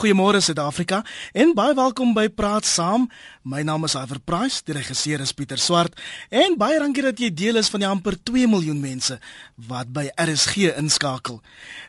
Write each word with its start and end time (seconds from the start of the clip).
Goeiemôre 0.00 0.38
Suid-Afrika 0.40 1.02
en 1.36 1.50
baie 1.52 1.74
welkom 1.76 2.14
by 2.16 2.30
Praat 2.32 2.64
Saam. 2.64 3.02
My 3.44 3.60
naam 3.68 3.82
is 3.84 3.92
Iver 4.00 4.16
Price, 4.24 4.62
die 4.64 4.72
regisseur 4.72 5.20
is 5.20 5.34
Pieter 5.36 5.60
Swart 5.60 5.98
en 6.32 6.54
baie 6.56 6.78
dankie 6.80 7.02
dat 7.04 7.18
jy 7.20 7.28
deel 7.36 7.60
is 7.60 7.68
van 7.68 7.82
die 7.82 7.88
amper 7.88 8.16
2 8.16 8.48
miljoen 8.48 8.78
mense 8.80 9.18
wat 9.68 9.90
by 9.92 10.06
RSG 10.16 10.70
inskakel. 10.80 11.42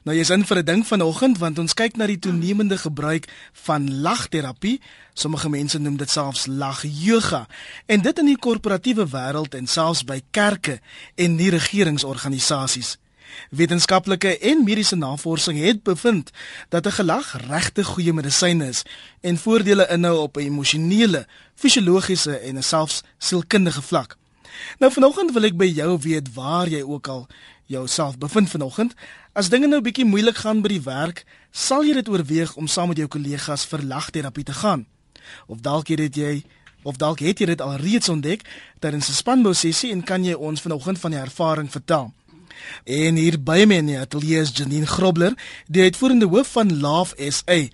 Nou 0.04 0.18
jy's 0.18 0.34
in 0.36 0.44
vir 0.44 0.60
'n 0.60 0.66
ding 0.66 0.84
vanoggend 0.84 1.39
want 1.39 1.60
ons 1.63 1.74
kyk 1.74 1.96
na 1.96 2.05
die 2.05 2.20
toenemende 2.20 2.78
gebruik 2.78 3.32
van 3.63 3.88
lagterapie. 4.02 4.82
Sommige 5.14 5.50
mense 5.50 5.80
noem 5.80 5.96
dit 5.96 6.10
selfs 6.10 6.48
lag 6.48 6.84
yoga 6.84 7.48
en 7.88 8.02
dit 8.02 8.20
in 8.20 8.26
die 8.26 8.38
korporatiewe 8.38 9.08
wêreld 9.08 9.56
en 9.56 9.68
selfs 9.68 10.04
by 10.04 10.20
kerke 10.32 10.82
en 11.16 11.36
nie 11.36 11.50
regeringsorganisasies. 11.50 12.98
Wetenskaplike 13.50 14.38
en 14.38 14.64
mediese 14.64 14.96
navorsing 14.96 15.60
het 15.60 15.84
bevind 15.84 16.32
dat 16.70 16.86
'n 16.86 16.91
gelag 16.91 17.48
regte 17.48 17.84
goeie 17.84 18.14
medisyne 18.14 18.68
is 18.68 18.84
en 19.22 19.38
voordele 19.38 19.88
inhou 19.90 20.18
op 20.18 20.38
'n 20.38 20.40
emosionele, 20.40 21.28
fisiologiese 21.55 22.38
en 22.38 22.64
selfs 22.64 23.04
sielkundige 23.18 23.82
vlak. 23.82 24.18
Nou 24.80 24.91
vanoggend 24.91 25.32
wil 25.32 25.44
ek 25.44 25.58
by 25.58 25.66
jou 25.66 26.00
weet 26.02 26.34
waar 26.34 26.68
jy 26.68 26.82
ook 26.82 27.08
al 27.08 27.28
jouself 27.66 28.18
bevind 28.18 28.50
vanoggend. 28.50 28.94
As 29.34 29.50
dinge 29.50 29.68
nou 29.68 29.82
bietjie 29.82 30.05
moeilik 30.05 30.38
gaan 30.44 30.62
by 30.62 30.74
die 30.76 30.84
werk, 30.84 31.26
sal 31.52 31.86
jy 31.88 31.94
dit 31.94 32.10
oorweeg 32.10 32.55
om 32.55 32.68
saam 32.68 32.91
met 32.91 33.00
jou 33.00 33.08
kollegas 33.08 33.66
vir 33.66 33.84
lagterapie 33.84 34.44
te 34.44 34.54
gaan. 34.54 34.86
Of 35.48 35.62
dalk 35.63 35.88
het 35.88 36.16
jy 36.16 36.44
of 36.84 36.98
dalk 36.98 37.20
het 37.22 37.40
jy 37.40 37.46
dit 37.46 37.62
al 37.62 37.76
reeds 37.77 38.10
ontdek 38.10 38.41
tydens 38.80 39.10
'n 39.10 39.13
spanbou 39.13 39.54
sessie 39.54 39.91
en 39.91 40.04
kan 40.04 40.24
jy 40.24 40.34
ons 40.34 40.62
vanoggend 40.62 41.00
van 41.00 41.12
die 41.12 41.20
ervaring 41.20 41.72
vertel? 41.72 42.13
En 42.84 43.16
hier 43.16 43.44
by 43.44 43.64
my 43.68 43.76
in 43.76 43.86
die 43.86 44.00
ateljee 44.00 44.42
is 44.42 44.52
Janine 44.54 44.88
Grobler, 44.88 45.34
die 45.68 45.84
uitvoerende 45.84 46.28
hoof 46.28 46.52
van 46.52 46.80
Laugh 46.80 47.14
SA. 47.18 47.68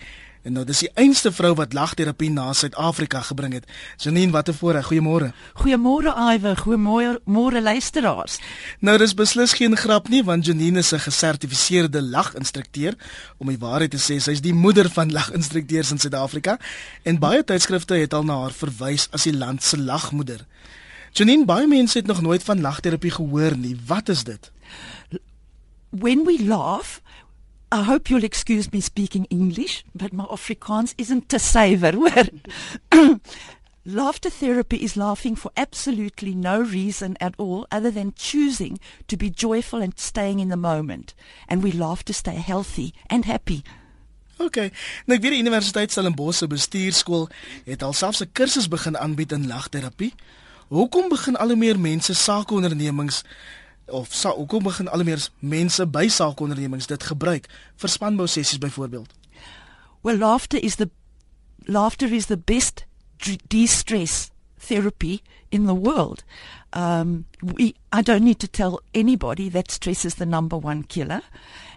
En 0.47 0.53
nou 0.55 0.63
dis 0.63 0.85
die 0.85 0.91
einste 0.95 1.27
vrou 1.35 1.49
wat 1.59 1.73
lagterapie 1.75 2.29
na 2.31 2.45
Suid-Afrika 2.55 3.19
gebring 3.27 3.57
het. 3.57 3.65
Janine, 3.99 4.31
wat 4.31 4.47
'n 4.47 4.53
voorreg. 4.53 4.85
Goeiemôre. 4.87 5.33
Goeiemôre 5.59 6.11
Iwe, 6.33 6.55
goeiemôre 6.55 7.19
môre 7.25 7.61
luisteraars. 7.61 8.39
Nou 8.79 8.97
dis 8.97 9.13
beslis 9.13 9.53
geen 9.53 9.77
grap 9.77 10.07
nie, 10.09 10.23
want 10.23 10.45
Janine 10.45 10.79
is 10.79 10.93
'n 10.93 10.99
gesertifiseerde 10.99 12.01
laginstrukteur. 12.01 12.93
Om 13.37 13.47
die 13.47 13.57
waarheid 13.57 13.91
te 13.91 13.97
sê, 13.97 14.21
sy 14.21 14.31
is 14.31 14.41
die 14.41 14.53
moeder 14.53 14.89
van 14.89 15.11
laginstrukteurs 15.11 15.91
in 15.91 15.99
Suid-Afrika 15.99 16.59
en 17.03 17.19
baie 17.19 17.43
tydskrifte 17.43 17.93
het 17.93 18.13
al 18.13 18.23
na 18.23 18.39
haar 18.39 18.53
verwys 18.53 19.07
as 19.11 19.23
die 19.23 19.37
land 19.37 19.63
se 19.63 19.77
lagmoeder. 19.77 20.45
Janine, 21.11 21.45
baie 21.45 21.67
mense 21.67 21.97
het 21.97 22.07
nog 22.07 22.21
nooit 22.21 22.43
van 22.43 22.61
lagterapie 22.61 23.11
gehoor 23.11 23.57
nie. 23.57 23.77
Wat 23.85 24.09
is 24.09 24.23
dit? 24.23 24.51
When 25.91 26.25
we 26.25 26.37
laugh, 26.37 27.01
I 27.71 27.83
hope 27.83 28.09
you'll 28.09 28.23
excuse 28.23 28.71
me 28.71 28.81
speaking 28.81 29.25
English, 29.25 29.83
but 29.93 30.13
my 30.13 30.25
Afrikaans 30.25 30.93
isn't 30.97 31.29
te 31.29 31.37
suiwer. 31.37 32.41
Laughter 33.85 34.29
therapy 34.29 34.77
is 34.83 34.97
laughing 34.97 35.35
for 35.35 35.49
absolutely 35.55 36.35
no 36.35 36.61
reason 36.61 37.15
at 37.21 37.33
all 37.37 37.65
other 37.71 37.89
than 37.89 38.13
choosing 38.17 38.79
to 39.07 39.15
be 39.15 39.29
joyful 39.29 39.81
and 39.81 39.97
staying 39.97 40.39
in 40.39 40.49
the 40.49 40.57
moment. 40.57 41.13
And 41.47 41.63
we 41.63 41.71
laugh 41.71 42.03
to 42.05 42.13
stay 42.13 42.35
healthy 42.35 42.93
and 43.09 43.23
happy. 43.23 43.63
Okay. 44.39 44.71
Nou 45.07 45.15
ek 45.17 45.23
weet 45.23 45.37
die 45.37 45.41
Universiteit 45.41 45.91
Stellenbosch 45.91 46.43
se 46.43 46.47
bestuurskool 46.51 47.29
het 47.65 47.83
alselfs 47.83 48.21
'n 48.21 48.31
kursus 48.31 48.67
begin 48.67 48.97
aanbied 48.97 49.31
in 49.31 49.47
lagterapie. 49.47 50.13
Hoekom 50.67 51.09
begin 51.09 51.35
al 51.35 51.47
hoe 51.47 51.57
meer 51.57 51.79
mense 51.79 52.13
sakeondernemings 52.13 53.23
of 53.87 54.13
sa 54.13 54.33
hoekom 54.35 54.63
begin 54.63 54.89
al 54.91 55.03
meer 55.03 55.21
mense 55.39 55.85
by 55.85 56.07
saakondernemings 56.11 56.87
dit 56.87 57.03
gebruik 57.03 57.47
vir 57.77 57.89
spanbou 57.89 58.27
sessies 58.27 58.59
byvoorbeeld? 58.59 59.13
Well, 60.03 60.17
laughter 60.17 60.57
is 60.57 60.75
the 60.75 60.89
laughter 61.67 62.07
is 62.07 62.27
the 62.27 62.37
best 62.37 62.85
de-stress 63.49 64.31
therapy 64.59 65.21
in 65.51 65.65
the 65.65 65.73
world. 65.73 66.23
Um, 66.73 67.25
we, 67.41 67.75
I 67.91 68.01
don't 68.01 68.23
need 68.23 68.39
to 68.39 68.47
tell 68.47 68.81
anybody 68.93 69.49
that 69.49 69.71
stress 69.71 70.05
is 70.05 70.15
the 70.15 70.25
number 70.25 70.57
one 70.57 70.83
killer. 70.83 71.21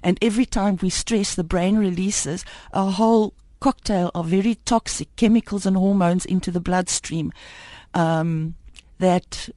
And 0.02 0.18
every 0.20 0.46
time 0.46 0.78
we 0.82 0.90
stress, 0.90 1.34
the 1.34 1.44
brain 1.44 1.76
releases 1.76 2.44
a 2.72 2.90
whole 2.90 3.34
cocktail 3.60 4.10
of 4.14 4.26
very 4.26 4.56
toxic 4.64 5.14
chemicals 5.16 5.66
and 5.66 5.76
hormones 5.76 6.24
into 6.24 6.50
the 6.50 6.60
bloodstream 6.60 7.32
um, 7.94 8.54
that 8.98 9.48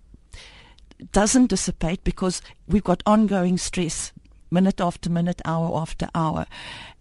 doesn't 1.11 1.47
dissipate 1.47 2.03
because 2.03 2.41
we've 2.67 2.83
got 2.83 3.03
ongoing 3.05 3.57
stress 3.57 4.13
minute 4.53 4.79
after 4.79 5.09
minute, 5.09 5.41
hour 5.45 5.75
after 5.75 6.07
hour. 6.13 6.45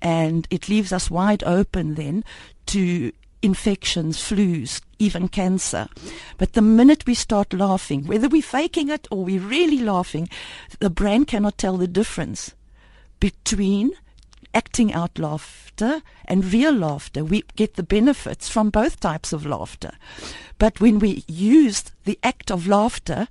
And 0.01 0.49
it 0.51 0.69
leaves 0.69 0.93
us 0.93 1.11
wide 1.11 1.45
open 1.45 1.95
then 1.95 2.25
to 2.67 3.13
infections, 3.43 4.19
flus, 4.19 4.81
even 4.99 5.29
cancer. 5.29 5.89
But 6.39 6.55
the 6.55 6.63
minute 6.63 7.07
we 7.07 7.15
start 7.15 7.53
laughing, 7.53 8.07
whether 8.07 8.29
we're 8.29 8.43
faking 8.43 8.89
it 8.89 9.07
or 9.11 9.25
we're 9.25 9.41
really 9.41 9.79
laughing, 9.79 10.29
the 10.79 10.91
brain 10.91 11.25
cannot 11.25 11.59
tell 11.59 11.77
the 11.77 11.89
difference 11.89 12.55
between 13.21 13.93
acting 14.55 14.93
out 14.93 15.19
laughter 15.19 16.03
and 16.27 16.53
real 16.53 16.73
laughter. 16.73 17.25
We 17.25 17.45
get 17.57 17.75
the 17.75 17.83
benefits 17.83 18.49
from 18.49 18.71
both 18.71 19.01
types 19.01 19.33
of 19.33 19.47
laughter. 19.47 19.93
But 20.59 20.81
when 20.81 20.99
we 20.99 21.25
use 21.27 21.85
the 22.05 22.19
act 22.23 22.51
of 22.51 22.67
laughter, 22.67 23.29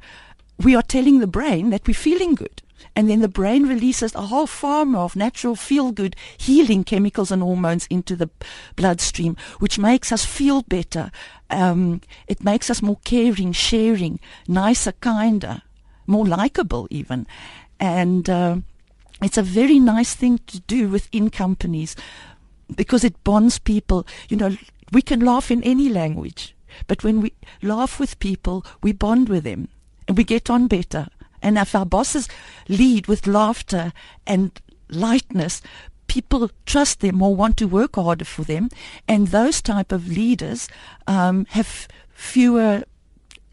we 0.64 0.76
are 0.76 0.82
telling 0.82 1.20
the 1.20 1.28
brain 1.28 1.70
that 1.70 1.88
we're 1.88 1.94
feeling 1.94 2.36
good. 2.36 2.62
And 2.96 3.10
then 3.10 3.22
the 3.22 3.28
brain 3.28 3.68
releases 3.68 4.14
a 4.16 4.24
whole 4.24 4.48
farm 4.48 4.96
of 4.96 5.16
natural 5.16 5.56
feel 5.56 5.92
good 5.92 6.16
healing 6.38 6.84
chemicals 6.84 7.32
and 7.32 7.42
hormones 7.42 7.88
into 7.90 8.16
the 8.16 8.30
bloodstream, 8.76 9.38
which 9.60 9.80
makes 9.80 10.12
us 10.12 10.26
feel 10.26 10.64
better. 10.64 11.12
Um, 11.50 12.02
it 12.28 12.44
makes 12.44 12.70
us 12.70 12.82
more 12.82 13.00
caring, 13.04 13.54
sharing, 13.54 14.20
nicer, 14.48 14.92
kinder, 14.94 15.62
more 16.08 16.26
likable, 16.26 16.88
even. 16.90 17.28
And 17.80 18.30
uh, 18.30 18.58
it's 19.22 19.38
a 19.38 19.44
very 19.44 19.80
nice 19.80 20.14
thing 20.14 20.40
to 20.48 20.60
do 20.62 20.90
within 20.90 21.30
companies 21.30 21.96
because 22.76 23.04
it 23.04 23.24
bonds 23.24 23.58
people. 23.58 24.06
You 24.28 24.38
know, 24.38 24.58
we 24.92 25.02
can 25.02 25.22
laugh 25.22 25.50
in 25.50 25.64
any 25.64 25.88
language, 25.88 26.56
but 26.88 27.04
when 27.04 27.22
we 27.22 27.34
laugh 27.62 28.00
with 28.00 28.20
people, 28.20 28.66
we 28.82 28.92
bond 28.92 29.30
with 29.30 29.44
them 29.44 29.70
we 30.16 30.24
get 30.24 30.50
on 30.50 30.68
better. 30.68 31.08
And 31.42 31.58
if 31.58 31.76
our 31.76 31.86
bosses 31.86 32.28
lead 32.68 33.08
with 33.08 33.28
laughter 33.28 33.94
and 34.26 34.52
lightness, 34.90 35.62
people 36.08 36.52
trust 36.66 37.00
them 37.00 37.22
or 37.22 37.36
want 37.36 37.58
to 37.58 37.68
work 37.68 37.96
harder 37.96 38.26
for 38.26 38.44
them. 38.44 38.70
And 39.08 39.30
those 39.30 39.62
type 39.62 39.92
of 39.92 40.08
leaders 40.08 40.68
um, 41.08 41.46
have 41.50 41.88
fewer, 42.14 42.84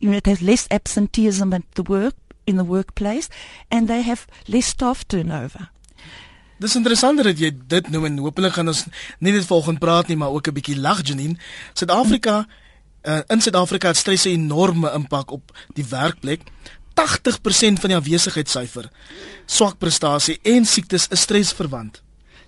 you 0.01 0.11
know, 0.11 0.21
there's 0.21 0.43
less 0.43 0.69
absenteeism 0.71 1.53
at 1.53 1.63
the 1.75 1.83
work 1.83 2.15
in 2.47 2.57
the 2.57 2.65
workplace, 2.65 3.29
and 3.71 3.89
they 3.89 4.03
have 4.03 4.27
less 4.49 4.67
staff 4.67 5.07
turnover. 5.07 5.69
Dis 6.59 6.75
interessant 6.75 7.21
dat 7.23 7.39
jy 7.39 7.53
dit 7.71 7.91
noem 7.93 8.09
en 8.09 8.17
hopelik 8.25 8.57
gaan 8.57 8.73
ons 8.73 8.87
nie 9.23 9.31
net 9.31 9.47
volgende 9.47 9.79
praat 9.79 10.09
nie, 10.09 10.17
maar 10.19 10.35
ook 10.35 10.49
'n 10.49 10.57
bietjie 10.57 10.81
lag 10.81 11.05
Janine. 11.07 11.37
Suid-Afrika 11.75 12.49
uh, 13.03 13.21
in 13.27 13.41
Suid-Afrika 13.41 13.89
het 13.89 13.97
stres 13.97 14.25
'n 14.25 14.29
enorme 14.29 14.93
impak 14.93 15.31
op 15.31 15.53
die 15.75 15.85
werkplek. 15.85 16.43
80% 16.95 17.81
van 17.81 17.89
die 17.89 17.97
afwesigheidsyfer, 17.97 18.91
swak 19.47 19.79
prestasie 19.79 20.39
en 20.43 20.65
siektes 20.65 21.07
is 21.09 21.21
stresverwant. 21.21 22.03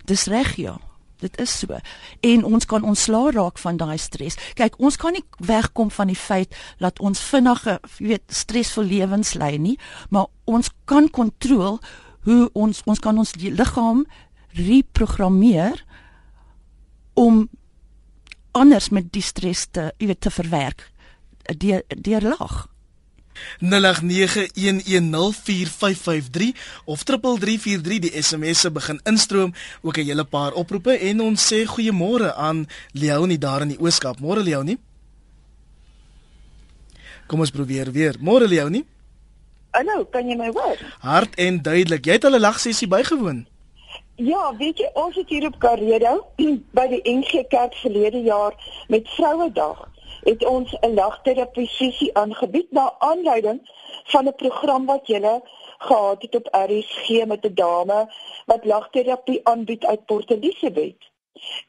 Dis 0.05 0.25
reg 0.25 0.55
ja. 0.55 0.79
Dit 1.21 1.39
is 1.39 1.59
so. 1.59 1.77
En 2.19 2.43
ons 2.43 2.65
kan 2.65 2.83
ontslaa 2.83 3.29
raak 3.31 3.57
van 3.61 3.77
daai 3.77 3.97
stres. 3.97 4.37
Kyk, 4.57 4.79
ons 4.81 4.97
kan 4.97 5.13
nie 5.13 5.23
wegkom 5.37 5.91
van 5.91 6.09
die 6.09 6.17
feit 6.17 6.55
dat 6.81 6.99
ons 6.99 7.21
vinnige, 7.21 7.77
jy 7.97 8.07
weet, 8.15 8.23
stresvol 8.33 8.89
lewens 8.89 9.35
lei 9.37 9.57
nie, 9.61 9.77
maar 10.09 10.31
ons 10.49 10.71
kan 10.89 11.09
kontroleer 11.09 11.77
hoe 12.25 12.49
ons 12.53 12.81
ons 12.85 12.99
kan 13.01 13.17
ons 13.17 13.31
liggaam 13.41 14.03
reprogrammeer 14.57 15.85
om 17.13 17.47
anders 18.51 18.89
met 18.89 19.11
die 19.11 19.21
stres 19.21 19.67
te 19.71 19.91
jy 19.97 20.07
weet 20.07 20.21
te 20.21 20.31
verwerk 20.31 20.91
deur 21.57 21.83
deur 21.95 22.21
lag 22.21 22.71
0891104553 23.59 23.73
of 26.85 27.03
3343 27.03 27.99
die 27.99 28.21
SMS'e 28.21 28.71
begin 28.71 28.99
instroom 29.03 29.53
ook 29.81 29.97
'n 29.97 30.05
hele 30.05 30.23
paar 30.23 30.53
oproepe 30.53 30.97
en 30.97 31.21
ons 31.21 31.53
sê 31.53 31.65
goeiemôre 31.65 32.35
aan 32.35 32.67
Leonie 32.91 33.37
daar 33.37 33.61
in 33.61 33.67
die 33.67 33.79
Ooskaap. 33.79 34.19
Môre 34.19 34.43
Leonie. 34.43 34.79
Kom 37.27 37.39
ons 37.39 37.51
probeer 37.51 37.91
weer. 37.91 38.15
Môre 38.19 38.47
Leonie. 38.47 38.85
Hallo, 39.71 40.05
kan 40.05 40.27
jy 40.27 40.35
my 40.35 40.51
hoor? 40.51 40.77
Hard 40.99 41.35
en 41.35 41.61
duidelik. 41.61 42.05
Jy 42.05 42.11
het 42.11 42.25
al 42.25 42.35
'n 42.35 42.39
lagsessie 42.39 42.87
bygewoon. 42.87 43.47
Ja, 44.21 44.55
weet 44.57 44.77
jy, 44.77 44.89
ons 44.93 45.15
het 45.17 45.29
hier 45.33 45.47
op 45.47 45.55
Karedo 45.57 46.11
by 46.77 46.83
die 46.91 46.99
NG 47.09 47.39
Kerk 47.49 47.73
verlede 47.81 48.19
jaar 48.21 48.53
met 48.93 49.09
Vrouedag 49.15 49.79
het 50.27 50.45
ons 50.45 50.75
'n 50.79 50.93
lagterapie 50.93 51.65
sessie 51.67 52.09
aangebied 52.13 52.69
na 52.71 52.83
aanleiding 52.99 53.61
van 54.13 54.27
'n 54.27 54.35
program 54.43 54.85
wat 54.85 55.07
julle 55.07 55.41
gehad 55.77 56.21
het 56.21 56.35
op 56.35 56.51
RSG 56.51 57.25
met 57.25 57.45
'n 57.45 57.53
dame 57.53 58.13
wat 58.45 58.65
lagterapie 58.65 59.39
aanbied 59.43 59.85
uit 59.85 60.05
Port 60.05 60.31
Elizabeth. 60.31 61.01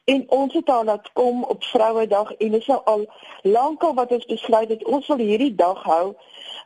En 0.05 0.25
ons 0.29 0.53
het 0.53 0.69
al 0.69 0.83
laat 0.83 1.11
kom 1.13 1.43
op 1.43 1.63
Vrouedag 1.63 2.33
en 2.33 2.53
is 2.53 2.65
nou 2.65 2.81
al 2.85 3.05
lankal 3.41 3.93
wat 3.93 4.11
ons 4.11 4.25
besluit 4.25 4.69
het 4.69 4.85
ons 4.85 5.07
wil 5.07 5.17
hierdie 5.17 5.55
dag 5.55 5.83
hou 5.83 6.15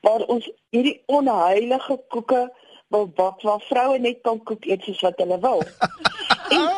waar 0.01 0.25
ons 0.25 0.51
hierdie 0.69 1.04
onheilige 1.06 2.01
koeke 2.07 2.51
wil 2.88 3.07
bak 3.07 3.42
waar 3.42 3.63
vroue 3.68 4.00
net 4.00 4.22
kan 4.22 4.39
kook 4.44 4.66
eet 4.66 4.84
soos 4.84 5.01
wat 5.06 5.19
hulle 5.24 5.39
wil. 5.44 5.63
en, 6.57 6.69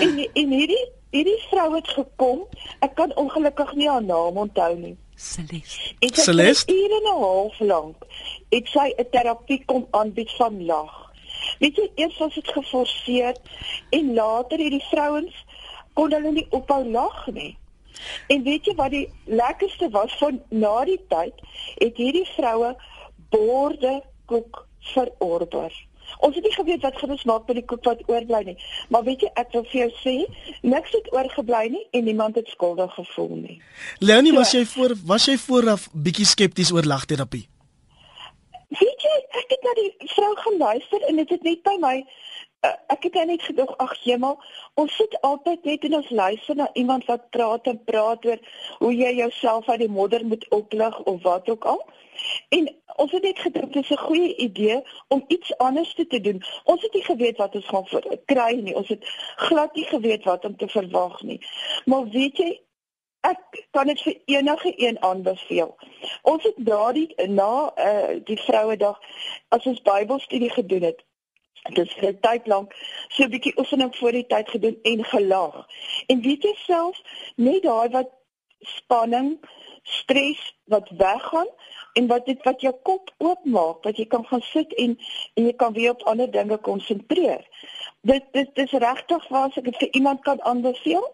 en 0.00 0.16
en 0.42 0.56
hierdie 0.56 0.86
hierdie 1.10 1.38
vrou 1.50 1.74
het 1.74 1.88
gekom. 1.88 2.42
Ek 2.86 2.94
kan 2.94 3.14
ongelukkig 3.18 3.74
nie 3.74 3.88
haar 3.90 4.04
naam 4.04 4.38
onthou 4.46 4.72
nie. 4.78 4.96
Celeste. 5.20 5.92
Ek 5.98 6.14
het 6.14 6.24
Celeste? 6.24 6.72
hier 6.72 6.92
en 6.96 7.06
'n 7.12 7.20
half 7.20 7.60
lank. 7.60 8.06
Ek 8.48 8.68
sê 8.68 8.88
'n 8.96 9.10
terapie 9.10 9.62
kom 9.64 9.86
aanbied 9.90 10.30
van 10.38 10.64
lag. 10.64 11.10
Weet 11.58 11.76
jy, 11.76 11.90
eers 11.94 12.18
was 12.18 12.34
dit 12.34 12.48
geforseer 12.48 13.36
en 13.90 14.14
later 14.14 14.58
het 14.58 14.70
die 14.70 14.86
vrouens 14.90 15.44
kon 15.92 16.12
hulle 16.12 16.32
nie 16.32 16.46
ophou 16.50 16.84
lag 16.90 17.26
nie. 17.26 17.58
En 18.28 18.42
weet 18.42 18.64
jy 18.64 18.74
wat 18.74 18.90
die 18.90 19.08
lekkerste 19.24 19.88
was 19.90 20.16
van 20.18 20.42
na 20.48 20.84
die 20.84 21.00
tyd, 21.08 21.34
het 21.78 21.96
hierdie 21.96 22.28
vroue 22.36 22.76
borde 23.28 24.02
koek 24.26 24.66
verorder. 24.94 25.72
Ons 26.18 26.34
het 26.34 26.44
nie 26.44 26.54
geweet 26.54 26.82
wat 26.82 26.96
gaan 26.98 27.12
ons 27.14 27.24
maak 27.28 27.46
met 27.46 27.60
die 27.60 27.64
koek 27.64 27.84
wat 27.86 28.00
oorbly 28.10 28.40
nie. 28.44 28.56
Maar 28.88 29.04
weet 29.06 29.22
jy, 29.24 29.30
ek 29.38 29.52
wil 29.54 29.64
vir 29.70 29.80
jou 29.80 29.90
sê, 30.00 30.14
niks 30.62 30.96
het 30.96 31.12
oorgebly 31.14 31.68
nie 31.76 31.84
en 31.96 32.04
niemand 32.04 32.40
het 32.40 32.50
skuldig 32.50 32.94
gevoel 32.94 33.36
nie. 33.36 33.60
Leonie, 33.98 34.34
was 34.34 34.50
So- 34.50 34.58
jy 34.58 34.64
voor 34.66 34.96
was 35.06 35.26
jy 35.30 35.36
vooraf 35.38 35.88
bietjie 35.92 36.26
skepties 36.26 36.72
oor 36.72 36.84
lagterapie? 36.84 37.46
Weet 38.70 39.06
jy, 39.06 39.16
ek 39.42 39.54
het 39.54 39.62
na 39.66 39.76
die 39.78 40.10
vrou 40.14 40.34
gaan 40.36 40.58
luister 40.58 41.06
en 41.08 41.16
dit 41.16 41.30
het 41.30 41.42
net 41.42 41.62
by 41.62 41.76
my 41.80 41.96
uh, 42.64 42.74
ek 42.92 43.08
het 43.08 43.18
net 43.26 43.42
gedog, 43.42 43.72
ag 43.78 43.94
jemel, 44.04 44.36
ons 44.80 44.96
sit 44.96 45.16
altyd 45.26 45.64
net 45.64 45.86
en 45.88 45.96
ons 46.00 46.10
luister 46.10 46.56
na 46.56 46.68
iemand 46.74 47.06
wat 47.10 47.30
praat 47.34 47.70
en 47.70 47.80
praat 47.84 48.26
oor 48.26 48.42
hoe 48.78 48.92
jy 48.94 49.14
jouself 49.22 49.68
uit 49.68 49.84
die 49.84 49.92
modder 49.92 50.24
moet 50.26 50.46
oplig 50.54 51.00
of 51.00 51.22
wat 51.22 51.48
ook 51.48 51.64
al. 51.64 51.82
En 52.48 52.82
ons 52.96 53.12
het 53.12 53.22
net 53.22 53.38
gedink 53.38 53.72
dit 53.72 53.82
is 53.82 53.90
'n 53.90 54.06
goeie 54.06 54.36
idee 54.36 54.82
om 55.08 55.24
iets 55.28 55.56
anders 55.58 55.94
te, 55.94 56.06
te 56.06 56.20
doen. 56.20 56.42
Ons 56.64 56.82
het 56.82 56.92
nie 56.92 57.04
geweet 57.04 57.36
wat 57.36 57.54
ons 57.54 57.66
gaan 57.66 57.86
kry 58.24 58.54
nie. 58.54 58.74
Ons 58.74 58.88
het 58.88 59.04
glad 59.36 59.74
nie 59.74 59.84
geweet 59.84 60.24
wat 60.24 60.44
om 60.44 60.56
te 60.56 60.68
verwag 60.68 61.22
nie. 61.22 61.40
Maar 61.84 62.08
weet 62.08 62.36
jy, 62.36 62.60
ek 63.20 63.66
kan 63.70 63.86
dit 63.86 64.02
vir 64.02 64.16
enige 64.24 64.72
een 64.76 65.02
aanbeveel. 65.02 65.76
Ons 66.22 66.42
het 66.42 66.54
daardie 66.56 67.14
na 67.28 67.72
uh, 67.76 68.16
die 68.24 68.38
Vrouedag 68.38 69.00
as 69.48 69.66
ons 69.66 69.82
Bybelstudie 69.82 70.50
gedoen 70.50 70.82
het. 70.82 71.04
Dit 71.68 71.86
is 71.86 71.92
vir 71.92 72.08
'n 72.08 72.20
tyd 72.20 72.46
lank 72.46 72.74
so 73.08 73.24
'n 73.24 73.30
bietjie 73.30 73.58
oefening 73.58 73.96
voor 73.96 74.12
die 74.12 74.26
tyd 74.26 74.48
gedoen 74.48 74.78
en 74.82 75.04
gelag. 75.04 75.66
En 76.06 76.20
weet 76.20 76.42
jy 76.42 76.54
self, 76.54 77.02
net 77.36 77.62
daai 77.62 77.88
wat 77.88 78.08
spanning, 78.60 79.40
stres 79.82 80.56
wat 80.64 80.88
weggaan 80.88 81.48
en 81.92 82.06
wat 82.06 82.26
dit 82.26 82.42
wat 82.42 82.60
jou 82.60 82.74
kop 82.82 83.10
oopmaak, 83.18 83.82
dat 83.82 83.96
jy 83.96 84.06
kan 84.06 84.24
gaan 84.26 84.42
sit 84.42 84.74
en 84.74 84.98
en 85.34 85.44
jy 85.44 85.54
kan 85.56 85.72
weer 85.72 85.90
op 85.90 86.02
ander 86.02 86.30
dinge 86.30 86.58
konsentreer. 86.58 87.46
Dit 88.00 88.24
dit 88.32 88.54
dis 88.54 88.72
regtig 88.72 89.28
waar 89.28 89.48
as 89.48 89.56
ek 89.56 89.64
dit 89.64 89.80
vir 89.82 89.92
iemand 90.00 90.22
kan 90.26 90.42
aanbeveel. 90.42 91.06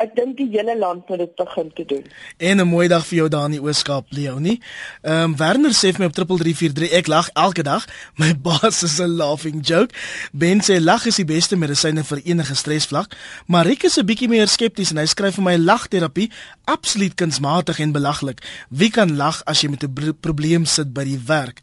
Ek 0.00 0.14
dink 0.16 0.38
die 0.40 0.48
hele 0.50 0.72
land 0.78 1.08
moet 1.08 1.20
dit 1.20 1.34
begin 1.36 1.68
te 1.76 1.84
doen. 1.84 2.04
En 2.36 2.60
'n 2.60 2.68
mooi 2.68 2.88
dag 2.88 3.06
vir 3.06 3.16
jou 3.16 3.28
daar 3.28 3.44
in 3.44 3.50
die 3.50 3.62
Ooskaap, 3.62 4.06
Leonie. 4.08 4.60
Ehm 5.02 5.22
um, 5.22 5.36
Werner 5.36 5.70
sê 5.70 5.92
vir 5.92 5.98
my 5.98 6.06
op 6.06 6.14
3343 6.14 6.92
ek 6.98 7.06
lag 7.06 7.28
elke 7.34 7.62
dag. 7.62 7.84
My 8.20 8.32
baas 8.34 8.82
is 8.82 8.98
'n 9.00 9.16
laughing 9.16 9.66
joke. 9.66 9.94
Ben 10.32 10.60
sê 10.60 10.80
lag 10.80 11.06
is 11.06 11.16
die 11.16 11.24
beste 11.24 11.56
medisyne 11.56 12.04
vir 12.04 12.20
enige 12.24 12.54
stresvlak. 12.54 13.16
Marik 13.46 13.82
is 13.82 13.98
'n 13.98 14.06
bietjie 14.06 14.28
meer 14.28 14.48
skepties 14.48 14.90
en 14.90 14.96
hy 14.96 15.06
skryf 15.06 15.34
vir 15.34 15.44
my 15.44 15.56
lagterapie 15.56 16.30
absoluut 16.64 17.14
kunsmatig 17.14 17.78
en 17.78 17.92
belaglik. 17.92 18.40
Wie 18.68 18.90
kan 18.90 19.16
lag 19.16 19.42
as 19.44 19.60
jy 19.60 19.68
met 19.68 19.84
'n 19.84 20.16
probleem 20.20 20.64
sit 20.64 20.92
by 20.92 21.04
die 21.04 21.20
werk? 21.26 21.62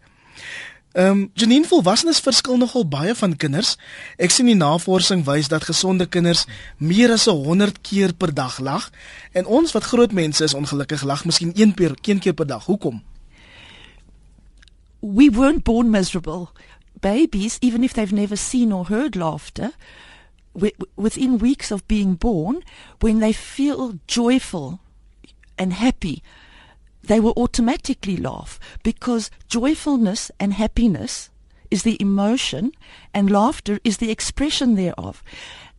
Ehm 0.92 1.12
um, 1.12 1.30
Janine 1.34 1.68
volwassenes 1.68 2.20
verskil 2.20 2.58
nogal 2.58 2.88
baie 2.88 3.16
van 3.16 3.36
kinders. 3.36 3.76
Ek 4.18 4.32
sien 4.34 4.46
die 4.50 4.58
navorsing 4.58 5.22
wys 5.26 5.48
dat 5.48 5.64
gesonde 5.64 6.08
kinders 6.10 6.46
meer 6.78 7.12
as 7.14 7.26
100 7.26 7.82
keer 7.82 8.14
per 8.14 8.34
dag 8.34 8.60
lag 8.60 8.90
en 9.32 9.46
ons 9.46 9.72
wat 9.72 9.84
groot 9.84 10.12
mense 10.12 10.44
is 10.44 10.54
ongelukkig 10.54 11.04
lag 11.04 11.26
miskien 11.26 11.54
een 11.56 11.74
keer 11.74 11.94
een 12.02 12.20
keer 12.20 12.34
per 12.34 12.48
dag. 12.48 12.66
Hoekom? 12.66 13.04
we 15.02 15.30
weren't 15.30 15.64
born 15.64 15.90
miserable. 15.90 16.50
Babies, 17.00 17.58
even 17.62 17.84
if 17.84 17.94
they've 17.94 18.12
never 18.12 18.36
seen 18.36 18.74
or 18.74 18.88
heard 18.88 19.16
laughter, 19.16 19.72
wi- 20.54 20.76
within 20.96 21.38
weeks 21.38 21.72
of 21.72 21.86
being 21.88 22.16
born, 22.18 22.64
when 23.00 23.20
they 23.20 23.34
feel 23.34 23.94
joyful 24.08 24.80
and 25.58 25.74
happy, 25.74 26.22
they 27.10 27.20
will 27.20 27.34
automatically 27.38 28.16
laugh 28.16 28.60
because 28.84 29.32
joyfulness 29.48 30.30
and 30.40 30.54
happiness 30.54 31.32
is 31.72 31.82
the 31.82 32.00
emotion 32.00 32.72
and 33.16 33.32
laughter 33.32 33.80
is 33.84 33.98
the 33.98 34.12
expression 34.12 34.76
thereof. 34.76 35.24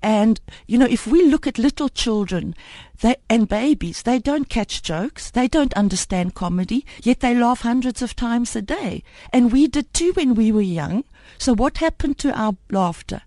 And, 0.03 0.41
you 0.67 0.77
know, 0.77 0.89
if 0.91 1.07
we 1.07 1.23
look 1.23 1.47
at 1.47 1.57
little 1.57 1.89
children 1.89 2.57
they, 3.01 3.15
and 3.29 3.49
babies, 3.49 4.03
they 4.03 4.19
don't 4.19 4.49
catch 4.49 4.83
jokes, 4.83 5.31
they 5.31 5.47
don't 5.47 5.73
understand 5.75 6.35
comedy, 6.35 6.85
yet 7.01 7.21
they 7.21 7.37
laugh 7.37 7.61
hundreds 7.61 8.03
of 8.03 8.17
times 8.17 8.57
a 8.57 8.63
day. 8.63 9.05
And 9.33 9.53
we 9.53 9.69
did 9.69 9.95
too 9.95 10.11
when 10.15 10.35
we 10.35 10.51
were 10.51 10.61
young. 10.61 11.05
So 11.39 11.55
what 11.55 11.79
happened 11.79 12.19
to 12.19 12.37
our 12.37 12.57
laughter? 12.73 13.23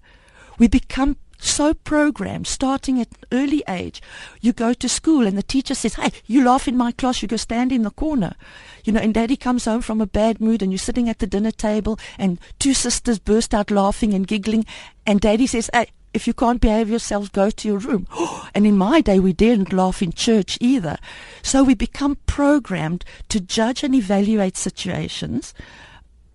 We 0.59 0.67
become 0.67 1.15
so 1.45 1.73
programmed, 1.73 2.47
starting 2.47 3.01
at 3.01 3.09
an 3.09 3.17
early 3.31 3.63
age. 3.67 4.01
You 4.41 4.53
go 4.53 4.73
to 4.73 4.89
school 4.89 5.27
and 5.27 5.37
the 5.37 5.43
teacher 5.43 5.75
says, 5.75 5.95
Hey, 5.95 6.11
you 6.25 6.43
laugh 6.43 6.67
in 6.67 6.77
my 6.77 6.91
class, 6.91 7.21
you 7.21 7.27
go 7.27 7.37
stand 7.37 7.71
in 7.71 7.83
the 7.83 7.91
corner. 7.91 8.35
You 8.83 8.93
know, 8.93 8.99
and 8.99 9.13
daddy 9.13 9.35
comes 9.35 9.65
home 9.65 9.81
from 9.81 10.01
a 10.01 10.05
bad 10.05 10.41
mood 10.41 10.61
and 10.61 10.71
you're 10.71 10.79
sitting 10.79 11.09
at 11.09 11.19
the 11.19 11.27
dinner 11.27 11.51
table 11.51 11.99
and 12.17 12.39
two 12.59 12.73
sisters 12.73 13.19
burst 13.19 13.53
out 13.53 13.71
laughing 13.71 14.13
and 14.13 14.27
giggling 14.27 14.65
and 15.05 15.19
daddy 15.19 15.47
says, 15.47 15.69
Hey, 15.73 15.87
if 16.13 16.27
you 16.27 16.33
can't 16.33 16.61
behave 16.61 16.89
yourself, 16.89 17.31
go 17.31 17.49
to 17.49 17.67
your 17.67 17.79
room. 17.79 18.07
And 18.55 18.67
in 18.67 18.77
my 18.77 19.01
day, 19.01 19.19
we 19.19 19.33
didn't 19.33 19.73
laugh 19.73 20.03
in 20.03 20.11
church 20.11 20.59
either. 20.61 20.97
So 21.41 21.63
we 21.63 21.73
become 21.73 22.17
programmed 22.27 23.03
to 23.29 23.39
judge 23.39 23.83
and 23.83 23.95
evaluate 23.95 24.57
situations 24.57 25.55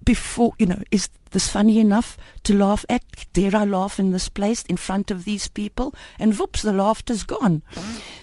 before, 0.08 0.54
you 0.58 0.64
know, 0.64 0.80
is 0.90 1.10
this 1.32 1.50
funny 1.50 1.78
enough 1.78 2.16
to 2.42 2.54
laugh 2.54 2.82
at? 2.88 3.02
Dare 3.34 3.54
I 3.54 3.66
laugh 3.66 4.00
in 4.00 4.12
this 4.12 4.30
place 4.30 4.62
in 4.62 4.78
front 4.78 5.10
of 5.10 5.26
these 5.26 5.48
people? 5.48 5.94
And 6.18 6.34
whoops, 6.38 6.62
the 6.62 6.72
laughter's 6.72 7.24
gone. 7.24 7.60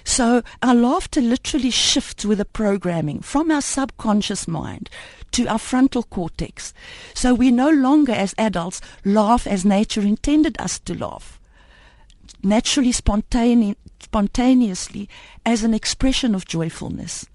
So 0.04 0.42
our 0.64 0.74
laughter 0.74 1.22
literally 1.22 1.70
shifts 1.70 2.26
with 2.26 2.40
the 2.40 2.46
programming 2.46 3.20
from 3.20 3.52
our 3.52 3.62
subconscious 3.62 4.48
mind 4.48 4.90
to 5.34 5.46
our 5.46 5.60
frontal 5.60 6.02
cortex. 6.02 6.74
So 7.14 7.36
we 7.36 7.52
no 7.52 7.70
longer, 7.70 8.14
as 8.14 8.34
adults, 8.36 8.82
laugh 9.04 9.46
as 9.46 9.64
nature 9.64 10.02
intended 10.02 10.60
us 10.60 10.80
to 10.80 10.98
laugh. 10.98 11.40
Naturally, 12.42 12.94
spontane- 12.94 13.76
spontaneously, 14.00 15.08
as 15.46 15.64
an 15.64 15.76
expression 15.76 16.34
of 16.34 16.48
joyfulness. 16.48 17.28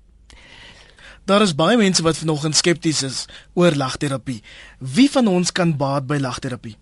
Daar 1.25 1.43
is 1.43 1.55
baie 1.55 1.77
mense 1.77 2.03
wat 2.03 2.17
vanoggend 2.17 2.57
skepties 2.57 3.03
is 3.03 3.27
oor 3.55 3.75
lagterapie. 3.75 4.43
Wie 4.79 5.11
van 5.11 5.27
ons 5.27 5.53
kan 5.53 5.77
baat 5.77 6.07
by 6.07 6.17
lagterapie? 6.19 6.77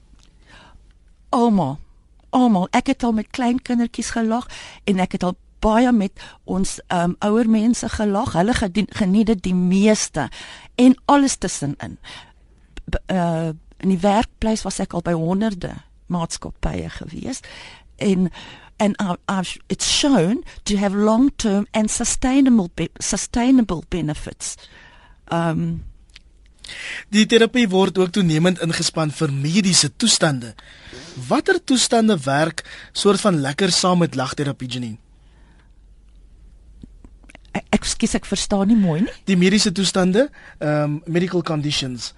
Almal. 1.28 1.78
Almal. 2.30 2.68
Ek 2.71 2.87
het 2.87 3.02
al 3.02 3.12
met 3.12 3.30
klein 3.30 3.62
kindertjies 3.62 4.11
gelag 4.16 4.47
en 4.85 4.99
ek 5.04 5.12
het 5.18 5.23
al 5.23 5.37
baie 5.61 5.92
met 5.92 6.12
ons 6.45 6.78
um, 6.95 7.16
ouer 7.18 7.49
mense 7.50 7.88
gelag. 7.88 8.33
Hulle 8.38 8.54
geniet 8.54 9.26
dit 9.26 9.42
die 9.42 9.54
meeste 9.54 10.28
en 10.75 10.95
alles 11.04 11.37
tussenin. 11.37 11.99
B- 12.90 13.02
Uh 13.12 13.50
in 13.78 13.92
die 13.92 14.00
werkplek 14.02 14.59
was 14.66 14.80
ek 14.83 14.97
al 14.99 15.04
by 15.07 15.12
honderde 15.14 15.68
maatskappye 16.11 16.88
gewees 16.90 17.38
en 18.02 18.25
and 18.78 18.97
uh, 19.00 19.16
I've, 19.28 19.58
it's 19.68 19.87
shown 19.87 20.44
to 20.64 20.76
have 20.76 20.94
long-term 20.94 21.66
and 21.73 21.90
sustainable 21.90 22.70
be- 22.75 22.90
sustainable 23.00 23.85
benefits. 23.90 24.56
Um 25.30 25.85
Die 27.08 27.25
terapie 27.25 27.64
word 27.73 27.97
ook 27.99 28.11
toenemend 28.12 28.61
ingespan 28.61 29.08
vir 29.11 29.30
mediese 29.32 29.88
toestande. 29.97 30.52
Watter 31.28 31.56
toestande 31.64 32.18
werk 32.26 32.61
soort 32.92 33.20
van 33.25 33.40
lekker 33.40 33.73
saam 33.73 34.02
met 34.04 34.14
lagterapie 34.14 34.68
Janine? 34.68 34.99
ek, 37.58 37.64
ek 37.78 37.88
skus 37.88 38.14
ek 38.18 38.28
verstaan 38.28 38.70
nie 38.70 38.78
mooi 38.78 39.00
nie. 39.04 39.14
Die 39.28 39.38
mediese 39.38 39.73
toestande, 39.75 40.28
um 40.61 41.00
medical 41.06 41.42
conditions. 41.42 42.12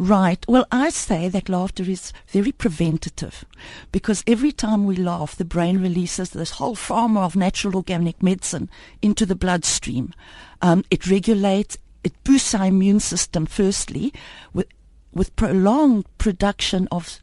Right. 0.00 0.42
Well, 0.48 0.66
I 0.72 0.88
say 0.88 1.28
that 1.28 1.50
laughter 1.50 1.82
is 1.82 2.14
very 2.28 2.52
preventative 2.52 3.44
because 3.92 4.24
every 4.26 4.50
time 4.50 4.86
we 4.86 4.96
laugh, 4.96 5.36
the 5.36 5.44
brain 5.44 5.78
releases 5.82 6.30
this 6.30 6.52
whole 6.52 6.74
pharma 6.74 7.18
of 7.18 7.36
natural 7.36 7.76
organic 7.76 8.22
medicine 8.22 8.70
into 9.02 9.26
the 9.26 9.34
bloodstream. 9.34 10.14
Um, 10.62 10.86
it 10.90 11.06
regulates, 11.06 11.76
it 12.02 12.14
boosts 12.24 12.54
our 12.54 12.64
immune 12.64 13.00
system, 13.00 13.44
firstly, 13.44 14.14
with, 14.54 14.68
with 15.12 15.36
prolonged 15.36 16.06
production 16.16 16.88
of 16.90 17.20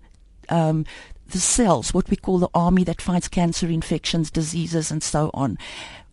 um, 0.49 0.85
the 1.31 1.39
cells, 1.39 1.95
what 1.95 2.11
we 2.11 2.15
call 2.15 2.37
the 2.37 2.49
army 2.53 2.83
that 2.83 3.01
fights 3.01 3.27
cancer, 3.27 3.65
infections, 3.65 4.29
diseases, 4.29 4.91
and 4.91 5.01
so 5.01 5.31
on. 5.33 5.57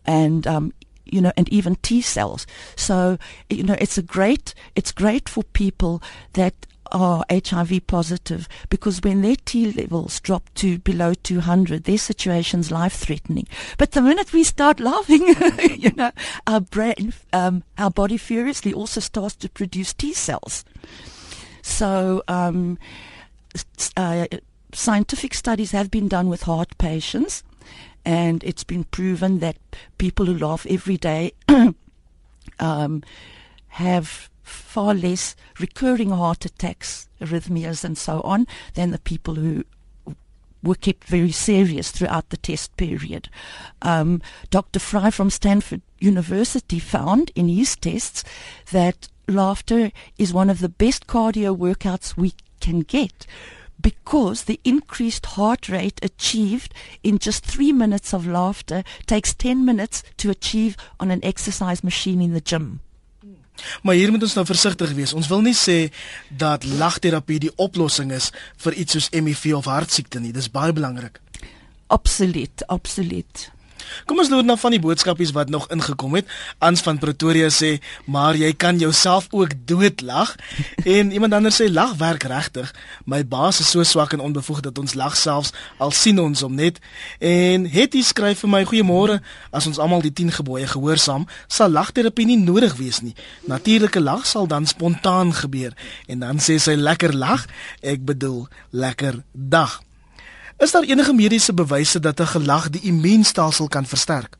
And 0.03 0.47
um, 0.47 0.73
you 1.05 1.21
know, 1.21 1.31
and 1.37 1.47
even 1.49 1.75
T 1.77 2.01
cells. 2.01 2.45
So, 2.75 3.17
you 3.49 3.63
know, 3.63 3.75
it's 3.79 3.97
a 3.97 4.01
great, 4.01 4.53
it's 4.75 4.91
great 4.91 5.29
for 5.29 5.43
people 5.43 6.01
that 6.33 6.53
are 6.91 7.25
HIV 7.31 7.87
positive 7.87 8.47
because 8.69 9.01
when 9.01 9.21
their 9.21 9.35
T 9.35 9.71
levels 9.71 10.19
drop 10.19 10.49
to 10.55 10.77
below 10.79 11.13
200, 11.13 11.83
their 11.83 11.97
situation's 11.97 12.71
life 12.71 12.93
threatening. 12.93 13.47
But 13.77 13.91
the 13.91 14.01
minute 14.01 14.33
we 14.33 14.43
start 14.43 14.79
laughing, 14.79 15.27
you 15.77 15.91
know, 15.95 16.11
our 16.47 16.61
brain, 16.61 17.13
um, 17.33 17.63
our 17.77 17.91
body 17.91 18.17
furiously 18.17 18.73
also 18.73 18.99
starts 18.99 19.35
to 19.37 19.49
produce 19.49 19.93
T 19.93 20.13
cells. 20.13 20.63
So, 21.61 22.23
um, 22.27 22.77
uh, 23.97 24.27
scientific 24.73 25.33
studies 25.33 25.71
have 25.71 25.89
been 25.89 26.07
done 26.07 26.29
with 26.29 26.43
heart 26.43 26.77
patients 26.77 27.43
and 28.05 28.43
it's 28.43 28.63
been 28.63 28.83
proven 28.85 29.39
that 29.39 29.57
people 29.97 30.25
who 30.25 30.37
laugh 30.37 30.65
every 30.69 30.97
day 30.97 31.33
um, 32.59 33.03
have 33.69 34.29
far 34.43 34.93
less 34.93 35.35
recurring 35.59 36.11
heart 36.11 36.45
attacks, 36.45 37.09
arrhythmias, 37.19 37.83
and 37.83 37.97
so 37.97 38.21
on 38.21 38.45
than 38.75 38.91
the 38.91 38.99
people 38.99 39.35
who 39.35 39.63
were 40.61 40.75
kept 40.75 41.03
very 41.05 41.31
serious 41.31 41.91
throughout 41.91 42.29
the 42.29 42.37
test 42.37 42.75
period. 42.77 43.29
Um, 43.81 44.21
Dr. 44.49 44.79
Fry 44.79 45.11
from 45.11 45.29
Stanford 45.29 45.81
University 45.99 46.79
found 46.79 47.31
in 47.35 47.47
his 47.47 47.75
tests 47.75 48.23
that 48.71 49.07
laughter 49.27 49.91
is 50.17 50.33
one 50.33 50.49
of 50.49 50.59
the 50.59 50.69
best 50.69 51.07
cardio 51.07 51.55
workouts 51.57 52.15
we 52.15 52.33
can 52.59 52.81
get 52.81 53.25
because 53.81 54.43
the 54.43 54.59
increased 54.63 55.25
heart 55.25 55.67
rate 55.69 55.99
achieved 56.03 56.73
in 57.03 57.17
just 57.17 57.45
three 57.45 57.71
minutes 57.71 58.13
of 58.13 58.27
laughter 58.27 58.83
takes 59.05 59.33
10 59.33 59.65
minutes 59.65 60.03
to 60.17 60.29
achieve 60.29 60.75
on 60.99 61.11
an 61.11 61.23
exercise 61.23 61.83
machine 61.83 62.21
in 62.21 62.33
the 62.33 62.41
gym. 62.43 62.79
Maar 63.81 63.95
hier 63.95 64.11
moet 64.11 64.21
ons 64.21 64.33
nou 64.33 64.45
versigtig 64.45 64.91
wees. 64.91 65.13
Ons 65.13 65.27
wil 65.31 65.41
nie 65.41 65.55
sê 65.55 65.89
dat 66.29 66.65
lagterapie 66.65 67.39
die 67.39 67.53
oplossing 67.55 68.11
is 68.11 68.31
vir 68.63 68.73
iets 68.73 68.97
soos 68.97 69.07
HIV 69.13 69.53
of 69.55 69.69
hartsiekte 69.71 70.19
nie. 70.19 70.33
Dis 70.35 70.51
baie 70.51 70.73
belangrik. 70.75 71.21
Absoluut, 71.87 72.65
absoluut. 72.67 73.49
Kom 74.05 74.19
ons 74.19 74.29
loer 74.29 74.45
na 74.45 74.55
van 74.59 74.73
die 74.75 74.79
boodskapies 74.79 75.31
wat 75.35 75.49
nog 75.49 75.67
ingekom 75.73 76.15
het. 76.15 76.27
Ans 76.59 76.81
van 76.81 76.97
Pretoria 76.97 77.49
sê, 77.49 77.79
"Maar 78.05 78.35
jy 78.35 78.53
kan 78.53 78.77
jouself 78.77 79.27
ook 79.31 79.51
doodlag." 79.65 80.35
en 80.97 81.11
iemand 81.11 81.33
anders 81.33 81.61
sê, 81.61 81.71
"Lag 81.71 81.95
werk 81.95 82.23
regtig. 82.23 82.73
My 83.05 83.25
baas 83.27 83.59
is 83.59 83.69
so 83.69 83.83
swak 83.83 84.13
en 84.13 84.19
onbevoegd 84.19 84.63
dat 84.63 84.77
ons 84.77 84.93
lag 84.93 85.17
selfs 85.17 85.51
al 85.77 85.91
sien 85.91 86.19
ons 86.19 86.41
hom 86.41 86.55
net." 86.55 86.79
En 87.19 87.65
Hetty 87.69 88.01
skryf 88.01 88.39
vir 88.39 88.49
my, 88.49 88.65
"Goeiemôre. 88.65 89.21
As 89.51 89.67
ons 89.67 89.77
almal 89.77 90.01
die 90.01 90.13
10 90.13 90.31
gebooie 90.31 90.67
gehoorsaam, 90.67 91.27
sal 91.47 91.69
lagterapie 91.69 92.25
nie 92.25 92.37
nodig 92.37 92.75
wees 92.75 93.01
nie. 93.01 93.15
Natuurlike 93.45 94.01
lag 94.01 94.25
sal 94.25 94.47
dan 94.47 94.65
spontaan 94.65 95.33
gebeur." 95.33 95.73
En 96.07 96.19
dan 96.19 96.37
sê 96.37 96.57
sy, 96.57 96.75
"Lekker 96.75 97.15
lag. 97.15 97.45
Ek 97.81 98.05
bedoel, 98.05 98.47
lekker 98.69 99.23
dag." 99.31 99.81
Is 100.57 100.71
daar 100.71 100.83
enige 100.83 101.13
mediese 101.13 101.53
bewyse 101.53 101.99
dat 101.99 102.19
'n 102.19 102.25
gelag 102.25 102.69
die 102.69 102.81
immuunstelsel 102.81 103.67
kan 103.67 103.85
versterk? 103.85 104.37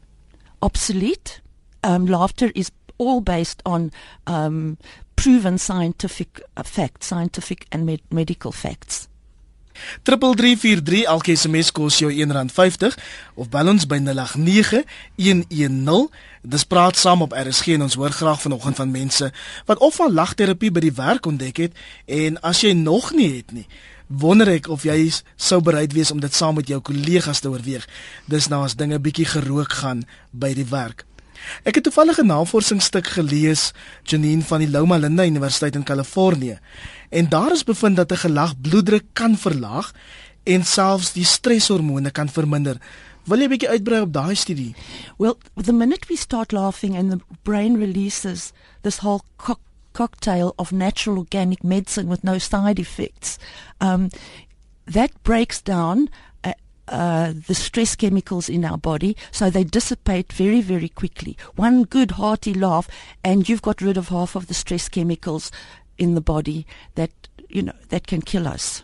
Absoluut. 0.59 1.41
Um 1.81 2.09
laughter 2.09 2.55
is 2.55 2.69
all 2.97 3.23
based 3.23 3.63
on 3.63 3.91
um 4.23 4.77
proven 5.13 5.59
scientific 5.59 6.47
facts, 6.53 7.05
scientific 7.05 7.65
and 7.69 7.83
med 7.83 8.01
medical 8.09 8.51
facts. 8.51 9.07
3343 10.03 11.03
elke 11.03 11.35
SMS 11.35 11.71
kos 11.71 11.99
jou 11.99 12.13
R1.50 12.13 12.95
of 13.33 13.49
bel 13.51 13.67
ons 13.67 13.85
by 13.89 13.99
089110 13.99 16.09
dis 16.45 16.65
praat 16.69 16.97
saam 16.97 17.21
op 17.25 17.33
RSG 17.35 17.75
en 17.75 17.81
ons 17.87 17.97
hoor 17.99 18.13
graag 18.15 18.41
vanoggend 18.41 18.75
van 18.79 18.91
mense 18.91 19.31
wat 19.65 19.81
of 19.83 19.95
van 19.99 20.13
lagterapie 20.13 20.71
by 20.71 20.79
die 20.85 20.95
werk 20.95 21.25
ontdek 21.25 21.57
het 21.65 21.73
en 22.05 22.39
as 22.41 22.61
jy 22.63 22.73
nog 22.77 23.11
nie 23.17 23.35
het 23.35 23.51
nie 23.51 23.67
wonder 24.07 24.47
ek 24.47 24.67
of 24.69 24.83
jy 24.83 25.11
sou 25.35 25.61
bereid 25.61 25.93
wees 25.93 26.11
om 26.11 26.19
dit 26.19 26.33
saam 26.33 26.55
met 26.55 26.67
jou 26.67 26.79
kollegas 26.81 27.39
te 27.39 27.49
oorweeg. 27.49 27.87
Dis 28.27 28.47
nou 28.47 28.63
as 28.63 28.75
dinge 28.75 28.99
bietjie 28.99 29.25
gerook 29.25 29.71
gaan 29.81 30.05
by 30.31 30.53
die 30.53 30.69
werk. 30.69 31.05
Ek 31.63 31.75
het 31.75 31.83
toevallig 31.83 32.19
'n 32.19 32.27
navorsingsstuk 32.27 33.07
gelees, 33.07 33.73
Janine 34.03 34.41
van 34.41 34.59
die 34.59 34.69
Loma 34.69 34.97
Linda 34.97 35.25
Universiteit 35.25 35.75
in 35.75 35.83
Kalifornië, 35.83 36.59
en 37.09 37.29
daar 37.29 37.51
is 37.51 37.63
bevind 37.63 37.95
dat 37.95 38.11
'n 38.11 38.17
gelag 38.17 38.61
bloeddruk 38.61 39.05
kan 39.13 39.37
verlaag 39.37 39.93
en 40.43 40.65
selfs 40.65 41.13
die 41.13 41.25
streshormone 41.25 42.11
kan 42.11 42.29
verminder. 42.29 42.77
Wil 43.25 43.37
jy 43.37 43.45
'n 43.45 43.49
bietjie 43.49 43.69
uitbrei 43.69 44.01
op 44.01 44.13
daai 44.13 44.35
studie? 44.35 44.75
Well, 45.17 45.37
the 45.55 45.73
minute 45.73 46.07
we 46.07 46.17
start 46.17 46.51
laughing 46.51 46.97
and 46.97 47.11
the 47.11 47.19
brain 47.43 47.77
releases 47.77 48.51
this 48.81 48.97
whole 48.97 49.21
cocktail 49.95 50.53
of 50.59 50.71
natural 50.71 51.17
organic 51.17 51.63
medicine 51.63 52.07
with 52.07 52.23
no 52.23 52.37
side 52.37 52.79
effects. 52.79 53.39
Um, 53.79 54.09
that 54.85 55.11
breaks 55.23 55.61
down 55.61 56.09
uh, 56.43 56.53
uh, 56.89 57.33
the 57.47 57.55
stress 57.55 57.95
chemicals 57.95 58.49
in 58.49 58.65
our 58.65 58.77
body, 58.77 59.15
so 59.31 59.49
they 59.49 59.63
dissipate 59.63 60.33
very, 60.33 60.61
very 60.61 60.89
quickly. 60.89 61.37
One 61.55 61.85
good 61.85 62.11
hearty 62.11 62.53
laugh, 62.53 62.89
and 63.23 63.47
you've 63.47 63.63
got 63.63 63.81
rid 63.81 63.97
of 63.97 64.09
half 64.09 64.35
of 64.35 64.47
the 64.47 64.53
stress 64.53 64.89
chemicals 64.89 65.49
in 65.97 66.13
the 66.13 66.21
body 66.21 66.67
that 66.95 67.11
you 67.49 67.63
know 67.63 67.79
that 67.89 68.05
can 68.05 68.21
kill 68.21 68.47
us. 68.47 68.83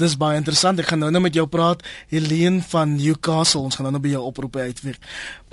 Dis 0.00 0.14
baie 0.16 0.38
interessant. 0.40 0.78
Ek 0.80 0.88
gaan 0.88 1.02
nou 1.02 1.10
net 1.12 1.20
met 1.26 1.34
jou 1.36 1.44
praat, 1.50 1.82
Helene 2.08 2.62
van 2.70 2.94
Newcastle. 2.96 3.66
Ons 3.66 3.76
gaan 3.76 3.84
nou 3.88 3.96
net 3.98 4.04
by 4.06 4.14
jou 4.14 4.22
oproepe 4.30 4.62
uitweeg. 4.70 4.96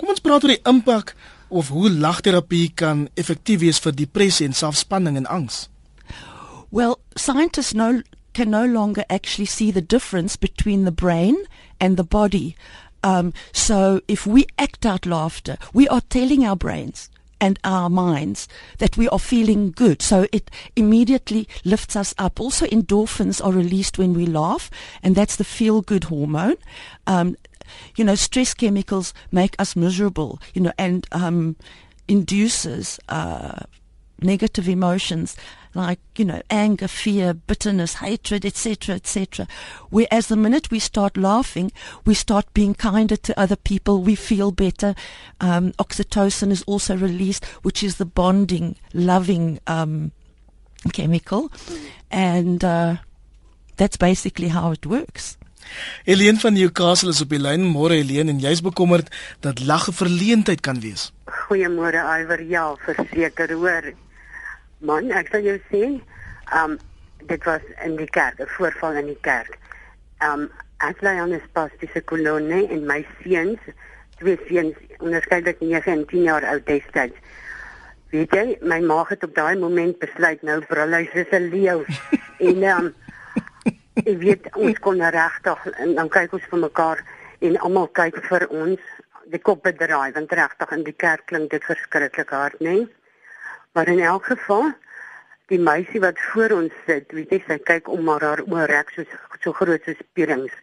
Kom 0.00 0.14
ons 0.14 0.22
praat 0.24 0.46
oor 0.46 0.54
die 0.54 0.62
impak 0.70 1.12
of 1.48 1.68
hoe 1.68 1.90
lagterapie 1.90 2.72
kan 2.74 3.08
effektief 3.14 3.60
wees 3.60 3.80
vir 3.80 3.94
depressie 3.94 4.46
en 4.46 4.56
selfspanning 4.56 5.16
en 5.16 5.26
angs? 5.26 5.68
Well, 6.70 6.98
scientists 7.14 7.74
no, 7.74 8.02
can 8.32 8.50
no 8.50 8.66
longer 8.66 9.04
actually 9.08 9.46
see 9.46 9.70
the 9.70 9.80
difference 9.80 10.36
between 10.36 10.84
the 10.84 10.92
brain 10.92 11.36
and 11.80 11.96
the 11.96 12.04
body. 12.04 12.56
Um, 13.02 13.32
so 13.52 14.00
if 14.08 14.26
we 14.26 14.46
act 14.58 14.84
out 14.84 15.06
laughter, 15.06 15.56
we 15.72 15.88
are 15.88 16.00
telling 16.00 16.44
our 16.44 16.56
brains 16.56 17.08
and 17.40 17.58
our 17.64 17.88
minds 17.88 18.48
that 18.78 18.96
we 18.96 19.08
are 19.08 19.18
feeling 19.18 19.70
good. 19.70 20.02
So 20.02 20.26
it 20.32 20.50
immediately 20.74 21.48
lifts 21.64 21.96
us 21.96 22.14
up. 22.18 22.40
Also, 22.40 22.66
endorphins 22.66 23.44
are 23.44 23.52
released 23.52 23.98
when 23.98 24.14
we 24.14 24.26
laugh, 24.26 24.70
and 25.02 25.14
that's 25.14 25.36
the 25.36 25.44
feel 25.44 25.82
good 25.82 26.04
hormone. 26.04 26.56
Um, 27.06 27.36
you 27.96 28.04
know, 28.04 28.14
stress 28.14 28.54
chemicals 28.54 29.14
make 29.32 29.56
us 29.58 29.76
miserable, 29.76 30.40
you 30.54 30.62
know, 30.62 30.72
and 30.78 31.06
um, 31.12 31.56
induces 32.08 32.98
uh, 33.08 33.60
negative 34.20 34.68
emotions 34.68 35.36
like 35.76 36.00
you 36.16 36.24
know 36.24 36.40
anger, 36.50 36.88
fear, 36.88 37.34
bitterness, 37.34 37.94
hatred, 37.94 38.44
etc., 38.44 38.96
etc. 38.96 39.46
Whereas 39.90 40.26
the 40.26 40.36
minute 40.36 40.70
we 40.70 40.78
start 40.78 41.16
laughing, 41.16 41.70
we 42.04 42.14
start 42.14 42.52
being 42.54 42.74
kinder 42.74 43.16
to 43.16 43.38
other 43.38 43.56
people. 43.56 44.02
We 44.02 44.14
feel 44.14 44.50
better. 44.50 44.94
Um, 45.40 45.72
oxytocin 45.72 46.50
is 46.50 46.62
also 46.62 46.96
released, 46.96 47.44
which 47.62 47.82
is 47.82 47.96
the 47.96 48.06
bonding, 48.06 48.76
loving 48.94 49.60
um, 49.66 50.12
chemical, 50.92 51.52
and 52.10 52.64
uh, 52.64 52.96
that's 53.76 53.98
basically 53.98 54.48
how 54.48 54.72
it 54.72 54.86
works. 54.86 55.35
Helene 56.04 56.38
van 56.38 56.52
Newcastle 56.52 57.10
is 57.10 57.20
op 57.20 57.30
die 57.30 57.40
lyn. 57.40 57.64
Môre 57.64 57.98
Helene 57.98 58.30
en 58.30 58.40
jy's 58.40 58.60
bekommerd 58.60 59.08
dat 59.40 59.60
lag 59.64 59.88
'n 59.88 59.92
verleentheid 59.92 60.60
kan 60.60 60.80
wees. 60.80 61.12
Goeiemôre 61.26 62.02
Iwer. 62.20 62.42
Ja, 62.42 62.74
verseker 62.76 63.52
hoor. 63.52 63.92
Man, 64.78 65.10
ek 65.10 65.28
sal 65.32 65.40
jou 65.40 65.58
sê, 65.70 66.00
um 66.52 66.78
dit 67.26 67.44
was 67.44 67.62
in 67.84 67.96
die 67.96 68.10
kerk, 68.10 68.40
'n 68.40 68.48
voorval 68.56 68.96
in 69.02 69.06
die 69.06 69.20
kerk. 69.20 69.58
Um 70.22 70.50
ek 70.78 71.00
lê 71.00 71.16
aan 71.18 71.32
'n 71.32 71.42
spastiese 71.48 72.02
kolonie 72.04 72.68
en 72.68 72.86
my 72.86 73.06
seuns, 73.22 73.60
twee 74.18 74.38
seuns, 74.48 74.76
onderskeidelik 74.98 75.60
9 75.60 75.92
en 75.92 76.06
10 76.06 76.22
jaar 76.22 76.44
oud 76.44 76.66
destyds. 76.66 77.16
Weet 78.10 78.34
jy, 78.34 78.58
my 78.60 78.80
ma 78.80 79.04
het 79.08 79.24
op 79.24 79.34
daai 79.34 79.56
oomblik 79.58 79.98
besluit 79.98 80.42
nou 80.42 80.60
brul 80.68 80.92
hy 80.92 81.08
soos 81.12 81.32
'n 81.32 81.48
leeu 81.50 81.84
en 82.48 82.62
um 82.62 82.94
ek 84.04 84.18
weet 84.22 84.48
ons 84.54 84.78
kon 84.84 85.02
regtig 85.18 85.66
en 85.76 85.94
dan 85.98 86.08
kyk 86.18 86.32
ons 86.38 86.48
vir 86.52 86.62
mekaar 86.64 87.04
en 87.48 87.58
almal 87.68 87.88
kyk 88.00 88.18
vir 88.28 88.46
ons 88.48 88.80
die 89.32 89.42
kop 89.48 89.62
bedraai 89.66 90.12
want 90.16 90.32
regtig 90.40 90.74
in 90.76 90.84
die 90.88 90.96
kerk 91.04 91.26
klink 91.32 91.50
dit 91.50 91.64
verskriklik 91.64 92.30
hard 92.30 92.60
nê 92.60 92.76
maar 93.74 93.88
in 93.92 94.00
elk 94.00 94.28
geval 94.32 94.70
die 95.52 95.62
meisie 95.62 96.02
wat 96.02 96.20
voor 96.32 96.58
ons 96.58 96.76
sit 96.86 97.12
weet 97.16 97.32
jy 97.32 97.40
sy 97.46 97.58
kyk 97.72 97.88
om 97.88 98.04
maar 98.08 98.24
haar 98.28 98.44
oë 98.44 98.68
rek 98.72 98.92
so 98.94 99.04
so 99.42 99.52
groot 99.56 99.82
so 99.86 99.94
spierings 100.00 100.54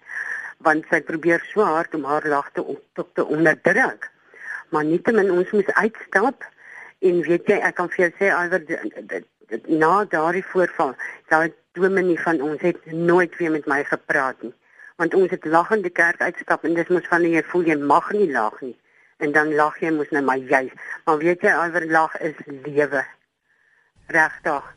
want 0.63 0.87
sy 0.91 1.01
probeer 1.03 1.43
so 1.51 1.65
hard 1.65 1.95
om 1.95 2.05
haar 2.07 2.25
lagte 2.27 2.63
op 2.63 3.09
te 3.15 3.25
onderdruk. 3.25 4.09
Maar 4.71 4.85
nietemin 4.85 5.31
ons 5.31 5.51
moet 5.51 5.71
uitstap 5.73 6.45
en 7.03 7.21
weet 7.27 7.49
jy 7.51 7.59
ek 7.59 7.75
kan 7.79 7.91
vir 7.93 8.05
jou 8.05 8.11
sê 8.19 8.31
alwer 8.31 8.63
na 9.67 9.91
daardie 10.09 10.45
voorval 10.53 10.95
daai 11.31 11.51
dominee 11.73 12.19
van 12.19 12.41
ons 12.41 12.61
het 12.61 12.91
nooit 12.91 13.37
weer 13.37 13.51
met 13.51 13.65
my 13.65 13.83
gepraat 13.83 14.41
nie. 14.41 14.53
Want 14.95 15.13
ons 15.17 15.31
het 15.33 15.45
lag 15.45 15.71
in 15.73 15.81
die 15.81 15.93
kerk 15.93 16.21
uitstap 16.21 16.63
en 16.63 16.77
dis 16.77 16.91
mos 16.93 17.07
van 17.09 17.25
jy 17.25 17.41
voel 17.49 17.65
jy 17.71 17.77
mag 17.81 18.11
nie 18.13 18.29
lag 18.31 18.61
nie. 18.61 18.75
En 19.17 19.33
dan 19.33 19.53
lag 19.55 19.79
jy 19.81 19.91
mos 19.95 20.11
net 20.11 20.25
maar 20.25 20.37
jy. 20.37 20.67
Maar 21.05 21.17
weet 21.17 21.41
jy 21.45 21.53
alwer 21.57 21.89
lag 21.89 22.15
is 22.21 22.37
lewe. 22.45 23.03
Regtig. 24.13 24.71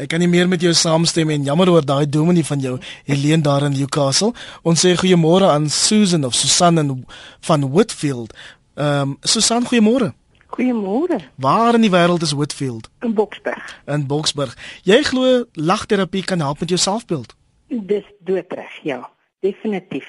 Ek 0.00 0.08
kan 0.12 0.22
nie 0.22 0.30
meer 0.30 0.48
met 0.48 0.62
jou 0.64 0.72
saamstem 0.76 1.30
en 1.32 1.44
jammer 1.48 1.70
oor 1.72 1.84
daai 1.86 2.06
dominee 2.08 2.44
van 2.46 2.60
jou 2.60 2.76
Helene 3.08 3.44
daar 3.44 3.66
in 3.68 3.76
Newcastle. 3.76 4.32
Ons 4.62 4.84
sê 4.84 4.94
goeiemôre 4.96 5.50
aan 5.50 5.68
Susan 5.68 6.24
of 6.24 6.34
Susan 6.34 7.04
van 7.40 7.68
Whitfield. 7.72 8.34
Ehm 8.74 9.10
um, 9.10 9.18
Susan, 9.20 9.66
goeiemôre. 9.66 10.12
Goeiemôre. 10.50 11.18
Waar 11.36 11.74
in 11.74 11.80
die 11.80 11.90
wêreld 11.90 12.22
is 12.22 12.32
Whitfield? 12.32 12.90
In 13.00 13.14
Boksburg. 13.14 13.82
In 13.86 14.06
Boksburg. 14.06 14.56
Jy 14.82 15.02
glo 15.02 15.44
lagterapie 15.52 16.24
kan 16.24 16.40
help 16.40 16.60
met 16.60 16.68
jou 16.68 16.80
selfbeeld? 16.80 17.36
Dis 17.66 18.06
doodreg, 18.18 18.72
ja, 18.82 19.10
definitief. 19.40 20.08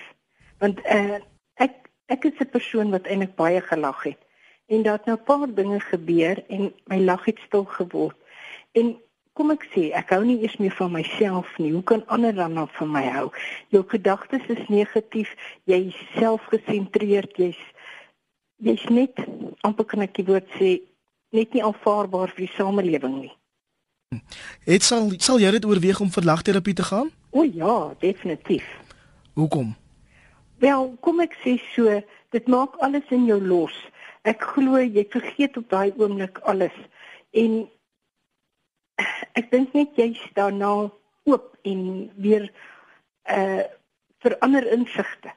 Want 0.58 0.82
uh, 0.86 1.22
ek 1.62 1.78
ek 2.06 2.26
is 2.26 2.40
'n 2.42 2.50
persoon 2.50 2.90
wat 2.90 3.06
eintlik 3.06 3.36
baie 3.36 3.62
gelag 3.62 4.04
het. 4.04 4.18
En 4.68 4.84
daar 4.84 4.98
het 4.98 5.06
nou 5.06 5.18
'n 5.18 5.24
paar 5.24 5.54
dinge 5.54 5.80
gebeur 5.80 6.44
en 6.48 6.74
my 6.86 7.00
lag 7.00 7.26
het 7.26 7.40
stil 7.46 7.64
geword. 7.64 8.18
En 8.72 8.98
kom 9.34 9.52
ek 9.52 9.68
sê, 9.74 9.92
ek 9.94 10.10
hou 10.10 10.24
nie 10.26 10.42
eens 10.42 10.58
meer 10.58 10.76
van 10.76 10.92
myself 10.92 11.58
nie. 11.58 11.72
Hoe 11.72 11.84
kan 11.84 12.08
ander 12.08 12.34
dan 12.36 12.54
nou 12.54 12.68
van 12.72 12.92
my 12.92 13.04
hou? 13.04 13.30
Jou 13.68 13.84
gedagtes 13.88 14.46
is 14.48 14.68
negatief, 14.68 15.36
jy's 15.64 15.96
selfgesentreerd, 16.20 17.38
jy's 17.38 17.62
jy's 18.62 18.84
net 18.90 19.18
amper 19.66 19.88
kan 19.90 20.04
ek 20.06 20.16
die 20.20 20.26
woord 20.28 20.48
sê 20.58 20.80
net 21.36 21.54
nie 21.56 21.64
aanvaarbaar 21.66 22.34
vir 22.36 22.46
die 22.46 22.54
samelewing 22.56 23.18
nie. 23.22 23.34
Het 24.68 24.84
sal 24.84 25.14
sal 25.24 25.40
jy 25.40 25.52
dit 25.56 25.66
oorweeg 25.66 26.02
om 26.04 26.12
vir 26.12 26.28
lagterapie 26.28 26.76
te 26.76 26.84
gaan? 26.84 27.12
O 27.32 27.46
ja, 27.48 27.94
definitief. 28.00 28.68
Hoekom? 29.40 29.76
Wel, 30.60 30.90
kom 31.00 31.22
ek 31.24 31.38
sê 31.44 31.56
so, 31.72 32.02
dit 32.36 32.48
maak 32.52 32.76
alles 32.86 33.08
in 33.16 33.26
jou 33.30 33.40
los. 33.42 33.76
Ek 34.28 34.44
glo 34.54 34.82
jy 34.84 35.06
vergeet 35.10 35.56
op 35.58 35.70
daai 35.72 35.96
oomblik 35.98 36.42
alles 36.52 36.76
en 37.32 37.64
ek 39.40 39.48
dink 39.54 39.74
net 39.74 39.96
jy 39.98 40.12
staan 40.28 40.60
nou 40.62 40.92
oop 41.30 41.56
en 41.66 42.12
weer 42.18 42.50
uh 43.32 43.64
verander 44.22 44.68
insigte. 44.70 45.32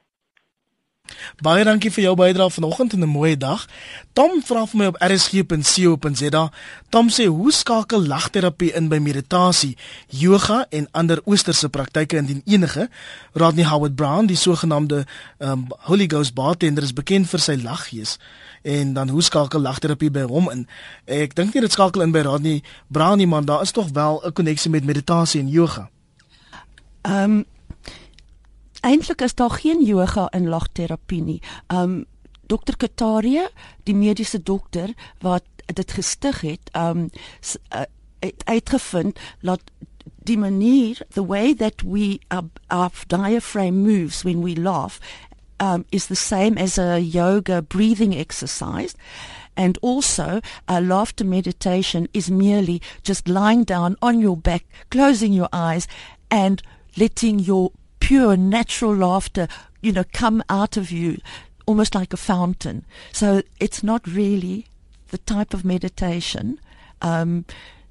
Baie 1.42 1.64
dankie 1.66 1.90
vir 1.90 2.04
jou 2.06 2.14
bydrae 2.16 2.50
vanoggend 2.50 2.92
en 2.92 3.02
'n 3.02 3.08
mooi 3.08 3.36
dag. 3.36 3.66
Tom 4.12 4.42
vra 4.44 4.66
vir 4.66 4.78
my 4.78 4.86
op 4.86 4.96
rsg.co.za. 5.02 6.50
Tom 6.88 7.08
sê 7.08 7.26
hoe 7.26 7.52
skakel 7.52 8.06
lagterapie 8.06 8.72
in 8.72 8.88
by 8.88 8.98
meditasie, 8.98 9.76
yoga 10.08 10.66
en 10.70 10.88
ander 10.92 11.20
oosterse 11.24 11.68
praktyke 11.68 12.16
indien 12.16 12.42
enige. 12.44 12.88
Rodney 13.32 13.64
Howard 13.64 13.94
Brown, 13.94 14.26
die 14.26 14.36
sogenaamde 14.36 15.06
um, 15.38 15.66
Holy 15.78 16.06
Ghost 16.06 16.34
bartender 16.34 16.82
is 16.82 16.92
bekend 16.92 17.28
vir 17.28 17.40
sy 17.40 17.60
laggees. 17.62 18.18
En 18.62 18.92
dan 18.92 19.08
hoe 19.08 19.22
skakel 19.22 19.60
lagterapie 19.60 20.10
by 20.10 20.22
hom 20.22 20.50
in? 20.50 20.66
Ek 21.04 21.34
dink 21.34 21.54
nie 21.54 21.60
dit 21.60 21.72
skakel 21.72 22.02
in 22.02 22.12
by 22.12 22.20
Rodney 22.20 22.62
Brown 22.88 23.16
nie, 23.16 23.26
maar 23.26 23.44
daar 23.44 23.62
is 23.62 23.72
tog 23.72 23.88
wel 23.92 24.22
'n 24.24 24.32
koneksie 24.32 24.70
met 24.70 24.84
meditasie 24.84 25.40
en 25.40 25.48
yoga. 25.48 25.90
Ehm 27.02 27.30
um, 27.30 27.44
eintlik 28.84 29.20
is 29.24 29.34
daar 29.34 29.50
geen 29.50 29.84
yoga 29.84 30.28
in 30.32 30.48
lagterapie 30.48 31.22
nie. 31.22 31.40
Um 31.72 32.04
Dr 32.46 32.76
Kataria, 32.76 33.48
die 33.88 33.94
mediese 33.96 34.42
dokter 34.42 34.92
wat 35.24 35.44
dit 35.66 35.92
gestig 35.92 36.40
het, 36.40 36.70
um 36.76 37.08
uh, 37.72 37.86
het 38.20 38.44
uitgevind 38.44 39.18
dat 39.40 39.60
die 40.24 40.38
manier 40.38 41.00
the 41.12 41.26
way 41.26 41.54
that 41.54 41.82
we 41.82 42.18
uh, 42.28 42.40
our 42.68 42.92
diaphragm 43.06 43.74
moves 43.74 44.22
when 44.22 44.42
we 44.42 44.60
laugh 44.60 45.00
um 45.56 45.84
is 45.88 46.06
the 46.06 46.14
same 46.14 46.60
as 46.60 46.78
a 46.78 46.98
yoga 46.98 47.62
breathing 47.62 48.14
exercise 48.14 48.94
and 49.54 49.78
also 49.80 50.40
a 50.66 50.80
laughter 50.80 51.26
meditation 51.26 52.08
is 52.12 52.28
merely 52.28 52.80
just 53.02 53.28
lying 53.28 53.64
down 53.64 53.96
on 54.00 54.20
your 54.20 54.36
back 54.36 54.64
closing 54.90 55.32
your 55.32 55.48
eyes 55.52 55.86
and 56.28 56.62
letting 56.96 57.38
your 57.38 57.70
pure 58.06 58.36
natural 58.36 58.94
laughter, 58.94 59.48
you 59.80 59.92
know, 59.92 60.04
come 60.12 60.42
out 60.50 60.76
of 60.76 60.90
you 60.90 61.18
almost 61.66 61.94
like 61.94 62.12
a 62.12 62.18
fountain. 62.18 62.84
So 63.12 63.42
it's 63.60 63.82
not 63.82 64.06
really 64.06 64.66
the 65.08 65.18
type 65.18 65.54
of 65.54 65.64
meditation 65.64 66.60
um, 67.00 67.44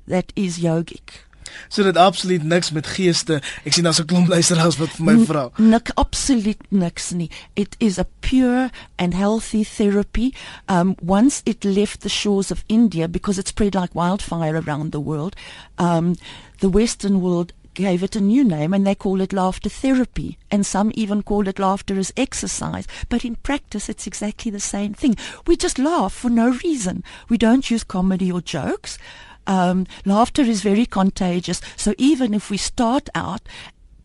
that 0.08 0.32
is 0.36 0.60
yogic. 0.60 1.26
So 1.68 1.84
dit 1.84 1.98
absoluut 1.98 2.44
niks 2.44 2.72
met 2.72 2.88
geeste. 2.88 3.42
Ek 3.64 3.74
sien 3.74 3.84
daar's 3.84 4.00
'n 4.00 4.06
klomp 4.06 4.28
luisteraars 4.34 4.78
wat 4.78 4.96
vir 4.96 5.06
my 5.06 5.18
vra. 5.26 5.50
Nik 5.58 5.92
absoluut 6.00 6.62
niks 6.70 7.12
nie. 7.12 7.30
It 7.54 7.76
is 7.78 7.98
a 7.98 8.08
pure 8.20 8.70
and 8.96 9.14
healthy 9.14 9.64
therapy. 9.64 10.34
Um 10.66 10.96
once 11.02 11.42
it 11.44 11.64
left 11.64 12.02
the 12.02 12.10
shores 12.10 12.52
of 12.52 12.64
India 12.68 13.08
because 13.08 13.38
it 13.38 13.48
spread 13.48 13.76
like 13.76 13.94
wildfire 13.94 14.62
around 14.62 14.92
the 14.92 15.04
world, 15.04 15.36
um 15.78 16.16
the 16.60 16.70
western 16.70 17.20
world 17.22 17.54
gave 17.74 18.04
it 18.04 18.16
a 18.16 18.22
new 18.22 18.44
name 18.44 18.74
and 18.74 18.86
they 18.86 18.96
call 18.96 19.22
it 19.22 19.34
laughter 19.34 19.70
therapy. 19.70 20.38
And 20.52 20.66
some 20.66 20.92
even 20.96 21.24
call 21.24 21.48
it 21.48 21.60
laughter 21.60 21.98
as 21.98 22.14
exercise. 22.16 22.88
But 23.10 23.26
in 23.26 23.36
practice, 23.38 23.90
it's 23.90 24.08
exactly 24.08 24.52
the 24.52 24.60
same 24.60 24.94
thing. 24.94 25.16
We 25.48 25.58
just 25.58 25.80
laugh 25.80 26.14
for 26.14 26.30
no 26.30 26.52
reason. 26.64 27.04
We 27.30 27.38
don't 27.38 27.70
use 27.70 27.84
comedy 27.84 28.32
or 28.32 28.42
jokes. 28.42 28.98
Um, 29.46 29.88
laughter 30.06 30.44
is 30.44 30.62
very 30.62 30.86
contagious. 30.86 31.62
So 31.76 31.94
even 31.98 32.34
if 32.34 32.50
we 32.50 32.58
start 32.58 33.10
out 33.14 33.42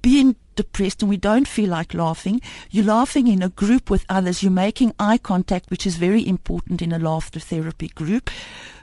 being 0.02 0.36
depressed 0.56 1.02
and 1.02 1.08
we 1.08 1.16
don't 1.16 1.46
feel 1.46 1.70
like 1.70 1.94
laughing, 1.94 2.40
you're 2.70 2.84
laughing 2.84 3.28
in 3.28 3.42
a 3.42 3.48
group 3.48 3.90
with 3.90 4.04
others. 4.08 4.42
You're 4.42 4.52
making 4.52 4.94
eye 4.98 5.18
contact, 5.18 5.70
which 5.70 5.86
is 5.86 5.96
very 5.96 6.26
important 6.26 6.82
in 6.82 6.92
a 6.92 6.98
laughter 6.98 7.40
therapy 7.40 7.88
group. 7.88 8.30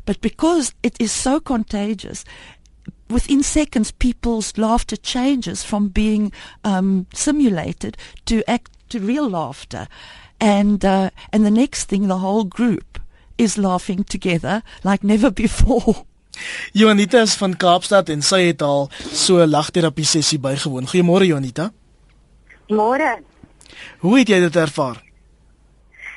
But 0.05 0.21
because 0.21 0.73
it 0.83 0.95
is 0.99 1.11
so 1.11 1.39
contagious, 1.39 2.23
within 3.09 3.43
seconds, 3.43 3.91
people's 3.91 4.57
laughter 4.57 4.97
changes 4.97 5.63
from 5.63 5.89
being 5.89 6.31
um, 6.63 7.07
simulated 7.13 7.97
to 8.25 8.43
act 8.49 8.71
to 8.89 8.99
real 8.99 9.29
laughter, 9.29 9.87
and 10.39 10.83
uh, 10.83 11.09
and 11.31 11.45
the 11.45 11.51
next 11.51 11.85
thing, 11.85 12.07
the 12.07 12.19
whole 12.19 12.43
group 12.43 12.99
is 13.37 13.57
laughing 13.57 14.03
together 14.03 14.63
like 14.83 15.03
never 15.03 15.31
before. 15.31 16.05
Jonita 16.73 17.21
is 17.21 17.35
van 17.35 17.55
Kaapstad 17.55 18.09
en 18.11 18.21
sy 18.21 18.41
het 18.49 18.61
al 18.61 18.89
so 18.99 19.39
'n 19.39 19.49
lagterapie 19.49 20.05
sessie 20.05 20.39
bygewoon. 20.39 20.87
Goeiemôre 20.87 21.25
Jonita. 21.25 21.71
Môre. 22.67 23.23
Hoe 23.99 24.17
het 24.19 24.27
jy 24.27 24.39
dit 24.39 24.55
ervaar? 24.55 25.03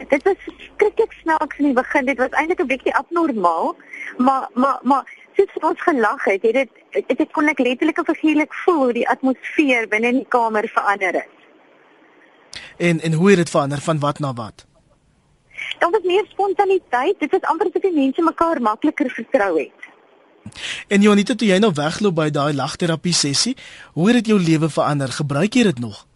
Dit 0.09 0.23
was 0.23 0.37
skrikkelik 0.59 1.13
snaaks 1.13 1.59
in 1.59 1.65
die 1.65 1.75
begin. 1.75 2.05
Dit 2.05 2.19
was 2.19 2.31
eintlik 2.31 2.61
'n 2.61 2.67
bietjie 2.67 2.95
abnormaal, 2.95 3.77
maar 4.17 4.51
maar 4.55 4.79
maar 4.83 5.05
soos 5.37 5.71
ons 5.71 5.83
gelag 5.83 6.25
het, 6.25 6.43
het 6.43 6.53
dit 6.53 6.71
ek 6.91 7.33
kon 7.33 7.49
ek 7.49 7.59
letterlik 7.59 7.99
en 7.99 8.05
figuurlik 8.05 8.55
voel 8.65 8.83
hoe 8.85 8.93
die 8.93 9.09
atmosfeer 9.09 9.89
binne 9.89 10.09
in 10.09 10.23
die 10.23 10.29
kamer 10.29 10.69
verander 10.73 11.21
het. 11.23 11.37
En 12.77 13.01
en 13.01 13.13
hoe 13.13 13.29
het 13.31 13.37
dit 13.37 13.51
verander 13.51 13.81
van 13.81 13.99
wat 13.99 14.19
na 14.19 14.33
wat? 14.33 14.67
Daar 15.79 15.91
was 15.91 16.03
meer 16.03 16.27
spontaniteit. 16.29 17.21
Dit 17.21 17.31
was 17.31 17.41
amper 17.41 17.67
asof 17.67 17.83
die 17.83 17.95
mense 17.95 18.23
mekaar 18.23 18.61
makliker 18.61 19.11
vertrou 19.11 19.59
het. 19.59 19.89
En 20.89 21.03
Jonita, 21.03 21.35
toe 21.35 21.49
jy 21.49 21.59
nou 21.59 21.73
wegloop 21.75 22.15
by 22.15 22.31
daai 22.31 22.55
lagterapie 22.57 23.13
sessie, 23.13 23.57
hoe 23.93 24.07
het 24.07 24.23
dit 24.23 24.33
jou 24.33 24.39
lewe 24.41 24.71
verander? 24.73 25.13
Gebruik 25.13 25.55
jy 25.55 25.67
dit 25.69 25.79
nog? 25.79 26.07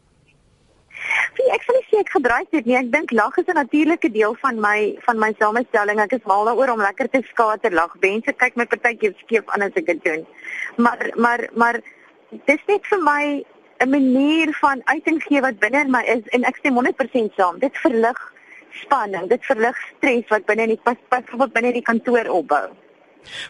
Wie 1.36 1.50
ek 1.52 1.66
sê 1.92 2.00
ek 2.00 2.12
gebruik 2.14 2.48
dit 2.54 2.66
nie. 2.68 2.76
Ek 2.78 2.88
dink 2.92 3.12
lag 3.12 3.36
is 3.36 3.48
'n 3.48 3.58
natuurlike 3.58 4.10
deel 4.12 4.34
van 4.40 4.60
my 4.60 4.96
van 5.04 5.18
my 5.18 5.34
samestelling. 5.38 6.00
Ek 6.00 6.12
is 6.12 6.24
mal 6.24 6.44
daaroor 6.44 6.72
om 6.72 6.80
lekker 6.80 7.08
te 7.10 7.22
skater 7.32 7.72
lag. 7.72 7.92
Mense 8.00 8.32
kyk 8.32 8.56
my 8.56 8.64
partykeer 8.64 9.14
skeef 9.22 9.44
aan 9.46 9.62
as 9.62 9.76
ek 9.76 9.86
dit 9.86 10.04
doen. 10.04 10.26
Maar 10.76 11.10
maar 11.14 11.48
maar 11.54 11.80
dis 12.44 12.62
net 12.66 12.86
vir 12.86 13.02
my 13.02 13.44
'n 13.78 13.90
manier 13.90 14.52
van 14.60 14.80
uiting 14.84 15.22
gee 15.22 15.40
wat 15.40 15.58
binne 15.58 15.80
in 15.80 15.90
my 15.90 16.02
is 16.02 16.28
en 16.28 16.44
ek 16.44 16.56
stem 16.56 16.74
100% 16.74 17.34
saam. 17.36 17.58
Dit 17.58 17.76
verlig 17.76 18.32
spanning, 18.70 19.28
dit 19.28 19.44
verlig 19.44 19.76
stres 19.96 20.28
wat 20.28 20.44
binne 20.44 20.62
in 20.62 20.74
die 20.74 20.80
pas 20.82 20.96
pas 21.08 21.24
wat 21.36 21.52
binne 21.52 21.72
die 21.72 21.82
kantoor 21.82 22.28
opbou. 22.28 22.68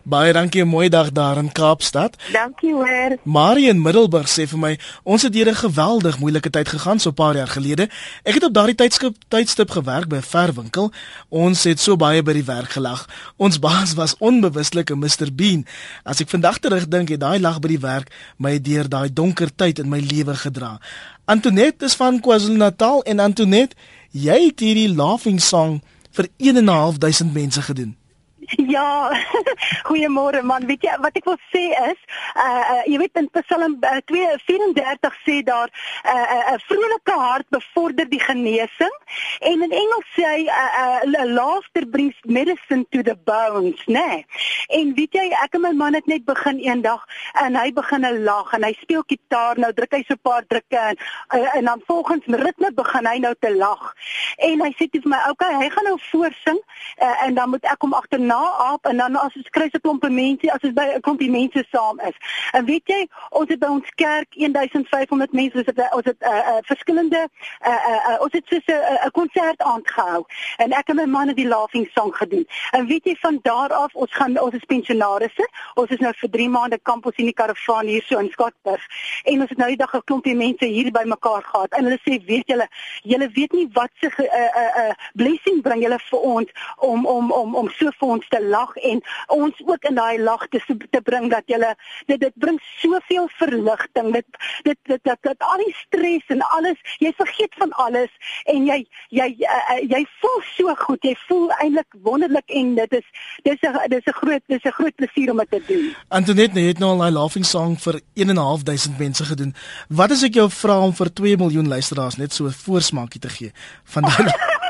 Baie 0.02 0.32
dankie, 0.32 0.64
mooi 0.64 0.88
dag 0.88 1.12
daar 1.12 1.36
in 1.36 1.52
Kaapstad. 1.52 2.16
Dankie 2.32 2.72
hoor. 2.72 3.16
Marie 3.22 3.68
in 3.68 3.82
Middelburg 3.82 4.28
sê 4.28 4.46
vir 4.48 4.58
my, 4.58 4.72
ons 5.02 5.22
het 5.22 5.32
deur 5.32 5.48
'n 5.48 5.54
geweldig 5.54 6.18
moeilike 6.18 6.50
tyd 6.50 6.68
gegaan 6.68 6.98
so 6.98 7.10
'n 7.10 7.14
paar 7.14 7.36
jaar 7.36 7.48
gelede. 7.48 7.88
Ek 8.22 8.34
het 8.34 8.44
op 8.44 8.54
daardie 8.54 8.74
tydskip 8.74 9.16
tydstip 9.28 9.70
gewerk 9.70 10.08
by 10.08 10.16
'n 10.16 10.22
verwinkel. 10.22 10.92
Ons 11.28 11.64
het 11.64 11.80
so 11.80 11.96
baie 11.96 12.22
by 12.22 12.32
die 12.32 12.44
werk 12.44 12.70
gelag. 12.70 13.08
Ons 13.36 13.58
baas 13.66 13.94
was 13.94 14.16
onbewuslik 14.18 14.90
'n 14.90 14.98
Mr 14.98 15.34
Bean. 15.34 15.66
As 16.04 16.20
ek 16.20 16.28
vandag 16.28 16.58
terugdink, 16.58 17.08
het 17.08 17.20
daai 17.20 17.40
lag 17.40 17.60
by 17.60 17.68
die 17.68 17.80
werk 17.80 18.10
my 18.36 18.60
deur 18.60 18.88
daai 18.88 19.12
donker 19.12 19.54
tyd 19.54 19.78
in 19.78 19.88
my 19.88 19.98
lewe 20.00 20.34
gedra. 20.34 20.80
Antoinette 21.24 21.84
is 21.84 21.94
van 21.94 22.20
KwaZulu-Natal 22.20 23.02
en 23.02 23.18
Antoinette, 23.18 23.76
jy 24.10 24.46
het 24.46 24.60
hierdie 24.60 24.94
laughing 24.94 25.40
song 25.40 25.82
vir 26.12 26.28
1.500 26.38 27.32
mense 27.32 27.62
gedoen. 27.62 28.01
Ja, 28.48 29.12
goeiemôre 29.88 30.42
man. 30.42 30.66
Weet 30.66 30.82
jy 30.86 30.94
wat 31.02 31.16
ek 31.18 31.26
wil 31.28 31.38
sê 31.52 31.62
is, 31.86 32.00
uh, 32.34 32.62
uh 32.74 32.80
jy 32.90 32.98
weet 32.98 33.20
in 33.20 33.28
Psalm 33.36 33.76
uh, 33.86 34.00
2:34 34.10 35.18
sê 35.22 35.36
daar 35.46 35.70
'n 35.70 36.10
uh, 36.10 36.26
'n 36.50 36.54
uh, 36.54 36.58
vrolike 36.66 37.14
hart 37.14 37.46
bevorder 37.54 38.08
die 38.08 38.20
genesing 38.20 38.94
en 39.40 39.62
in 39.62 39.72
Engels 39.82 40.08
sê 40.16 40.26
hy 40.26 40.42
'n 40.42 40.50
uh, 40.50 41.22
uh, 41.22 41.26
laughter 41.30 41.86
brings 41.86 42.18
medicine 42.26 42.86
to 42.90 43.02
the 43.02 43.14
bones, 43.14 43.82
né? 43.86 44.00
Nee. 44.02 44.26
En 44.68 44.94
weet 44.94 45.12
jy, 45.14 45.26
ek 45.44 45.54
en 45.54 45.60
my 45.60 45.72
man 45.72 45.94
het 45.94 46.06
net 46.06 46.24
begin 46.24 46.58
eendag 46.58 47.06
en 47.44 47.56
hy 47.56 47.70
begin 47.72 48.06
'n 48.06 48.24
lag 48.24 48.52
en 48.52 48.64
hy 48.64 48.74
speel 48.80 49.04
gitaar, 49.06 49.58
nou 49.58 49.72
druk 49.72 49.92
hy 49.92 50.02
so 50.02 50.14
'n 50.14 50.22
paar 50.22 50.44
drukke 50.46 50.78
en 50.78 50.96
uh, 51.34 51.56
en 51.56 51.64
dan 51.64 51.82
volgens 51.86 52.26
ritme 52.26 52.72
begin 52.74 53.06
hy 53.06 53.18
nou 53.18 53.34
te 53.38 53.54
lag. 53.54 53.94
En 54.38 54.60
hy 54.60 54.72
sê 54.74 54.90
vir 54.90 55.02
my, 55.04 55.20
"Oké, 55.30 55.30
okay, 55.30 55.54
hy 55.62 55.68
gaan 55.70 55.84
nou 55.84 55.98
voorsing 56.10 56.60
uh, 56.98 57.24
en 57.24 57.34
dan 57.34 57.48
moet 57.50 57.64
ek 57.64 57.80
hom 57.82 57.94
agterna 57.94 58.31
aap 58.36 58.86
en 58.86 58.96
dan 58.96 59.16
as 59.16 59.36
ons 59.36 59.48
kry 59.50 59.68
se 59.70 59.80
klompe 59.80 60.10
mense 60.10 60.52
as 60.52 60.62
ons 60.62 60.74
by 60.74 60.86
'n 60.94 61.00
klompie 61.00 61.30
mense 61.30 61.64
saam 61.70 62.00
is. 62.00 62.16
En 62.52 62.64
weet 62.64 62.86
jy, 62.86 63.08
ons 63.30 63.48
het 63.48 63.58
by 63.58 63.66
ons 63.66 63.88
kerk 63.94 64.28
1500 64.34 65.32
mense, 65.32 65.56
ons 65.56 65.66
het 65.66 65.92
ons 65.92 66.04
het 66.04 66.18
'n 66.20 66.24
uh, 66.24 66.36
uh, 66.36 66.58
verskillende 66.62 67.28
uh, 67.66 67.68
uh, 67.68 68.10
uh, 68.10 68.20
ons 68.20 68.32
het 68.32 68.44
so 68.46 68.56
'n 68.56 68.70
uh, 68.70 69.10
konsert 69.10 69.60
aangehou 69.62 70.24
en 70.56 70.72
ek 70.72 70.88
en 70.88 70.96
my 70.96 71.04
man 71.04 71.28
het 71.28 71.36
die 71.36 71.48
laughing 71.48 71.88
song 71.94 72.14
gedoen. 72.14 72.46
En 72.70 72.86
weet 72.86 73.04
jy 73.04 73.16
van 73.20 73.38
daar 73.42 73.72
af 73.72 73.94
ons 73.94 74.14
gaan 74.14 74.40
ons 74.40 74.54
is 74.54 74.64
pensionarisse. 74.64 75.48
Ons 75.74 75.90
is 75.90 75.98
nou 75.98 76.12
vir 76.16 76.30
3 76.30 76.48
maande 76.48 76.78
kampus 76.82 77.16
in 77.16 77.24
die 77.24 77.34
karavaan 77.34 77.86
hier 77.86 78.02
so 78.02 78.18
in 78.18 78.30
Skatburg. 78.30 78.82
En 79.24 79.40
ons 79.40 79.48
het 79.48 79.58
nou 79.58 79.68
die 79.68 79.76
dag 79.76 79.94
'n 79.94 80.04
klompie 80.04 80.36
mense 80.36 80.64
hier 80.64 80.90
by 80.90 81.04
mekaar 81.04 81.42
gehad 81.42 81.72
en 81.72 81.84
hulle 81.84 82.00
sê 82.04 82.24
weet 82.26 82.46
julle, 82.46 82.68
julle 83.02 83.28
weet 83.28 83.52
nie 83.52 83.68
wat 83.72 83.90
se 84.00 84.06
'n 84.06 84.22
uh, 84.22 84.50
uh, 84.62 84.76
uh, 84.82 84.94
blessing 85.14 85.62
bring 85.62 85.82
julle 85.82 85.98
vir 85.98 86.18
ons 86.18 86.50
om 86.76 87.06
om 87.06 87.32
om 87.32 87.54
om 87.54 87.68
so 87.68 87.90
vir 87.98 88.08
ons 88.08 88.21
te 88.28 88.40
lag 88.44 88.76
en 88.76 89.02
ons 89.26 89.62
ook 89.66 89.84
in 89.84 89.94
daai 89.94 90.18
lag 90.18 90.48
te 90.48 90.60
te 90.90 91.00
bring 91.00 91.30
dat 91.30 91.42
jy 91.46 91.58
dit 92.06 92.20
dit 92.20 92.34
bring 92.34 92.58
soveel 92.80 93.28
verligting 93.38 94.12
dit 94.12 94.26
dit 94.62 94.78
dit 94.82 95.00
dat, 95.02 95.18
dat 95.20 95.38
al 95.38 95.62
die 95.64 95.74
stres 95.86 96.26
en 96.26 96.42
alles 96.56 96.78
jy 96.98 97.12
vergeet 97.16 97.54
van 97.58 97.72
alles 97.72 98.10
en 98.44 98.66
jy 98.66 98.78
jy 99.10 99.28
uh, 99.40 99.78
jy 99.80 100.02
voel 100.20 100.40
so 100.54 100.74
goed 100.84 101.02
jy 101.02 101.14
voel 101.26 101.50
eintlik 101.58 101.98
wonderlik 102.02 102.48
en 102.60 102.74
dit 102.74 102.98
is 103.00 103.06
dis 103.42 103.60
'n 103.62 103.88
dis 103.88 104.06
'n 104.06 104.18
groot 104.20 104.42
dis 104.46 104.64
'n 104.64 104.76
groot 104.78 104.94
plesier 104.94 105.30
om 105.30 105.38
dit 105.38 105.50
te 105.50 105.62
doen. 105.66 105.94
Antoinette 106.08 106.60
het 106.60 106.78
nou 106.78 106.90
al 106.90 106.98
daai 106.98 107.10
laughing 107.10 107.44
song 107.44 107.76
vir 107.78 108.00
1 108.14 108.28
en 108.28 108.34
'n 108.34 108.48
half 108.50 108.62
duisend 108.62 108.98
mense 108.98 109.24
gedoen. 109.24 109.54
Wat 109.88 110.10
as 110.10 110.22
ek 110.22 110.34
jou 110.34 110.50
vra 110.50 110.80
om 110.80 110.92
vir 110.92 111.12
2 111.12 111.36
miljoen 111.36 111.68
luisteraars 111.68 112.16
net 112.16 112.32
so 112.32 112.44
'n 112.44 112.50
voorsmaakie 112.64 113.20
te 113.20 113.28
gee 113.28 113.52
van 113.84 114.02
daai 114.02 114.32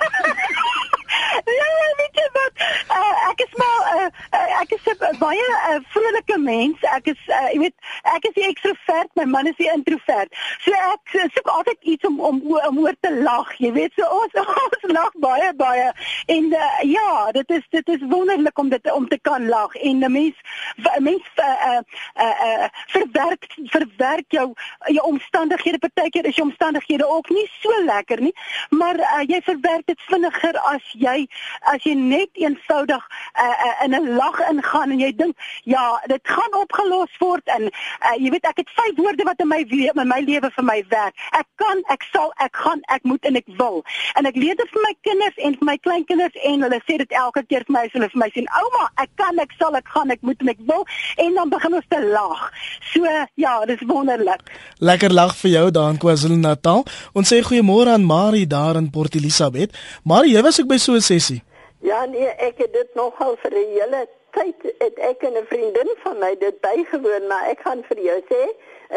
ek 3.32 3.44
is 3.46 3.52
maar 3.60 3.80
uh, 3.96 4.60
ek 4.60 4.72
is 4.76 4.88
'n 4.92 5.16
baie 5.18 5.46
uh, 5.48 5.78
vrolike 5.92 6.38
mens. 6.38 6.78
Ek 6.96 7.06
is 7.12 7.20
uh, 7.28 7.48
jy 7.52 7.58
weet, 7.64 7.76
ek 8.14 8.26
is 8.28 8.34
die 8.36 8.46
ekstrovert, 8.48 9.10
my 9.16 9.24
man 9.24 9.46
is 9.46 9.56
die 9.56 9.70
introvert. 9.72 10.32
So 10.64 10.72
ek 10.72 11.14
soek 11.36 11.48
altyd 11.48 11.80
iets 11.94 12.04
om 12.08 12.20
om 12.20 12.40
om 12.68 12.78
oor 12.84 12.96
te 13.00 13.12
lag. 13.28 13.48
Jy 13.58 13.72
weet, 13.72 13.92
so 13.96 14.08
ons 14.20 14.36
ons 14.66 14.86
lag 14.92 15.12
baie 15.24 15.52
baie. 15.56 15.88
En 16.36 16.50
uh, 16.52 16.80
ja, 16.88 17.30
dit 17.38 17.50
is 17.58 17.64
dit 17.70 17.88
is 17.96 18.04
wonderlik 18.14 18.58
om 18.58 18.68
dit 18.68 18.92
om 18.92 19.08
te 19.08 19.18
kan 19.28 19.48
lag. 19.48 19.74
En 19.74 20.04
'n 20.04 20.12
mens 20.12 20.36
'n 20.76 21.02
mens 21.02 21.26
uh, 21.36 21.46
uh, 21.70 21.80
uh, 22.26 22.36
uh, 22.48 22.68
verwerk 22.96 23.48
verwerk 23.76 24.28
jou 24.28 24.52
jou 24.86 25.06
omstandighede. 25.06 25.78
Partykeer 25.78 26.26
is 26.26 26.36
jou 26.36 26.48
omstandighede 26.48 27.08
ook 27.08 27.28
nie 27.28 27.48
so 27.60 27.84
lekker 27.84 28.20
nie, 28.20 28.34
maar 28.70 28.96
uh, 28.96 29.22
jy 29.26 29.40
verwerk 29.42 29.86
dit 29.86 30.00
vinniger 30.10 30.58
as 30.58 30.84
jy 30.92 31.26
as 31.60 31.82
jy 31.84 31.94
net 31.94 32.28
eenvoudig 32.32 33.08
uh, 33.38 33.84
in 33.84 33.94
'n 33.94 34.16
lag 34.16 34.38
ingaan 34.50 34.90
en 34.90 34.98
jy 34.98 35.12
dink 35.16 35.36
ja, 35.64 36.02
dit 36.06 36.20
gaan 36.22 36.54
opgelos 36.60 37.12
word 37.18 37.44
en 37.44 37.62
uh, 37.62 38.16
jy 38.18 38.30
weet 38.30 38.46
ek 38.46 38.62
het 38.62 38.70
vyf 38.76 38.96
woorde 38.96 39.24
wat 39.24 39.40
in 39.40 39.48
my 39.48 39.60
in 39.70 40.08
my 40.08 40.20
lewe 40.20 40.50
vir 40.50 40.64
my 40.64 40.84
werk. 40.88 41.14
Ek 41.38 41.46
kan, 41.62 41.82
ek 41.94 42.02
sal, 42.12 42.32
ek 42.44 42.56
gaan, 42.56 42.80
ek 42.94 43.04
moet 43.08 43.24
en 43.24 43.36
ek 43.36 43.48
wil. 43.58 43.82
En 44.18 44.26
ek 44.28 44.36
leer 44.36 44.56
dit 44.58 44.72
vir 44.74 44.82
my 44.86 44.94
kinders 45.06 45.36
en 45.36 45.56
vir 45.58 45.68
my 45.70 45.76
kleinkinders 45.86 46.36
en 46.50 46.66
hulle 46.66 46.80
sê 46.86 46.98
dit 47.02 47.16
elke 47.22 47.44
keer 47.48 47.66
vir 47.68 47.76
my 47.76 47.84
as 47.86 47.94
hulle 47.96 48.08
vir 48.12 48.22
my 48.24 48.30
sê, 48.34 48.44
"Ouma, 48.62 48.88
ek 49.02 49.10
kan, 49.16 49.38
ek 49.38 49.52
sal, 49.58 49.76
ek 49.76 49.88
gaan, 49.94 50.10
ek 50.10 50.22
moet 50.22 50.40
en 50.40 50.48
ek 50.48 50.60
wil." 50.66 50.86
En 51.16 51.34
dan 51.34 51.48
begin 51.48 51.74
ons 51.74 51.88
te 51.88 52.00
lag. 52.12 52.52
So 52.92 53.04
ja, 53.34 53.64
dis 53.66 53.82
wonderlik. 53.86 54.42
Lekker 54.78 55.12
lag 55.12 55.36
vir 55.36 55.50
jou 55.50 55.70
daar 55.70 55.90
in 55.90 55.98
KwaZulu-Natal. 55.98 56.84
Ons 57.12 57.32
sê 57.32 57.42
goeiemôre 57.42 57.92
aan 57.92 58.04
Marie 58.04 58.46
daar 58.46 58.76
in 58.76 58.90
Port 58.90 59.14
Elizabeth. 59.14 59.76
Marie, 60.04 60.34
jy 60.34 60.42
was 60.42 60.58
ek 60.58 60.66
by 60.66 60.76
so 60.76 60.94
'n 60.94 61.00
sessie. 61.00 61.42
Ja 61.82 62.04
nee, 62.04 62.28
ek 62.38 62.60
het 62.62 62.72
dit 62.72 62.94
nogal 62.94 63.34
vir 63.42 63.54
'n 63.58 63.70
hele 63.74 64.00
tyd 64.30 64.60
het 64.78 64.98
ek 64.98 65.22
en 65.22 65.36
'n 65.38 65.46
vriendin 65.46 65.90
van 66.02 66.18
my 66.18 66.36
dit 66.38 66.60
bygewoon, 66.60 67.26
maar 67.26 67.48
ek 67.48 67.60
gaan 67.60 67.82
vir 67.88 67.98
jou 67.98 68.20
sê, 68.28 68.42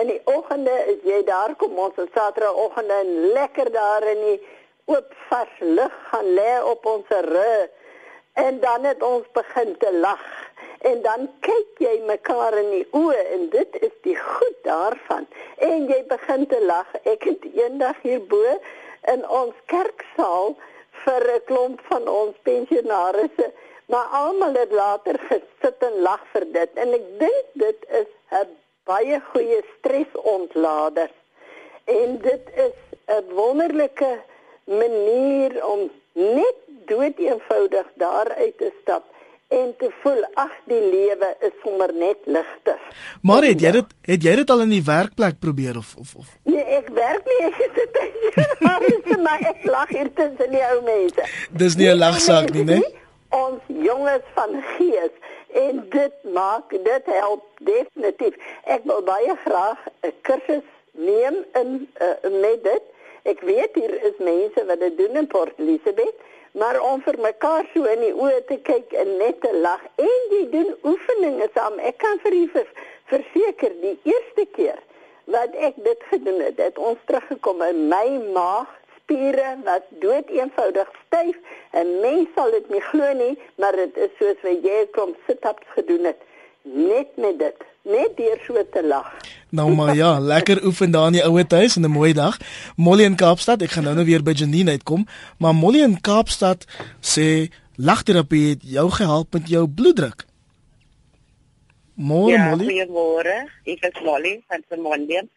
in 0.02 0.08
die 0.08 0.22
oggende 0.24 0.76
is 0.94 1.02
jy 1.04 1.24
daar 1.24 1.56
kom 1.56 1.80
ons 1.80 1.98
op 1.98 2.10
Saterdagoggende 2.14 2.94
en 2.94 3.32
lekker 3.34 3.72
daar 3.72 4.04
in 4.04 4.22
die 4.22 4.40
oop 4.86 5.14
vars 5.30 5.56
lug 5.60 5.96
gaan 6.12 6.34
lê 6.34 6.64
op 6.64 6.86
ons 6.86 7.08
rug. 7.10 7.70
En 8.34 8.60
dan 8.60 8.84
het 8.84 9.04
ons 9.04 9.26
begin 9.32 9.78
te 9.78 9.94
lag 9.94 10.26
en 10.80 11.02
dan 11.02 11.30
kyk 11.40 11.82
jy 11.88 12.02
mekaar 12.06 12.54
in 12.58 12.70
die 12.70 12.88
oë 12.92 13.22
en 13.34 13.50
dit 13.50 13.82
is 13.82 13.96
die 14.02 14.18
goed 14.20 14.58
daarvan. 14.64 15.28
En 15.58 15.88
jy 15.88 16.04
begin 16.08 16.48
te 16.48 16.62
lag. 16.66 16.86
Ek 17.04 17.24
het 17.24 17.48
eendag 17.54 17.96
hierbo 18.02 18.60
in 19.14 19.30
ons 19.30 19.54
kerksaal 19.66 20.56
vir 21.06 21.24
'n 21.36 21.44
klomp 21.50 21.82
van 21.90 22.08
ons 22.08 22.36
pensionaarsse, 22.44 23.48
maar 23.92 24.08
almal 24.22 24.54
het 24.54 24.72
later 24.72 25.20
gesit 25.30 25.84
en 25.90 26.02
lag 26.08 26.24
vir 26.34 26.46
dit 26.60 26.72
en 26.84 26.94
ek 27.00 27.06
dink 27.20 27.46
dit 27.54 27.86
is 28.02 28.10
'n 28.42 28.50
baie 28.86 29.20
goeie 29.32 29.62
stresontlaader. 29.78 31.12
En 31.86 32.18
dit 32.30 32.46
is 32.68 32.78
'n 33.18 33.34
wonderlike 33.40 34.14
manier 34.66 35.66
om 35.66 35.92
net 36.14 36.58
dood 36.86 37.18
eenvoudig 37.18 37.88
daaruit 37.96 38.58
te 38.58 38.72
stap 38.82 39.04
en 39.48 39.74
te 39.78 39.90
voel 40.02 40.24
ag 40.34 40.52
die 40.66 40.82
lewe 40.92 41.30
is 41.40 41.54
sommer 41.64 41.94
net 41.94 42.18
ligter. 42.26 42.80
Maar 43.22 43.44
het 43.44 43.62
jy 43.62 43.72
dit 43.72 43.86
het 44.02 44.24
jy 44.24 44.36
dit 44.36 44.50
al 44.50 44.62
in 44.66 44.70
die 44.70 44.84
werkplek 44.84 45.40
probeer 45.40 45.78
of 45.78 45.96
of 46.02 46.16
of 46.16 46.28
Nee, 46.44 46.64
ek 46.80 46.90
werk 46.90 47.26
nie 47.26 47.42
ek 47.50 47.56
sit 47.76 48.00
hier. 48.02 49.22
maar 49.22 49.40
ek 49.52 49.64
lag 49.66 49.90
hier 49.90 50.10
tussen 50.14 50.52
die 50.52 50.64
ou 50.72 50.82
mense. 50.86 51.24
Dis 51.52 51.76
nie 51.76 51.90
'n 51.90 51.98
lagsaak 51.98 52.52
nie, 52.54 52.64
né? 52.64 52.80
Ons 53.30 53.62
jonges 53.68 54.26
van 54.34 54.64
gees 54.78 55.14
en 55.54 55.84
dit 55.90 56.14
maak 56.34 56.70
dit 56.70 57.06
help 57.06 57.44
definitief. 57.60 58.34
Ek 58.66 58.82
wil 58.84 59.02
baie 59.04 59.36
graag 59.46 59.80
'n 60.04 60.14
kursus 60.22 60.66
neem 60.92 61.36
in 61.62 61.88
uh, 62.02 62.30
met 62.42 62.64
dit. 62.64 62.84
Ek 63.24 63.40
weet 63.42 63.74
hier 63.76 63.94
is 64.10 64.18
mense 64.20 64.66
wat 64.66 64.80
dit 64.80 64.98
doen 64.98 65.16
in 65.22 65.28
Port 65.28 65.54
Elizabeth 65.58 66.16
maar 66.60 66.80
om 66.82 67.02
vir 67.04 67.18
mekaar 67.20 67.68
so 67.74 67.84
in 67.92 68.02
die 68.06 68.14
oë 68.16 68.42
te 68.50 68.58
kyk 68.68 68.94
en 69.02 69.18
net 69.20 69.42
te 69.44 69.52
lag 69.66 69.84
en 70.00 70.32
jy 70.32 70.42
doen 70.54 70.72
oefeninge 70.88 71.50
saam. 71.54 71.76
Ek 71.84 72.00
kan 72.04 72.22
vir 72.24 72.38
u 72.38 72.44
verseker 73.12 73.76
die 73.82 73.98
eerste 74.08 74.48
keer 74.56 74.80
wat 75.36 75.56
ek 75.68 75.78
dit 75.84 76.08
gedoen 76.12 76.40
het, 76.46 76.62
het 76.62 76.80
ons 76.80 77.02
teruggekom 77.10 77.64
in 77.66 77.86
my 77.92 78.08
maag 78.38 78.72
spiere 79.02 79.56
wat 79.68 79.90
dood 80.04 80.32
eenvoudig 80.34 80.90
styf 81.06 81.38
en 81.78 81.92
mens 82.02 82.32
sal 82.38 82.54
dit 82.56 82.70
nie 82.74 82.84
glo 82.90 83.12
nie, 83.20 83.34
maar 83.62 83.76
dit 83.78 83.98
is 84.08 84.14
soos 84.22 84.40
wat 84.46 84.66
jy 84.66 84.86
kom 84.98 85.16
sit-ups 85.28 85.74
gedoen 85.78 86.12
het 86.14 86.24
net 86.66 87.18
met 87.22 87.40
dit 87.40 87.66
net 87.86 88.18
deur 88.18 88.40
so 88.46 88.62
te 88.72 88.84
lag. 88.84 89.10
Nou 89.50 89.70
maar 89.76 89.96
ja, 89.96 90.20
lekker 90.20 90.64
oefen 90.66 90.92
daar 90.92 91.08
in 91.08 91.20
die 91.20 91.24
ouer 91.24 91.46
huis 91.48 91.76
en 91.76 91.86
'n 91.86 91.92
mooi 91.92 92.14
dag. 92.14 92.38
Molly 92.76 93.04
in 93.04 93.16
Kaapstad, 93.16 93.62
ek 93.62 93.72
gaan 93.72 93.84
nou 93.84 93.96
nou 93.96 94.06
weer 94.06 94.24
by 94.24 94.32
Janine 94.32 94.72
uitkom, 94.72 95.08
maar 95.38 95.54
Molly 95.54 95.82
in 95.82 96.02
Kaapstad 96.02 96.66
sê 97.02 97.52
lagterapie 97.76 98.50
het 98.50 98.62
jou 98.64 98.90
gehelp 98.92 99.34
met 99.34 99.48
jou 99.48 99.68
bloeddruk. 99.68 100.26
Môre 101.96 102.32
ja, 102.32 102.50
Molly. 102.50 102.66
Goeiemôre. 102.66 103.38
Ek 103.64 103.84
is 103.88 104.02
Molly 104.04 104.44
van 104.48 104.64
Simondium. 104.70 105.30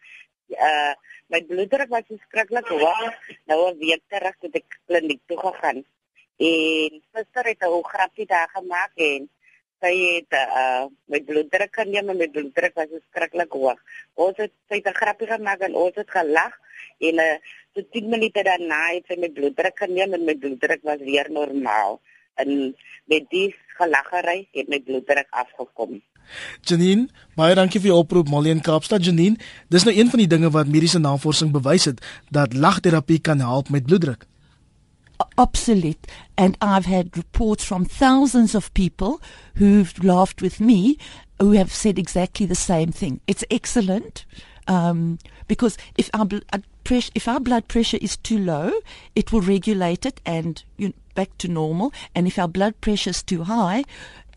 Uh 0.49 0.93
my 1.29 1.43
bloeddruk 1.45 1.89
was 1.89 2.03
verskriklik 2.07 2.67
hoog. 2.67 3.13
Nou 3.45 3.71
'n 3.71 3.77
week 3.77 4.01
terug 4.09 4.35
het 4.41 4.55
ek 4.55 4.79
kliniek 4.87 5.21
toe 5.27 5.37
gegaan. 5.37 5.85
En 6.37 6.91
gister 7.13 7.45
het 7.45 7.61
'n 7.61 7.83
grappie 7.83 8.25
daar 8.25 8.49
gemaak 8.53 8.91
en 8.95 9.29
sy 9.83 9.93
het 9.97 10.35
uh 10.35 10.87
my 11.11 11.21
bloeddruk 11.27 11.73
geneem 11.81 12.11
en 12.11 12.19
my 12.19 12.27
bloeddruk 12.27 12.75
was 12.75 12.91
verskriklik 12.91 13.55
hoog. 13.55 13.79
Ons 14.15 14.37
het 14.37 14.53
sy 14.69 14.81
'n 14.83 14.99
grappie 15.01 15.27
gemaak 15.27 15.61
en 15.67 15.75
ons 15.75 15.95
het 15.95 16.09
gelag 16.09 16.53
en 16.99 17.15
uh 17.25 17.37
so 17.75 17.81
10 17.91 18.09
minute 18.09 18.43
daarna 18.43 18.81
het 18.93 19.05
sy 19.07 19.15
my 19.19 19.29
bloeddruk 19.29 19.77
geneem 19.79 20.13
en 20.13 20.25
my 20.25 20.35
bloeddruk 20.35 20.81
was 20.83 20.99
weer 20.99 21.31
normaal. 21.31 22.01
En 22.35 22.75
met 23.05 23.25
die 23.29 23.55
gelaggery 23.77 24.47
het 24.51 24.67
my 24.67 24.79
bloeddruk 24.79 25.27
afgekom. 25.29 26.01
Janine, 26.61 27.07
baie 27.35 27.55
dankie 27.55 27.81
vir 27.81 27.91
jou 27.91 27.99
oproep 28.03 28.27
in 28.45 28.61
Kaapstad. 28.61 29.03
Janine, 29.03 29.37
dis 29.69 29.83
nou 29.83 29.95
een 29.95 30.09
van 30.09 30.19
die 30.19 30.27
dinge 30.27 30.49
wat 30.49 30.67
mediese 30.67 30.99
navorsing 30.99 31.51
bewys 31.51 31.85
het 31.85 31.99
dat 32.29 32.53
lagterapie 32.53 33.19
kan 33.19 33.39
help 33.39 33.69
met 33.69 33.85
bloeddruk. 33.85 34.25
Obsolete. 35.37 36.07
And 36.37 36.57
I've 36.61 36.85
had 36.85 37.17
reports 37.17 37.63
from 37.63 37.85
thousands 37.85 38.55
of 38.55 38.73
people 38.73 39.21
who've 39.55 40.03
laughed 40.03 40.41
with 40.41 40.59
me 40.59 40.97
who 41.39 41.51
have 41.51 41.71
said 41.71 41.97
exactly 41.97 42.45
the 42.45 42.55
same 42.55 42.91
thing. 42.91 43.21
It's 43.27 43.43
excellent. 43.49 44.25
Um, 44.67 45.17
because 45.47 45.77
if 45.97 46.09
our 46.13 46.25
blood 46.25 46.63
pressure, 46.83 47.11
if 47.15 47.27
our 47.27 47.39
blood 47.39 47.67
pressure 47.67 47.97
is 48.01 48.17
too 48.17 48.37
low, 48.37 48.71
it 49.15 49.31
will 49.31 49.41
regulate 49.41 50.05
it 50.05 50.21
and 50.25 50.63
you 50.77 50.89
know, 50.89 50.93
back 51.15 51.37
to 51.39 51.47
normal. 51.47 51.91
And 52.13 52.27
if 52.27 52.37
our 52.37 52.47
blood 52.47 52.79
pressure 52.81 53.09
is 53.09 53.23
too 53.23 53.43
high, 53.43 53.83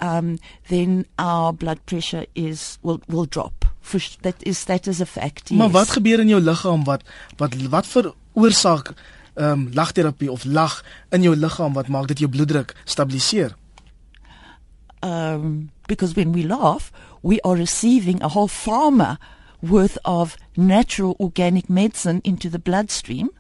um, 0.01 0.39
then 0.69 1.07
our 1.19 1.53
blood 1.53 1.85
pressure 1.87 2.27
is 2.35 2.79
will 2.83 3.01
will 3.09 3.27
drop. 3.27 3.65
For, 3.81 4.01
that 4.23 4.37
is 4.47 4.65
that 4.65 4.87
is 4.87 5.01
a 5.01 5.07
fact. 5.07 5.51
Yes. 5.51 5.59
Maar 5.59 5.71
wat 5.71 5.91
gebeur 5.91 6.21
in 6.21 6.29
jou 6.29 6.41
liggaam 6.41 6.85
wat 6.85 7.03
wat 7.37 7.55
wat 7.71 7.87
veroorsaak 7.87 8.95
ehm 9.35 9.51
um, 9.51 9.69
lagterapie 9.73 10.31
of 10.31 10.45
lag 10.45 10.85
in 11.09 11.23
jou 11.23 11.37
liggaam 11.37 11.73
wat 11.73 11.89
maak 11.89 12.09
dat 12.09 12.19
jou 12.19 12.31
bloeddruk 12.31 12.77
stabiliseer? 12.85 13.57
Um 15.01 15.71
because 15.87 16.15
when 16.15 16.33
we 16.33 16.47
laugh, 16.47 16.93
we 17.23 17.41
are 17.41 17.57
receiving 17.57 18.23
a 18.23 18.29
whole 18.29 18.49
pharma 18.49 19.19
worth 19.61 19.99
of 20.05 20.37
natural 20.57 21.17
organic 21.19 21.69
medicine 21.69 22.21
into 22.23 22.49
the 22.49 22.59
bloodstream 22.59 23.31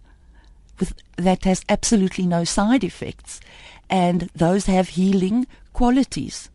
with 0.79 0.95
that 1.17 1.45
has 1.45 1.63
absolutely 1.69 2.27
no 2.27 2.45
side 2.45 2.85
effects 2.85 3.41
and 3.89 4.29
those 4.35 4.67
have 4.67 4.89
healing 4.89 5.47
qualities 5.73 6.49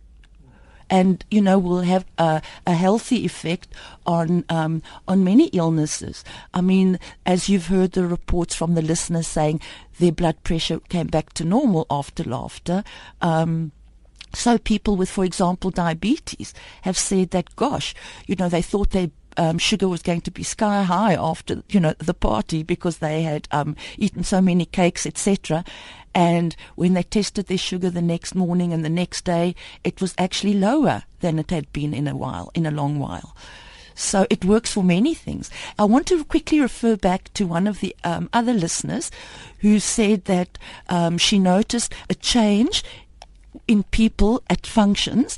and 0.90 1.26
you 1.30 1.42
know 1.42 1.58
will 1.58 1.82
have 1.82 2.06
a, 2.18 2.42
a 2.66 2.74
healthy 2.74 3.26
effect 3.26 3.68
on 4.06 4.46
um, 4.50 4.82
on 5.08 5.24
many 5.24 5.48
illnesses. 5.48 6.24
I 6.54 6.62
mean, 6.62 7.00
as 7.26 7.50
you've 7.50 7.68
heard 7.68 7.94
the 7.94 8.08
reports 8.08 8.56
from 8.56 8.76
the 8.76 8.82
listeners 8.82 9.28
saying 9.28 9.62
their 10.00 10.12
blood 10.12 10.44
pressure 10.44 10.80
came 10.90 11.08
back 11.08 11.34
to 11.34 11.44
normal 11.44 11.86
after 11.90 12.24
laughter. 12.24 12.84
Um, 13.22 13.72
so 14.34 14.58
people 14.58 14.96
with, 14.96 15.10
for 15.10 15.24
example, 15.24 15.72
diabetes 15.72 16.54
have 16.82 16.98
said 16.98 17.32
that, 17.32 17.56
gosh, 17.56 17.96
you 18.28 18.36
know, 18.36 18.50
they 18.50 18.62
thought 18.62 18.92
their 18.92 19.10
um, 19.38 19.58
sugar 19.58 19.88
was 19.88 20.02
going 20.02 20.22
to 20.22 20.32
be 20.32 20.44
sky 20.44 20.84
high 20.84 21.14
after, 21.14 21.64
you 21.70 21.80
know, 21.80 21.94
the 22.00 22.14
party 22.14 22.64
because 22.64 22.98
they 22.98 23.22
had 23.22 23.48
um, 23.52 23.76
eaten 23.98 24.24
so 24.24 24.42
many 24.42 24.66
cakes, 24.66 25.06
etc. 25.06 25.64
And 26.18 26.56
when 26.74 26.96
they 26.96 27.04
tested 27.04 27.46
their 27.46 27.60
sugar 27.60 27.92
the 27.92 28.02
next 28.02 28.34
morning 28.34 28.74
and 28.74 28.84
the 28.84 28.90
next 28.90 29.24
day, 29.24 29.54
it 29.84 30.02
was 30.02 30.16
actually 30.18 30.56
lower 30.56 31.04
than 31.20 31.38
it 31.38 31.52
had 31.52 31.72
been 31.72 31.94
in 31.94 32.08
a 32.08 32.16
while, 32.16 32.50
in 32.56 32.66
a 32.66 32.72
long 32.72 32.98
while. 32.98 33.38
So 33.94 34.26
it 34.32 34.44
works 34.44 34.74
for 34.74 34.84
many 34.84 35.14
things. 35.14 35.52
I 35.78 35.84
want 35.84 36.08
to 36.08 36.26
quickly 36.26 36.60
refer 36.60 36.96
back 36.96 37.32
to 37.36 37.46
one 37.46 37.68
of 37.68 37.82
the 37.82 37.96
um, 38.04 38.32
other 38.34 38.54
listeners 38.54 39.12
who 39.60 39.80
said 39.80 40.26
that 40.26 40.58
um, 40.90 41.20
she 41.20 41.38
noticed 41.38 41.94
a 42.10 42.16
change 42.16 42.84
in 43.68 43.84
people 43.84 44.42
at 44.50 44.66
functions 44.66 45.38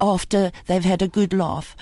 after 0.00 0.50
they've 0.66 0.84
had 0.84 1.02
a 1.02 1.06
good 1.06 1.32
laugh. 1.32 1.76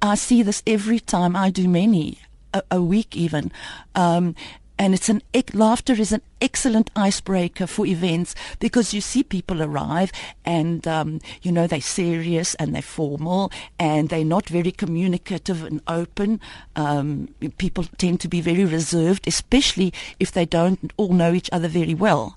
I 0.00 0.14
see 0.14 0.42
this 0.42 0.62
every 0.66 0.98
time 0.98 1.36
I 1.36 1.50
do 1.50 1.68
many, 1.68 2.20
a, 2.54 2.62
a 2.70 2.80
week 2.80 3.14
even. 3.14 3.52
Um, 3.94 4.34
and 4.80 4.94
it's 4.94 5.10
an 5.10 5.22
laughter 5.52 5.92
is 5.92 6.10
an 6.10 6.22
excellent 6.40 6.90
icebreaker 6.96 7.66
for 7.66 7.84
events 7.84 8.34
because 8.60 8.94
you 8.94 9.02
see 9.02 9.22
people 9.22 9.62
arrive 9.62 10.10
and 10.42 10.88
um, 10.88 11.20
you 11.42 11.52
know 11.52 11.66
they're 11.66 11.82
serious 11.82 12.54
and 12.54 12.74
they're 12.74 12.80
formal 12.80 13.52
and 13.78 14.08
they're 14.08 14.24
not 14.24 14.48
very 14.48 14.72
communicative 14.72 15.62
and 15.64 15.82
open. 15.86 16.40
Um, 16.76 17.28
people 17.58 17.84
tend 17.98 18.20
to 18.20 18.28
be 18.28 18.40
very 18.40 18.64
reserved, 18.64 19.28
especially 19.28 19.92
if 20.18 20.32
they 20.32 20.46
don't 20.46 20.94
all 20.96 21.12
know 21.12 21.34
each 21.34 21.50
other 21.52 21.68
very 21.68 21.94
well. 21.94 22.34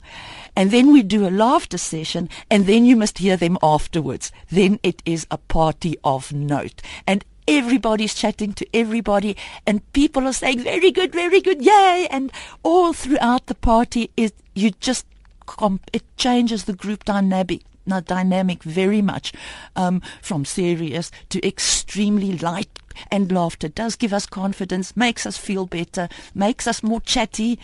And 0.54 0.70
then 0.70 0.92
we 0.92 1.02
do 1.02 1.26
a 1.26 1.32
laughter 1.32 1.78
session, 1.78 2.30
and 2.52 2.68
then 2.68 2.86
you 2.86 2.96
must 2.96 3.18
hear 3.20 3.38
them 3.38 3.58
afterwards. 3.64 4.32
Then 4.52 4.80
it 4.84 5.02
is 5.06 5.26
a 5.32 5.38
party 5.38 5.96
of 6.04 6.32
note. 6.32 6.82
And 7.08 7.26
everybody's 7.48 8.14
chatting 8.14 8.54
to 8.54 8.68
everybody 8.74 9.36
and 9.66 9.82
people 9.94 10.28
are 10.28 10.34
saying 10.34 10.60
very 10.60 10.92
good 10.92 11.12
very 11.12 11.42
good 11.42 11.64
yay! 11.64 12.08
And 12.10 12.32
all 12.64 12.94
throughout 12.94 13.48
the 13.48 13.56
party 13.56 14.12
is 14.18 14.34
you 14.56 14.72
just 14.72 15.06
comp- 15.46 15.90
it 15.94 16.04
changes 16.18 16.66
the 16.66 16.74
group 16.74 17.04
dynamic 17.04 17.62
dynamic 18.06 18.64
very 18.64 19.02
much 19.02 19.34
um, 19.76 20.02
from 20.22 20.46
serious 20.46 21.12
to 21.30 21.46
extremely 21.46 22.38
light 22.38 22.80
and 23.12 23.32
laughter 23.32 23.68
does 23.68 23.96
give 23.96 24.14
us 24.14 24.26
confidence 24.26 24.96
makes 24.96 25.26
us 25.26 25.38
feel 25.38 25.66
better 25.66 26.08
makes 26.34 26.68
us 26.68 26.82
more 26.82 27.02
chatty 27.02 27.60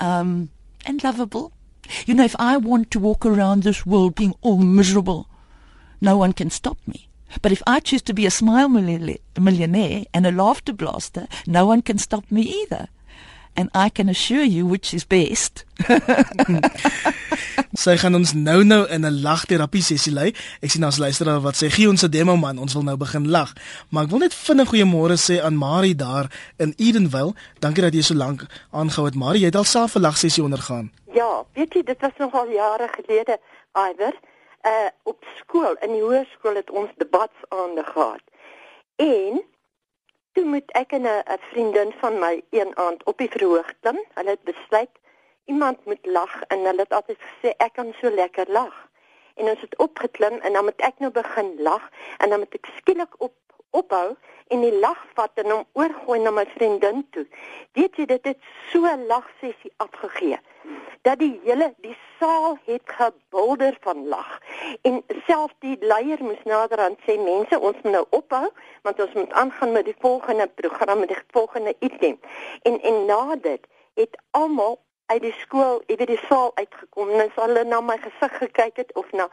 um, 0.00 0.48
and 0.86 1.02
lovable. 1.04 1.52
You 2.06 2.14
know 2.14 2.24
if 2.24 2.36
i 2.38 2.56
want 2.56 2.90
to 2.92 2.98
walk 2.98 3.26
around 3.26 3.62
this 3.62 3.84
world 3.86 4.14
being 4.14 4.34
all 4.40 4.58
miserable 4.58 5.28
no 6.00 6.16
one 6.16 6.32
can 6.32 6.50
stop 6.50 6.78
me 6.86 7.07
But 7.42 7.52
if 7.52 7.62
I 7.66 7.80
choose 7.80 8.02
to 8.02 8.14
be 8.14 8.26
a 8.26 8.30
smile 8.30 8.68
millionaire 8.68 10.04
and 10.14 10.26
a 10.26 10.32
laughter 10.32 10.72
blaster, 10.72 11.26
no 11.46 11.66
one 11.66 11.82
can 11.82 11.98
stop 11.98 12.24
me 12.30 12.42
either. 12.42 12.88
And 13.56 13.70
I 13.74 13.88
can 13.88 14.08
assure 14.08 14.44
you 14.44 14.66
which 14.66 14.94
is 14.94 15.04
best. 15.04 15.64
sy 17.78 17.94
gaan 17.98 18.14
ons 18.14 18.32
nou 18.34 18.62
nou 18.64 18.84
in 18.86 19.06
'n 19.06 19.22
lagterapie 19.22 19.82
sessie 19.82 20.12
lei. 20.12 20.32
Ek 20.62 20.70
sien 20.70 20.84
ons 20.84 20.98
luisteraar 20.98 21.40
wat 21.42 21.58
sê 21.58 21.70
gee 21.70 21.88
ons 21.88 22.04
'n 22.04 22.10
demo 22.10 22.36
man, 22.36 22.58
ons 22.58 22.74
wil 22.74 22.82
nou 22.82 22.96
begin 22.96 23.28
lag. 23.30 23.52
Maar 23.90 24.04
ek 24.04 24.10
wil 24.10 24.18
net 24.18 24.34
vinnig 24.34 24.68
goeiemôre 24.68 25.18
sê 25.18 25.42
aan 25.42 25.56
Marie 25.56 25.94
daar 25.94 26.30
in 26.56 26.74
Edenville. 26.76 27.34
Dankie 27.58 27.82
dat 27.82 27.94
jy 27.94 28.02
so 28.02 28.14
lank 28.14 28.46
aangehou 28.70 29.06
het. 29.06 29.14
Marie, 29.14 29.40
jy 29.40 29.46
het 29.46 29.56
alself 29.56 29.94
'n 29.94 30.00
lagsessie 30.00 30.42
ondergaan. 30.42 30.90
Ja, 31.14 31.44
weet 31.54 31.74
jy, 31.74 31.82
dit 31.82 32.00
was 32.00 32.16
nog 32.18 32.32
al 32.34 32.50
jare 32.50 32.88
gelede, 32.94 33.38
Iwer 33.74 34.14
uh 34.62 34.90
op 35.02 35.24
skool 35.36 35.74
in 35.80 35.92
die 35.92 36.02
hoërskool 36.02 36.54
het 36.54 36.70
ons 36.70 36.90
debats 36.96 37.46
aande 37.48 37.84
gehad. 37.84 38.24
En 38.96 39.42
toe 40.32 40.44
moet 40.44 40.70
ek 40.70 40.92
en 40.92 41.06
'n 41.06 41.38
vriendin 41.50 41.92
van 42.00 42.18
my 42.18 42.42
een 42.50 42.76
aand 42.76 43.04
op 43.04 43.18
die 43.18 43.30
verhoog 43.30 43.72
klim. 43.80 44.04
Hulle 44.14 44.30
het 44.30 44.42
besluit 44.42 44.90
iemand 45.44 45.84
moet 45.84 46.06
lag 46.06 46.42
en 46.42 46.58
hulle 46.58 46.80
het 46.80 46.92
altyd 46.92 47.18
gesê 47.18 47.54
ek 47.56 47.72
kan 47.72 47.94
so 48.00 48.10
lekker 48.10 48.46
lag. 48.48 48.88
En 49.34 49.44
ons 49.44 49.60
het 49.60 49.78
opgeklim 49.78 50.40
en 50.40 50.52
dan 50.52 50.64
moet 50.64 50.80
ek 50.80 50.98
nou 50.98 51.10
begin 51.10 51.54
lag 51.62 51.90
en 52.18 52.28
dan 52.28 52.38
moet 52.38 52.54
ek 52.54 52.66
skielik 52.76 53.14
op 53.18 53.34
ophou 53.70 54.16
en 54.48 54.60
die 54.60 54.78
lag 54.78 55.00
vat 55.14 55.42
en 55.42 55.50
hom 55.50 55.64
oorgooi 55.72 56.18
na 56.20 56.30
my 56.30 56.46
vriendin 56.56 57.04
toe. 57.10 57.26
Weet 57.72 57.96
jy 57.96 58.06
dit 58.06 58.24
het 58.24 58.38
so 58.70 58.84
'n 58.84 59.06
lagsessie 59.06 59.72
afgegee 59.76 60.38
dat 61.02 61.18
die 61.18 61.40
hele 61.44 61.74
die 61.84 61.96
saal 62.18 62.58
het 62.64 62.82
gebulder 62.84 63.76
van 63.80 64.08
lag 64.08 64.40
en 64.82 65.02
self 65.26 65.54
die 65.64 65.76
leier 65.80 66.22
moes 66.24 66.42
naderhand 66.44 66.98
sê 67.06 67.16
mense 67.22 67.60
ons 67.60 67.78
moet 67.82 67.94
nou 67.94 68.04
ophou 68.20 68.48
want 68.82 69.00
ons 69.04 69.14
moet 69.20 69.32
aangaan 69.42 69.72
met 69.72 69.84
die 69.84 69.96
volgende 70.04 70.48
program 70.60 70.98
met 71.04 71.14
die 71.14 71.22
volgende 71.36 71.74
item 71.78 72.18
en 72.62 72.80
en 72.90 73.04
na 73.04 73.36
dit 73.36 73.66
het 73.94 74.20
almal 74.30 74.78
uit 75.06 75.22
die 75.22 75.34
skool 75.38 75.82
uit 75.86 76.06
die 76.06 76.20
saal 76.26 76.52
uitgekom 76.54 77.10
en 77.10 77.32
hulle 77.40 77.64
na 77.64 77.80
my 77.80 77.96
gesig 78.04 78.38
gekyk 78.42 78.84
het 78.84 78.94
of 78.94 79.12
na 79.12 79.30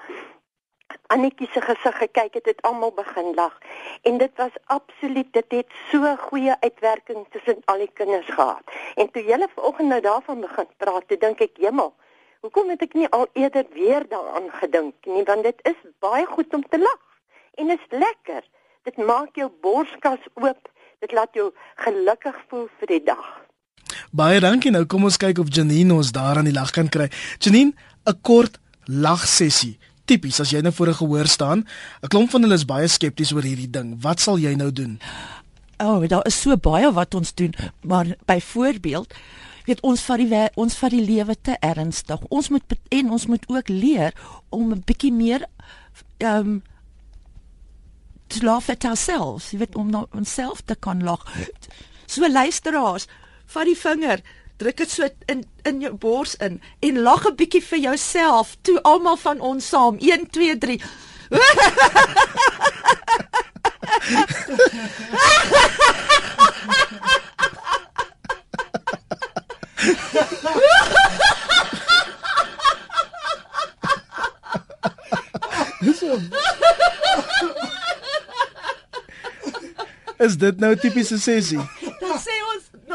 Annetjie 1.07 1.47
se 1.53 1.61
gesig 1.61 1.97
gekyk 1.97 2.33
het, 2.33 2.45
het 2.45 2.61
almal 2.61 2.91
begin 2.95 3.33
lag. 3.35 3.57
En 4.01 4.17
dit 4.17 4.31
was 4.35 4.55
absoluut 4.65 5.33
dit 5.33 5.45
het 5.47 5.67
so 5.91 6.15
goeie 6.15 6.55
uitwerking 6.59 7.25
tussen 7.31 7.61
al 7.65 7.77
die 7.77 7.91
kinders 7.93 8.29
gehad. 8.29 8.63
En 8.95 9.11
toe 9.11 9.23
julle 9.23 9.47
vanoggend 9.55 9.89
nou 9.89 10.01
daarvan 10.01 10.41
begin 10.41 10.67
praat, 10.77 11.07
toe 11.07 11.17
dink 11.17 11.39
ek, 11.39 11.57
"Hemel, 11.57 11.93
hoekom 12.41 12.69
het 12.69 12.81
ek 12.81 12.93
nie 12.93 13.09
al 13.09 13.27
eerder 13.33 13.65
weer 13.73 14.07
daaraan 14.09 14.49
gedink 14.51 14.93
nie? 15.05 15.23
Want 15.23 15.43
dit 15.43 15.59
is 15.61 15.79
baie 15.99 16.25
goed 16.25 16.53
om 16.53 16.63
te 16.69 16.79
lag. 16.79 17.01
En 17.53 17.67
dit 17.67 17.79
is 17.79 17.97
lekker. 17.97 18.43
Dit 18.83 18.97
maak 18.97 19.35
jou 19.35 19.51
borskas 19.61 20.23
oop. 20.33 20.69
Dit 20.99 21.11
laat 21.11 21.33
jou 21.33 21.53
gelukkig 21.75 22.35
voel 22.47 22.69
vir 22.77 22.87
die 22.87 23.03
dag." 23.03 23.43
Baie 24.11 24.39
dankie. 24.39 24.71
Nou 24.71 24.85
kom 24.85 25.03
ons 25.03 25.17
kyk 25.17 25.39
of 25.39 25.47
Janine 25.49 25.93
ons 25.93 26.11
daar 26.11 26.37
aan 26.37 26.43
die 26.43 26.53
lag 26.53 26.71
kan 26.71 26.89
kry. 26.89 27.09
Janine, 27.39 27.73
'n 28.05 28.21
kort 28.21 28.59
lagsessie 28.85 29.77
tipies 30.05 30.39
as 30.39 30.51
jy 30.53 30.61
nou 30.61 30.73
voor 30.73 30.89
'n 30.89 30.99
gehoor 31.01 31.27
staan. 31.27 31.65
'n 32.01 32.07
Klomp 32.07 32.29
van 32.29 32.41
hulle 32.41 32.53
is 32.53 32.65
baie 32.65 32.87
skepties 32.87 33.33
oor 33.33 33.43
hierdie 33.43 33.69
ding. 33.69 34.01
Wat 34.01 34.19
sal 34.19 34.37
jy 34.37 34.55
nou 34.55 34.71
doen? 34.71 34.99
O, 35.77 35.85
oh, 35.85 36.07
daar 36.07 36.25
is 36.25 36.41
so 36.41 36.57
baie 36.57 36.91
wat 36.91 37.13
ons 37.13 37.33
doen, 37.33 37.53
maar 37.81 38.05
byvoorbeeld 38.25 39.13
weet 39.65 39.81
ons 39.81 40.01
vat 40.01 40.17
die 40.17 40.49
ons 40.55 40.75
vat 40.75 40.93
die 40.93 41.03
lewe 41.05 41.35
te 41.41 41.57
ernstig. 41.59 42.21
Ons 42.29 42.49
moet 42.49 42.63
en 42.89 43.11
ons 43.11 43.25
moet 43.25 43.43
ook 43.47 43.67
leer 43.69 44.13
om 44.49 44.71
'n 44.71 44.83
bietjie 44.85 45.11
meer 45.11 45.45
ehm 46.17 46.39
um, 46.39 46.63
te 48.27 48.45
laugh 48.45 48.69
at 48.69 48.85
ourselves. 48.85 49.51
Jy 49.51 49.57
weet 49.57 49.75
om 49.75 49.89
nou 49.89 50.05
onsself 50.11 50.61
te 50.65 50.75
kan 50.75 51.03
lag. 51.03 51.25
So 52.05 52.29
luisteraars, 52.29 53.07
vat 53.45 53.65
die 53.65 53.77
vinger 53.77 54.21
druk 54.57 54.77
dit 54.77 54.91
so 54.91 55.07
in 55.25 55.45
in 55.63 55.81
jou 55.81 55.93
bors 55.93 56.35
in 56.35 56.61
en 56.79 57.01
lag 57.01 57.25
'n 57.27 57.35
bietjie 57.35 57.63
vir 57.63 57.79
jouself. 57.79 58.55
Toe 58.61 58.81
almal 58.81 59.17
van 59.17 59.39
ons 59.39 59.67
saam 59.67 59.97
1 59.99 60.29
2 60.29 60.57
3 60.57 60.81
Dis 75.81 76.01
Is 80.17 80.37
dit 80.37 80.59
nou 80.59 80.75
tipiese 80.79 81.19
sessie? 81.19 81.59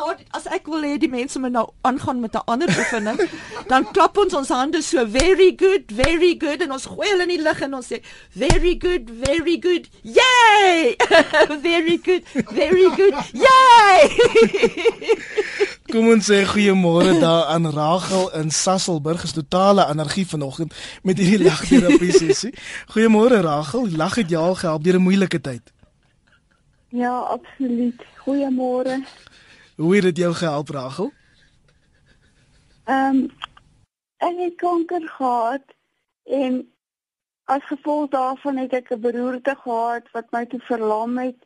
Nou 0.01 0.15
as 0.33 0.47
ek 0.49 0.69
wil 0.73 0.85
hê 0.87 0.95
die 1.01 1.11
mense 1.13 1.37
moet 1.43 1.53
nou 1.53 1.67
aangaan 1.85 2.21
met 2.25 2.33
'n 2.35 2.45
ander 2.53 2.69
oefening, 2.69 3.21
dan 3.69 3.85
klap 3.93 4.17
ons 4.17 4.35
ons 4.35 4.49
hande 4.49 4.81
so 4.83 5.05
very 5.07 5.53
good, 5.57 5.85
very 5.93 6.37
good 6.39 6.63
en 6.63 6.73
ons 6.73 6.87
gooi 6.87 7.09
hulle 7.09 7.23
in 7.23 7.35
die 7.37 7.43
lug 7.43 7.61
en 7.61 7.75
ons 7.75 7.87
sê 7.93 8.01
very 8.33 8.77
good, 8.79 9.11
very 9.11 9.59
good. 9.61 9.89
Yay! 10.03 10.97
very 11.69 11.99
good, 12.03 12.23
very 12.49 12.89
good. 12.97 13.15
Yay! 13.37 14.01
Kom 15.93 16.09
ons 16.09 16.31
sê 16.31 16.47
goeiemôre 16.49 17.19
daar 17.21 17.53
aan 17.53 17.67
Rachel 17.67 18.31
in 18.41 18.51
Sasselburg. 18.51 19.25
Is 19.25 19.33
totale 19.33 19.85
energie 19.89 20.27
vanoggend 20.27 20.73
met 21.03 21.19
hierdie 21.19 21.45
lagterapie 21.45 22.13
sessie. 22.13 22.55
Goeiemôre 22.95 23.43
Rachel, 23.45 23.91
lag 23.97 24.15
het 24.15 24.31
jou 24.31 24.41
al 24.41 24.55
gehelp 24.55 24.85
deur 24.85 24.97
'n 24.97 25.03
moeilike 25.03 25.41
tyd. 25.41 25.73
Ja, 26.89 27.19
absoluut. 27.19 28.01
Goeiemôre. 28.25 29.05
Hoe 29.81 29.95
het 29.95 30.03
dit 30.03 30.17
jou 30.17 30.35
gehelp, 30.35 30.69
Rachel? 30.69 31.13
Ehm 32.85 33.17
um, 33.17 33.31
ek 34.17 34.37
het 34.37 34.55
kanker 34.61 35.09
gehad 35.09 35.65
en 36.25 36.73
as 37.45 37.65
gevolg 37.65 38.11
daarvan 38.13 38.57
het 38.57 38.73
ek 38.73 38.91
'n 38.93 39.01
beroerte 39.01 39.55
gehad 39.63 40.11
wat 40.13 40.31
my 40.31 40.45
toe 40.47 40.61
verlam 40.61 41.19
het 41.19 41.41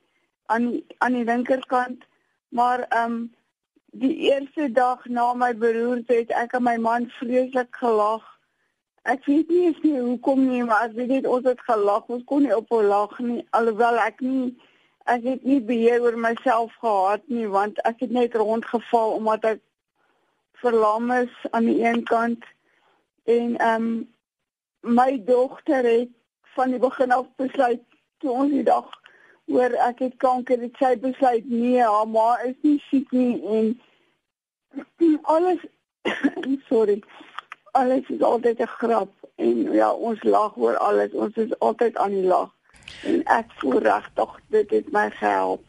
aan 0.47 0.83
aan 0.99 1.12
die 1.12 1.25
linkerkant. 1.25 2.03
Maar 2.49 2.81
ehm 2.81 3.12
um, 3.12 3.35
die 3.87 4.16
eerste 4.16 4.73
dag 4.73 5.05
na 5.05 5.35
my 5.35 5.55
beroerte 5.57 6.14
het 6.14 6.31
ek 6.31 6.53
en 6.53 6.62
my 6.62 6.77
man 6.77 7.09
vreeslik 7.09 7.77
gelag. 7.77 8.25
Ek 9.03 9.25
weet 9.25 9.49
nie 9.49 9.79
nie 9.83 10.01
hoekom 10.01 10.49
nie, 10.49 10.64
maar 10.64 10.88
as 10.88 10.94
jy 10.94 11.07
net 11.07 11.27
ons 11.27 11.44
het 11.44 11.61
gelag, 11.61 12.07
ons 12.07 12.25
kon 12.25 12.42
nie 12.42 12.57
op 12.57 12.68
hom 12.68 12.83
lag 12.85 13.18
nie 13.18 13.47
alhoewel 13.51 13.99
ek 13.99 14.20
nie 14.20 14.59
ek 15.05 15.23
het 15.23 15.45
nie 15.45 15.61
beheer 15.61 16.03
oor 16.03 16.17
myself 16.19 16.73
gehad 16.81 17.23
nie 17.29 17.47
want 17.49 17.81
ek 17.85 18.01
het 18.01 18.11
net 18.11 18.35
rondgeval 18.35 19.17
omdat 19.19 19.45
ek 19.45 19.62
verlam 20.62 21.11
is 21.11 21.33
aan 21.51 21.64
die 21.69 21.81
een 21.85 22.05
kant. 22.05 22.45
En 23.25 23.57
ehm 23.57 23.88
um, 23.88 24.12
my 24.85 25.23
dogter 25.25 25.85
het 25.85 26.11
van 26.55 26.71
die 26.71 26.79
begin 26.79 27.12
af 27.12 27.27
besluit 27.37 27.81
toe 28.19 28.31
ons 28.31 28.53
die 28.53 28.64
dag 28.64 28.88
hoor 29.53 29.77
ek 29.87 29.99
het 30.05 30.17
kanker 30.23 30.61
het 30.61 30.77
sy 30.81 30.95
besluit 31.01 31.49
nee 31.49 31.81
haar 31.81 32.09
ma 32.09 32.29
is 32.49 32.57
nie 32.62 32.79
siek 32.88 33.12
nie 33.12 33.40
en 33.57 33.71
alles 35.35 35.64
sorry 36.71 36.99
alles 37.81 38.09
is 38.17 38.23
altyd 38.23 38.61
'n 38.61 38.75
grap 38.77 39.12
en 39.37 39.62
ja 39.73 39.93
ons 39.93 40.23
lag 40.23 40.57
oor 40.57 40.77
alles 40.88 41.12
ons 41.12 41.37
is 41.37 41.59
altyd 41.59 41.97
aan 41.97 42.17
die 42.17 42.29
lag 42.35 42.54
en 43.05 43.23
ek 43.25 43.47
voel 43.61 43.79
regtig 43.79 44.40
dit 44.49 44.70
het 44.70 44.92
my 44.92 45.11
gehelp. 45.20 45.64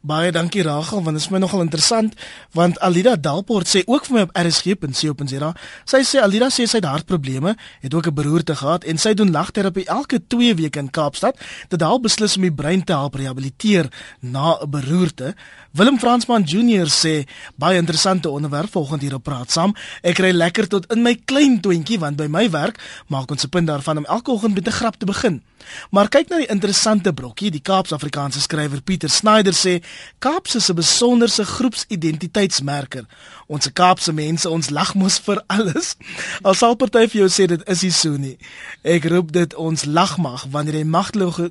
Baie 0.00 0.30
dankie 0.30 0.62
Rachel 0.62 1.02
want 1.02 1.16
dit 1.18 1.24
is 1.24 1.30
my 1.34 1.40
nogal 1.42 1.64
interessant 1.64 2.14
want 2.54 2.78
Alida 2.86 3.16
Dalport 3.18 3.66
sê 3.66 3.82
ook 3.82 4.06
vir 4.06 4.14
my 4.14 4.22
op 4.28 4.36
rsg.co.za 4.38 5.48
sy 5.90 6.00
sê 6.06 6.20
Alida 6.22 6.46
sê 6.54 6.68
sy 6.70 6.78
het 6.78 6.86
hartprobleme 6.86 7.56
het 7.82 7.94
ook 7.94 8.06
'n 8.06 8.14
beroerte 8.14 8.54
gehad 8.54 8.84
en 8.84 8.98
sy 8.98 9.14
doen 9.14 9.34
lagterapie 9.34 9.88
elke 9.90 10.22
2 10.26 10.54
weke 10.54 10.78
in 10.78 10.90
Kaapstad 10.90 11.34
dit 11.68 11.78
daal 11.78 11.98
beslis 12.00 12.36
om 12.36 12.42
die 12.42 12.54
brein 12.54 12.84
te 12.84 12.92
help 12.92 13.14
rehabiliteer 13.14 13.90
na 14.20 14.54
'n 14.54 14.70
beroerte 14.70 15.34
Willem 15.72 15.98
Fransman 15.98 16.42
Junior 16.42 16.88
sê 16.88 17.26
baie 17.60 17.76
interessante 17.78 18.30
onderwerp 18.30 18.70
volgende 18.70 19.04
hier 19.04 19.14
op 19.14 19.22
praat 19.22 19.52
saam 19.52 19.74
ek 20.00 20.22
ry 20.24 20.30
lekker 20.32 20.68
tot 20.72 20.88
in 20.94 21.02
my 21.04 21.12
klein 21.28 21.58
toontjie 21.60 22.00
want 22.00 22.16
by 22.16 22.24
my 22.24 22.46
werk 22.50 22.80
maak 23.12 23.30
ons 23.30 23.44
'n 23.44 23.52
punt 23.52 23.68
daarvan 23.68 24.00
om 24.00 24.08
elke 24.08 24.30
oggend 24.30 24.54
met 24.54 24.66
'n 24.66 24.78
grap 24.80 24.96
te 24.96 25.06
begin 25.06 25.42
maar 25.90 26.08
kyk 26.08 26.30
na 26.30 26.40
die 26.42 26.50
interessante 26.52 27.12
brokkie 27.12 27.50
die 27.52 27.62
Kaapse-Afrikaanse 27.64 28.40
skrywer 28.40 28.82
Pieter 28.82 29.10
Snyder 29.10 29.56
sê 29.56 29.78
Kaapse 30.18 30.58
is 30.58 30.68
'n 30.70 30.74
besonderse 30.74 31.44
groepsidentiteitsmerker. 31.44 33.04
Ons 33.46 33.72
Kaapse 33.72 34.12
mense, 34.12 34.50
ons 34.50 34.70
lag 34.70 34.94
mos 34.94 35.18
vir 35.18 35.42
alles. 35.46 35.96
Al 36.46 36.54
sal 36.54 36.76
party 36.76 37.08
vir 37.08 37.20
jou 37.20 37.28
sê 37.28 37.46
dit 37.46 37.68
is 37.68 37.82
nie 37.82 37.92
so 37.92 38.16
nie. 38.16 38.36
Ek 38.82 39.04
roep 39.04 39.32
dit 39.32 39.54
ons 39.54 39.84
lag 39.84 40.16
mag 40.18 40.46
wanneer 40.50 40.74
jy 40.74 40.84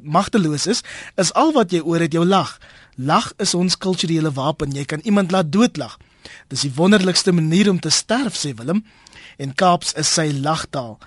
magteloos 0.04 0.68
is, 0.68 0.84
is 1.16 1.34
al 1.34 1.52
wat 1.52 1.72
jy 1.72 1.82
oor 1.82 2.00
het 2.00 2.14
jou 2.14 2.26
lag. 2.26 2.60
Lag 2.98 3.30
is 3.38 3.54
ons 3.54 3.78
kulturele 3.78 4.32
wapen. 4.34 4.74
Jy 4.74 4.86
kan 4.90 5.04
iemand 5.06 5.32
laat 5.32 5.52
doodlag. 5.54 5.98
Dis 6.50 6.64
die 6.66 6.74
wonderlikste 6.74 7.32
manier 7.32 7.70
om 7.70 7.80
te 7.80 7.92
sterf, 7.94 8.34
sê 8.34 8.56
Willem. 8.58 8.82
En 9.38 9.54
Kaaps 9.54 9.94
is 9.94 10.10
sy 10.10 10.32
lagtaal. 10.34 10.98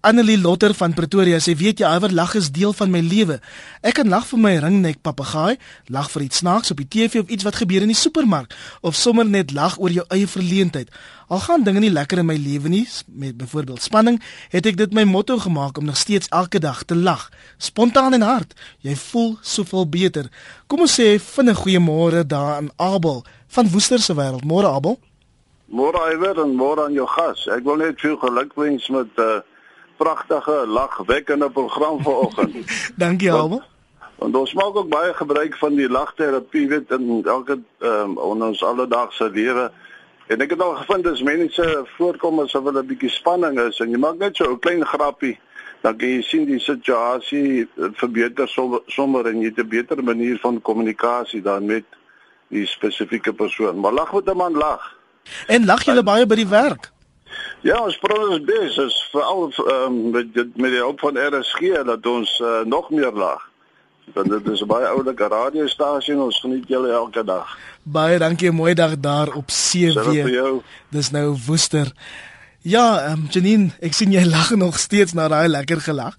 Annelie 0.00 0.38
Lotter 0.38 0.70
van 0.78 0.92
Pretoria 0.94 1.40
sê 1.42 1.56
weet 1.58 1.80
jy 1.82 1.86
alwer 1.88 2.12
lag 2.14 2.36
is 2.38 2.52
deel 2.54 2.70
van 2.78 2.92
my 2.94 3.00
lewe. 3.02 3.40
Ek 3.82 3.96
kan 3.98 4.06
lag 4.06 4.28
vir 4.30 4.38
my 4.38 4.52
ringnek 4.62 5.00
papegaai, 5.02 5.56
lag 5.90 6.06
vir 6.12 6.22
iets 6.28 6.38
snaaks 6.44 6.70
op 6.70 6.78
die 6.78 6.86
TV 6.86 7.24
of 7.24 7.32
iets 7.34 7.42
wat 7.42 7.58
gebeur 7.58 7.82
in 7.82 7.90
die 7.90 7.98
supermark 7.98 8.54
of 8.86 8.94
sommer 8.94 9.26
net 9.26 9.50
lag 9.56 9.74
oor 9.82 9.90
jou 9.90 10.04
eie 10.14 10.28
verleentheid. 10.30 10.94
Al 11.26 11.42
gaan 11.42 11.66
dinge 11.66 11.82
nie 11.82 11.90
lekker 11.90 12.22
in 12.22 12.30
my 12.30 12.38
lewe 12.38 12.70
nie, 12.70 12.84
met 13.10 13.34
byvoorbeeld 13.42 13.82
spanning, 13.82 14.20
het 14.54 14.70
ek 14.70 14.78
dit 14.78 14.94
my 14.94 15.02
motto 15.02 15.40
gemaak 15.42 15.82
om 15.82 15.90
nog 15.90 15.98
steeds 15.98 16.30
elke 16.30 16.62
dag 16.62 16.86
te 16.86 16.94
lag, 16.94 17.26
spontaan 17.58 18.14
en 18.14 18.22
hard. 18.22 18.54
Jy 18.86 18.94
voel 19.10 19.34
soveel 19.42 19.90
beter. 19.90 20.30
Kom 20.70 20.86
ons 20.86 20.94
sê 20.94 21.16
vinnig 21.18 21.58
goeiemôre 21.58 22.22
daar 22.22 22.60
aan 22.60 22.70
Abel 22.78 23.24
van 23.50 23.74
Woester 23.74 23.98
se 23.98 24.14
wêreld. 24.14 24.46
Môre 24.46 24.70
Abel. 24.70 25.00
Môre 25.66 26.06
Iwer 26.14 26.38
en 26.46 26.54
môre 26.54 26.86
aan 26.86 26.94
jou 26.94 27.10
gas. 27.18 27.48
Ek 27.50 27.66
wil 27.66 27.82
net 27.82 27.98
veel 27.98 28.14
geluk 28.22 28.54
wens 28.54 28.86
met 28.94 29.26
uh 29.26 29.40
pragtige 29.98 30.64
lagwekkende 30.66 31.50
program 31.50 32.02
vanoggend. 32.02 32.54
Dankie 33.02 33.32
almal. 33.32 33.62
Want 34.18 34.36
ons 34.36 34.54
maak 34.58 34.76
ook 34.76 34.88
baie 34.88 35.12
gebruik 35.14 35.56
van 35.58 35.74
die 35.78 35.88
lagterapie 35.88 36.68
weet 36.68 36.90
in 36.90 37.22
elke 37.24 37.58
ehm 37.78 38.16
um, 38.16 38.16
in 38.36 38.42
ons 38.50 38.64
alledaagse 38.64 39.30
lewe. 39.30 39.70
En 40.26 40.40
ek 40.44 40.50
het 40.54 40.62
al 40.62 40.74
gevind 40.80 41.06
as 41.06 41.22
mense 41.22 41.66
voorkom 41.96 42.40
as 42.40 42.52
hulle 42.52 42.72
'n 42.72 42.86
bietjie 42.86 43.10
spanning 43.10 43.60
is 43.60 43.78
en 43.80 43.90
jy 43.90 43.98
maak 43.98 44.18
net 44.18 44.36
so 44.36 44.50
'n 44.50 44.58
klein 44.58 44.84
grappie 44.84 45.38
dan 45.80 45.96
kan 45.96 46.08
jy 46.08 46.22
sien 46.22 46.44
die 46.46 46.58
situasie 46.58 47.68
verbeter 48.00 48.48
sommer 48.86 49.26
en 49.30 49.40
jy 49.40 49.52
het 49.52 49.62
'n 49.62 49.68
beter 49.68 50.02
manier 50.04 50.38
van 50.42 50.62
kommunikasie 50.62 51.42
dan 51.42 51.66
met 51.66 51.84
die 52.48 52.66
spesifieke 52.66 53.32
persoon. 53.32 53.80
Maar 53.80 53.92
lag 53.92 54.12
met 54.12 54.28
'n 54.28 54.36
man 54.36 54.52
lag. 54.52 54.96
En 55.46 55.64
lag 55.64 55.84
jy 55.84 56.02
baie 56.02 56.26
by 56.26 56.34
die 56.34 56.48
werk? 56.48 56.92
Ja, 57.66 57.80
ons 57.82 57.98
probeer 57.98 58.28
ons 58.28 58.44
bes 58.46 58.76
is 58.76 58.96
veral 59.12 59.48
um, 59.72 60.10
met 60.14 60.34
met 60.34 60.70
die 60.70 60.82
hulp 60.82 61.00
van 61.02 61.18
RSG 61.18 61.82
dat 61.86 62.06
ons 62.06 62.38
uh, 62.38 62.62
nog 62.64 62.90
meer 62.90 63.12
lag. 63.12 63.42
Want 64.14 64.30
dit 64.30 64.46
is 64.48 64.62
'n 64.62 64.66
baie 64.66 64.86
oulike 64.86 65.26
radiostasie 65.28 66.14
en 66.14 66.20
ons 66.20 66.40
geniet 66.40 66.68
julle 66.68 66.92
elke 66.92 67.24
dag. 67.24 67.58
Baie 67.82 68.18
dankie, 68.18 68.50
mooi 68.50 68.74
dag 68.74 68.98
daar 68.98 69.34
op 69.34 69.46
CW. 69.46 70.62
Dis 70.90 71.10
nou 71.10 71.36
Woester. 71.46 71.92
Ja, 72.60 73.10
um, 73.10 73.26
Janine, 73.30 73.70
ek 73.80 73.92
sien 73.92 74.12
jy 74.12 74.24
lag 74.24 74.50
nog 74.50 74.78
steeds 74.78 75.12
na 75.12 75.28
daai 75.28 75.48
lekker 75.48 75.80
gelag. 75.80 76.16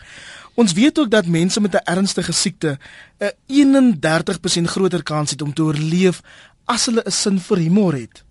Ons 0.55 0.73
weet 0.73 0.99
ook 0.99 1.09
dat 1.09 1.25
mense 1.25 1.61
met 1.61 1.73
'n 1.73 1.83
ernstige 1.83 2.31
siekte 2.31 2.77
'n 3.19 3.31
31% 3.47 4.69
groter 4.69 5.03
kans 5.03 5.31
het 5.31 5.41
om 5.41 5.53
te 5.53 5.61
oorleef 5.61 6.21
as 6.65 6.85
hulle 6.85 7.03
'n 7.05 7.11
sin 7.11 7.39
vir 7.39 7.57
humor 7.57 7.93
het 7.93 8.23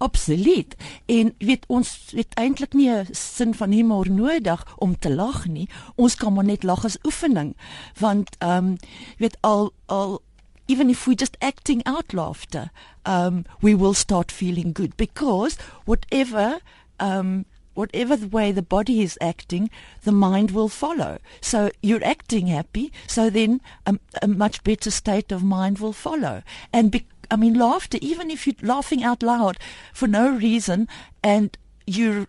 absoluut. 0.00 0.76
En 1.06 1.34
weet 1.38 1.64
ons 1.66 2.12
het 2.14 2.34
eintlik 2.34 2.72
nie 2.72 2.90
'n 2.90 3.06
sin 3.10 3.54
van 3.54 3.70
humor 3.70 4.10
nodig 4.10 4.66
om 4.78 4.98
te 4.98 5.14
lag 5.14 5.46
nie. 5.46 5.68
Ons 5.94 6.14
kan 6.14 6.32
maar 6.32 6.44
net 6.44 6.62
lag 6.62 6.84
as 6.84 6.98
oefening. 7.02 7.56
Want 7.98 8.28
ehm 8.38 8.64
um, 8.64 8.76
weet 9.18 9.36
al 9.40 9.72
al 9.86 10.22
even 10.66 10.90
if 10.90 11.06
we 11.06 11.14
just 11.14 11.36
acting 11.40 11.82
out 11.84 12.12
laughter, 12.12 12.70
um 13.02 13.44
we 13.60 13.74
will 13.74 13.94
start 13.94 14.32
feeling 14.32 14.72
good 14.72 14.96
because 14.96 15.56
whatever 15.84 16.60
um 16.98 17.44
whatever 17.74 18.16
the 18.16 18.28
way 18.28 18.52
the 18.52 18.62
body 18.62 19.00
is 19.02 19.18
acting, 19.20 19.70
the 20.02 20.12
mind 20.12 20.50
will 20.50 20.68
follow. 20.68 21.18
So 21.40 21.70
you're 21.82 22.04
acting 22.04 22.46
happy, 22.46 22.92
so 23.06 23.30
then 23.30 23.60
a, 23.86 23.98
a 24.22 24.28
much 24.28 24.62
better 24.64 24.90
state 24.90 25.32
of 25.32 25.42
mind 25.42 25.78
will 25.78 25.92
follow. 25.92 26.42
And 26.72 26.90
because 26.90 27.19
I 27.30 27.36
mean, 27.36 27.54
laughter, 27.54 27.98
even 28.00 28.30
if 28.30 28.46
you're 28.46 28.56
laughing 28.62 29.04
out 29.04 29.22
loud 29.22 29.58
for 29.92 30.08
no 30.08 30.30
reason 30.30 30.88
and 31.22 31.56
you're 31.86 32.26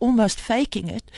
almost 0.00 0.40
faking 0.40 0.88
it, 0.88 1.10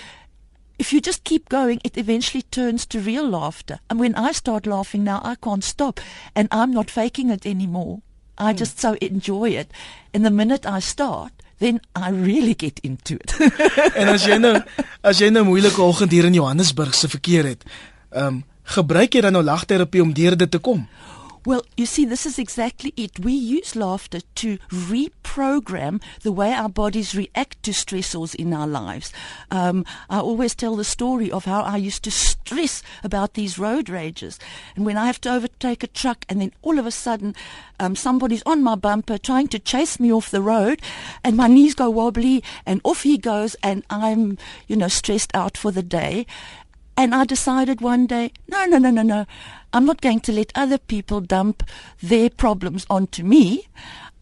if 0.78 0.92
you 0.92 1.00
just 1.00 1.24
keep 1.24 1.48
going, 1.48 1.80
it 1.84 1.96
eventually 1.96 2.42
turns 2.42 2.86
to 2.86 3.00
real 3.00 3.28
laughter. 3.28 3.80
And 3.88 3.98
when 3.98 4.14
I 4.14 4.32
start 4.32 4.66
laughing 4.66 5.04
now, 5.04 5.20
I 5.24 5.34
can't 5.36 5.64
stop. 5.64 6.00
And 6.34 6.48
I'm 6.50 6.70
not 6.70 6.90
faking 6.90 7.30
it 7.30 7.46
anymore. 7.46 8.02
I 8.38 8.52
hmm. 8.52 8.58
just 8.58 8.78
so 8.78 8.94
enjoy 9.00 9.50
it. 9.50 9.70
And 10.12 10.24
the 10.24 10.30
minute 10.30 10.66
I 10.66 10.80
start, 10.80 11.32
then 11.58 11.80
I 11.94 12.10
really 12.10 12.54
get 12.54 12.78
into 12.80 13.16
it. 13.16 13.32
en 13.96 14.12
as 14.12 14.26
jy 14.28 14.36
nou 14.36 14.58
as 15.00 15.22
jy 15.22 15.30
nou 15.32 15.46
moeilike 15.48 15.80
oggend 15.80 16.12
hier 16.12 16.28
in 16.28 16.36
Johannesburg 16.36 16.94
se 16.94 17.08
verkeer 17.08 17.48
het, 17.54 17.64
ehm 18.12 18.26
um, 18.26 18.44
gebruik 18.66 19.14
jy 19.14 19.20
dan 19.22 19.36
nou 19.36 19.44
lagterapie 19.46 20.02
om 20.02 20.10
deur 20.12 20.34
dit 20.36 20.50
te 20.50 20.58
kom? 20.58 20.88
Well, 21.46 21.64
you 21.76 21.86
see, 21.86 22.04
this 22.04 22.26
is 22.26 22.40
exactly 22.40 22.92
it. 22.96 23.20
We 23.20 23.32
use 23.32 23.76
laughter 23.76 24.18
to 24.34 24.58
reprogram 24.68 26.02
the 26.22 26.32
way 26.32 26.52
our 26.52 26.68
bodies 26.68 27.14
react 27.14 27.62
to 27.62 27.70
stressors 27.70 28.34
in 28.34 28.52
our 28.52 28.66
lives. 28.66 29.12
Um, 29.52 29.84
I 30.10 30.18
always 30.18 30.56
tell 30.56 30.74
the 30.74 30.82
story 30.82 31.30
of 31.30 31.44
how 31.44 31.62
I 31.62 31.76
used 31.76 32.02
to 32.02 32.10
stress 32.10 32.82
about 33.04 33.34
these 33.34 33.60
road 33.60 33.88
rages. 33.88 34.40
And 34.74 34.84
when 34.84 34.96
I 34.96 35.06
have 35.06 35.20
to 35.20 35.32
overtake 35.32 35.84
a 35.84 35.86
truck 35.86 36.24
and 36.28 36.40
then 36.40 36.52
all 36.62 36.80
of 36.80 36.86
a 36.86 36.90
sudden 36.90 37.36
um, 37.78 37.94
somebody's 37.94 38.42
on 38.44 38.64
my 38.64 38.74
bumper 38.74 39.16
trying 39.16 39.46
to 39.48 39.60
chase 39.60 40.00
me 40.00 40.12
off 40.12 40.32
the 40.32 40.42
road 40.42 40.82
and 41.22 41.36
my 41.36 41.46
knees 41.46 41.76
go 41.76 41.88
wobbly 41.88 42.42
and 42.66 42.80
off 42.82 43.04
he 43.04 43.18
goes 43.18 43.54
and 43.62 43.84
I'm, 43.88 44.36
you 44.66 44.74
know, 44.74 44.88
stressed 44.88 45.30
out 45.32 45.56
for 45.56 45.70
the 45.70 45.84
day. 45.84 46.26
And 46.96 47.14
I 47.14 47.24
decided 47.24 47.82
one 47.82 48.06
day, 48.06 48.32
no, 48.48 48.64
no, 48.64 48.78
no, 48.78 48.90
no, 48.90 49.02
no. 49.02 49.26
I'm 49.72 49.86
not 49.86 50.00
going 50.00 50.20
to 50.20 50.32
let 50.32 50.52
other 50.54 50.78
people 50.78 51.20
dump 51.20 51.62
their 52.02 52.30
problems 52.30 52.86
onto 52.88 53.22
me. 53.22 53.68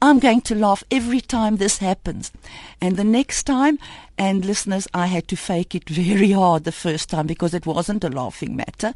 I'm 0.03 0.19
going 0.19 0.43
to 0.43 0.55
laugh 0.55 0.85
every 0.91 1.23
time 1.23 1.57
this 1.57 1.79
happens. 1.79 2.31
And 2.79 2.97
the 2.97 3.05
next 3.05 3.45
time, 3.45 3.79
and 4.19 4.45
listeners, 4.45 4.87
I 4.93 5.07
had 5.07 5.29
to 5.29 5.37
fake 5.37 5.75
it 5.75 5.89
very 5.89 6.33
hard 6.33 6.65
the 6.65 6.73
first 6.73 7.09
time 7.09 7.27
because 7.27 7.55
it 7.55 7.65
wasn't 7.65 8.05
a 8.05 8.11
laughing 8.11 8.55
matter, 8.55 8.93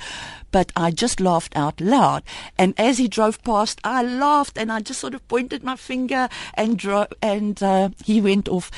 but 0.50 0.70
I 0.76 0.90
just 0.90 1.18
laughed 1.18 1.56
out 1.56 1.80
loud. 1.80 2.24
And 2.58 2.74
as 2.76 2.98
he 2.98 3.08
drove 3.08 3.42
past, 3.42 3.80
I 3.84 4.02
laughed 4.02 4.58
and 4.58 4.70
I 4.70 4.80
just 4.80 5.00
sort 5.00 5.14
of 5.14 5.26
pointed 5.28 5.64
my 5.64 5.76
finger 5.76 6.28
and 6.54 6.78
dro- 6.78 7.06
and 7.22 7.62
uh, 7.62 7.88
he 8.04 8.20
went 8.20 8.48
off. 8.48 8.70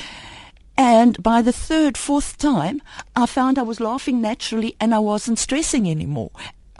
And 0.76 1.20
by 1.22 1.42
the 1.42 1.52
third, 1.52 1.98
fourth 1.98 2.38
time, 2.38 2.80
I 3.16 3.26
found 3.26 3.58
I 3.58 3.62
was 3.62 3.80
laughing 3.80 4.20
naturally 4.20 4.76
and 4.80 4.94
I 4.94 5.00
wasn't 5.00 5.38
stressing 5.38 5.90
anymore. 5.90 6.30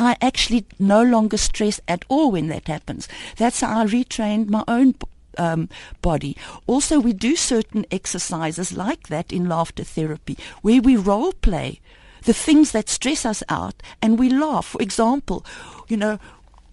I 0.01 0.17
actually 0.23 0.65
no 0.79 1.03
longer 1.03 1.37
stress 1.37 1.79
at 1.87 2.07
all 2.09 2.33
when 2.33 2.47
that 2.49 2.69
happens. 2.69 3.07
That's 3.37 3.61
how 3.61 3.83
I 3.83 3.85
retrained 3.85 4.49
my 4.49 4.65
own 4.67 4.95
um, 5.37 5.69
body. 6.01 6.39
Also, 6.67 6.99
we 6.99 7.13
do 7.13 7.37
certain 7.37 7.85
exercises 7.91 8.73
like 8.73 9.09
that 9.09 9.31
in 9.31 9.47
laughter 9.47 9.85
therapy 9.85 10.39
where 10.63 10.81
we 10.81 10.97
role 10.97 11.35
play 11.35 11.81
the 12.23 12.33
things 12.33 12.73
that 12.73 12.89
stress 12.89 13.27
us 13.27 13.43
out 13.51 13.83
and 14.01 14.19
we 14.19 14.31
laugh. 14.31 14.69
For 14.69 14.81
example, 14.81 15.45
you 15.87 15.99
know, 15.99 16.19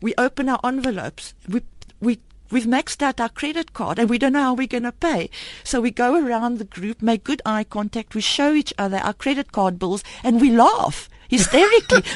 we 0.01 0.13
open 0.17 0.47
our 0.47 0.61
envelopes, 0.63 1.33
we, 1.49 1.63
we 1.99 2.19
We've 2.49 2.63
maxed 2.63 3.01
out 3.01 3.19
our 3.19 3.27
credit 3.27 3.73
card 3.73 3.99
and 3.99 4.09
we 4.09 4.17
don't 4.17 4.31
know 4.31 4.41
how 4.41 4.53
we're 4.53 4.67
going 4.67 4.83
to 4.83 4.93
pay. 4.93 5.29
So 5.65 5.81
we 5.81 5.91
go 5.91 6.15
around 6.15 6.59
the 6.59 6.63
group, 6.63 7.01
make 7.01 7.25
good 7.25 7.41
eye 7.45 7.65
contact, 7.65 8.15
we 8.15 8.21
show 8.21 8.53
each 8.53 8.73
other 8.77 8.99
our 8.99 9.11
credit 9.11 9.51
card 9.51 9.77
bills 9.77 10.01
and 10.23 10.39
we 10.39 10.49
laugh 10.49 11.09
hysterically. 11.29 12.03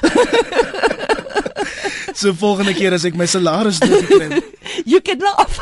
so 2.14 2.34
volgende 2.34 2.74
keer 2.74 2.94
as 2.94 3.06
ek 3.06 3.16
my 3.16 3.26
salaris 3.26 3.80
terugkry. 3.80 4.44
you 4.92 5.02
can 5.02 5.20
laugh. 5.20 5.60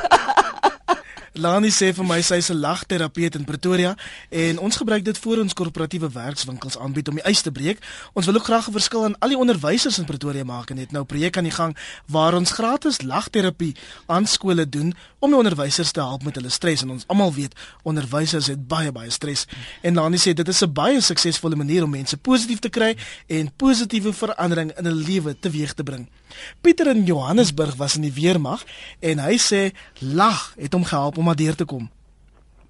Lani 1.40 1.70
sê 1.72 1.94
vir 1.96 2.04
my 2.04 2.18
sy 2.20 2.36
is 2.42 2.50
'n 2.52 2.60
lagterapeut 2.60 3.36
in 3.36 3.46
Pretoria 3.46 3.96
en 4.30 4.60
ons 4.60 4.76
gebruik 4.76 5.04
dit 5.04 5.18
vir 5.18 5.40
ons 5.40 5.54
korporatiewe 5.54 6.10
werkswinkels 6.12 6.78
aanbied 6.78 7.08
om 7.08 7.16
die 7.16 7.24
ys 7.24 7.42
te 7.42 7.52
breek. 7.52 7.80
Ons 8.14 8.26
wil 8.26 8.36
ook 8.36 8.44
graag 8.44 8.68
'n 8.68 8.72
verskil 8.72 9.04
aan 9.04 9.20
al 9.20 9.30
die 9.30 9.38
onderwysers 9.38 9.98
in 10.00 10.06
Pretoria 10.06 10.44
maak 10.44 10.70
en 10.70 10.78
het 10.78 10.92
nou 10.92 11.04
'n 11.04 11.06
projek 11.06 11.38
aan 11.38 11.44
die 11.44 11.56
gang 11.56 11.78
waar 12.08 12.34
ons 12.34 12.52
gratis 12.52 13.02
lagterapie 13.02 13.76
aan 14.08 14.26
skole 14.28 14.70
doen 14.70 14.94
om 15.20 15.30
die 15.30 15.40
onderwysers 15.40 15.92
te 15.92 16.00
help 16.00 16.24
met 16.24 16.36
hulle 16.36 16.50
stres 16.50 16.82
en 16.82 16.90
ons 16.90 17.08
almal 17.08 17.34
weet 17.34 17.56
onderwysers 17.84 18.48
het 18.48 18.68
baie 18.68 18.92
baie 18.92 19.10
stres. 19.10 19.46
En 19.82 19.94
Lani 19.94 20.18
sê 20.18 20.34
dit 20.34 20.48
is 20.48 20.62
'n 20.62 20.74
baie 20.74 21.02
suksesvolle 21.02 21.56
manier 21.56 21.84
om 21.84 21.90
mense 21.90 22.18
positief 22.18 22.60
te 22.60 22.70
kry 22.70 22.98
en 23.28 23.52
positiewe 23.56 24.14
verandering 24.14 24.78
in 24.78 24.86
hulle 24.86 25.04
lewe 25.04 25.40
teweeg 25.40 25.74
te 25.74 25.84
bring. 25.84 26.08
Pieter 26.62 26.88
in 26.88 27.04
Johannesburg 27.06 27.76
was 27.76 27.96
in 27.96 28.02
die 28.02 28.14
weermag 28.14 28.64
en 29.00 29.20
hy 29.20 29.38
sê 29.38 29.72
lag 30.00 30.54
het 30.58 30.74
hom 30.74 30.84
gehelp 30.84 31.18
om 31.18 31.26
daardeur 31.26 31.56
te 31.56 31.66
kom. 31.66 31.90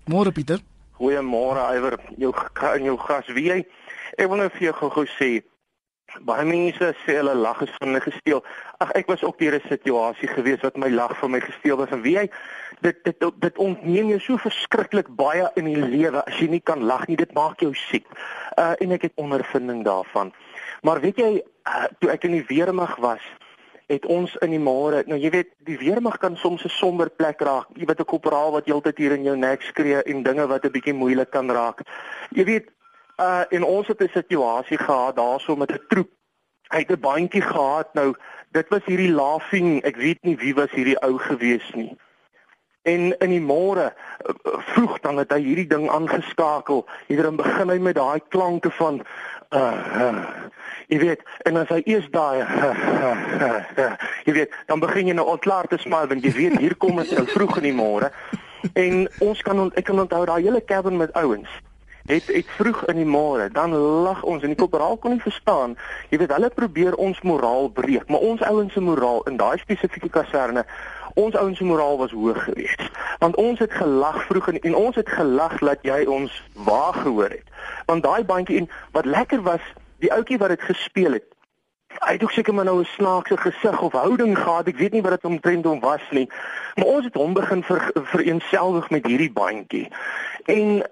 Môre 0.05 0.31
Pieter. 0.31 0.59
Goeiemôre 0.99 1.63
Iwer. 1.75 1.99
Jou 2.17 2.33
in 2.75 2.83
jou 2.83 2.97
gas 2.97 3.27
wie 3.27 3.47
jy 3.49 3.65
ek 4.17 4.27
wil 4.27 4.41
net 4.41 4.55
vir 4.57 4.69
jou 4.69 4.75
gou-gou 4.81 5.07
sê 5.17 5.29
baie 6.25 6.45
mense 6.47 6.87
sê 7.03 7.19
hulle 7.19 7.35
lag 7.37 7.59
is 7.61 7.73
van 7.77 7.91
hulle 7.91 8.01
gesteel. 8.01 8.39
Ag 8.81 8.91
ek 8.97 9.11
was 9.11 9.23
ook 9.23 9.37
deur 9.39 9.55
'n 9.55 9.69
situasie 9.69 10.27
gewees 10.27 10.61
wat 10.65 10.77
my 10.77 10.89
lag 10.89 11.13
van 11.19 11.31
my 11.31 11.39
gesteel 11.39 11.77
was 11.77 11.91
en 11.91 12.01
wie 12.01 12.15
jy 12.17 12.29
dit 12.81 13.03
dit 13.03 13.23
dit 13.39 13.57
ontneem 13.57 14.09
jou 14.09 14.19
so 14.19 14.37
verskriklik 14.37 15.07
baie 15.15 15.51
in 15.55 15.65
die 15.65 15.75
lewe 15.75 16.25
as 16.25 16.39
jy 16.39 16.47
nie 16.47 16.61
kan 16.61 16.83
lag 16.83 17.07
nie. 17.07 17.15
Dit 17.15 17.33
maak 17.33 17.59
jou 17.59 17.73
siek. 17.73 18.05
Uh 18.57 18.73
en 18.79 18.91
ek 18.91 19.01
het 19.01 19.13
ondervinding 19.15 19.83
daarvan. 19.83 20.33
Maar 20.81 20.99
weet 20.99 21.17
jy 21.17 21.43
uh, 21.67 21.85
toe 21.99 22.09
ek 22.09 22.23
in 22.23 22.31
die 22.31 22.45
weermag 22.47 22.95
was 22.95 23.21
het 23.89 24.05
ons 24.05 24.35
in 24.45 24.53
die 24.53 24.61
môre 24.61 25.01
nou 25.09 25.17
jy 25.17 25.31
weet 25.33 25.49
die 25.65 25.77
weermag 25.81 26.19
kan 26.21 26.35
soms 26.37 26.63
'n 26.63 26.69
somber 26.69 27.09
plek 27.09 27.41
raak. 27.41 27.67
Jy 27.75 27.85
weet 27.85 27.99
'n 27.99 28.05
korporaal 28.05 28.51
wat 28.51 28.65
heeltyd 28.65 28.97
hier 28.97 29.11
in 29.11 29.23
jou 29.23 29.35
nek 29.35 29.61
skree 29.61 30.03
en 30.03 30.23
dinge 30.23 30.47
wat 30.47 30.65
'n 30.65 30.71
bietjie 30.71 30.93
moeilik 30.93 31.31
kan 31.31 31.49
raak. 31.49 31.81
Jy 32.29 32.45
weet 32.45 32.67
uh 33.17 33.43
in 33.49 33.63
ons 33.63 33.87
het 33.87 34.01
'n 34.01 34.09
situasie 34.13 34.77
gehad 34.77 35.15
daarso 35.15 35.55
met 35.55 35.71
'n 35.71 35.81
troep. 35.87 36.09
Hy 36.69 36.77
het 36.77 36.91
'n 36.91 36.99
bandjie 36.99 37.41
gehad. 37.41 37.93
Nou 37.93 38.15
dit 38.51 38.69
was 38.69 38.85
hierdie 38.85 39.11
laughing. 39.11 39.81
Ek 39.83 39.95
weet 39.95 40.21
nie 40.21 40.37
wie 40.37 40.53
was 40.53 40.71
hierdie 40.71 41.01
ou 41.01 41.17
gewees 41.17 41.71
nie. 41.73 41.97
En 42.81 43.17
in 43.17 43.29
die 43.29 43.41
môre 43.41 43.93
uh, 43.93 44.33
vroeg 44.73 44.99
dan 44.99 45.17
het 45.17 45.31
hy 45.31 45.41
hierdie 45.41 45.67
ding 45.67 45.89
aangeskakel. 45.89 46.85
Hier 47.07 47.31
begin 47.35 47.69
hy 47.69 47.77
met 47.77 47.95
daai 47.95 48.21
klanke 48.29 48.71
van 48.71 49.01
uh, 49.49 50.09
uh 50.09 50.49
jy 50.89 50.97
weet 50.97 51.21
en 51.45 51.57
as 51.61 51.69
hy 51.69 51.83
eers 51.85 52.07
daai 52.09 52.41
jy 54.25 54.33
weet 54.33 54.53
dan 54.69 54.81
begin 54.81 55.11
jy 55.11 55.15
nou 55.17 55.27
ontklaar 55.29 55.69
te 55.69 55.77
smaal 55.77 56.09
want 56.09 56.25
jy 56.25 56.33
weet 56.33 56.57
hier 56.61 56.75
kom 56.81 56.97
dit 57.01 57.13
nou 57.13 57.25
vroeg 57.29 57.59
in 57.61 57.67
die 57.69 57.77
môre. 57.77 58.09
En 58.73 59.05
ons 59.23 59.41
kan 59.45 59.69
ek 59.79 59.85
kan 59.87 60.01
onthou 60.01 60.25
daai 60.25 60.41
hele 60.41 60.63
cabin 60.65 60.97
met 60.97 61.13
ouens 61.13 61.49
het 62.09 62.25
het 62.33 62.49
vroeg 62.57 62.79
in 62.89 62.97
die 62.97 63.05
môre 63.05 63.51
dan 63.53 63.75
lag 64.05 64.23
ons 64.25 64.41
en 64.41 64.49
die 64.49 64.57
korporaal 64.57 64.97
kon 64.97 65.13
nie 65.13 65.21
verstaan. 65.21 65.75
Jy 66.09 66.17
weet 66.23 66.33
hulle 66.33 66.49
probeer 66.49 66.97
ons 66.97 67.21
moraal 67.21 67.69
breek 67.69 68.09
maar 68.09 68.25
ons 68.31 68.41
ouens 68.49 68.73
se 68.73 68.81
moraal 68.81 69.21
in 69.29 69.37
daai 69.37 69.61
spesifieke 69.61 70.09
kaserne 70.09 70.65
ons 71.23 71.35
ouens 71.35 71.57
se 71.57 71.67
moraal 71.67 71.97
was 71.97 72.15
hoog 72.15 72.43
geweest 72.43 72.87
want 73.19 73.35
ons 73.35 73.59
het 73.59 73.73
gelag 73.81 74.23
vroeg 74.29 74.47
en, 74.53 74.59
en 74.71 74.75
ons 74.75 74.95
het 74.95 75.09
gelag 75.09 75.59
dat 75.59 75.85
jy 75.87 76.05
ons 76.05 76.41
waar 76.69 76.93
gehoor 77.03 77.29
het 77.35 77.47
want 77.91 78.03
daai 78.03 78.23
bandjie 78.23 78.63
en 78.63 78.69
wat 78.95 79.05
lekker 79.05 79.41
was 79.51 79.63
die 79.99 80.13
ouetjie 80.13 80.37
wat 80.37 80.53
dit 80.53 80.61
gespeel 80.61 81.17
het. 81.17 81.27
Hy 81.99 82.13
het 82.15 82.23
ook 82.23 82.31
seker 82.31 82.53
maar 82.53 82.65
nou 82.65 82.79
'n 82.79 82.85
snaakse 82.95 83.37
gesig 83.37 83.81
of 83.81 83.91
houding 83.91 84.37
gehad. 84.37 84.67
Ek 84.67 84.77
weet 84.77 84.91
nie 84.91 85.01
wat 85.01 85.11
dit 85.11 85.25
omtrent 85.25 85.65
hom 85.65 85.79
was 85.79 86.05
nie. 86.09 86.29
Maar 86.75 86.85
ons 86.85 87.05
het 87.05 87.13
hom 87.13 87.33
begin 87.33 87.63
ver, 87.63 87.91
vereenselwig 87.93 88.89
met 88.89 89.05
hierdie 89.05 89.31
bandjie. 89.31 89.87
En 90.45 90.89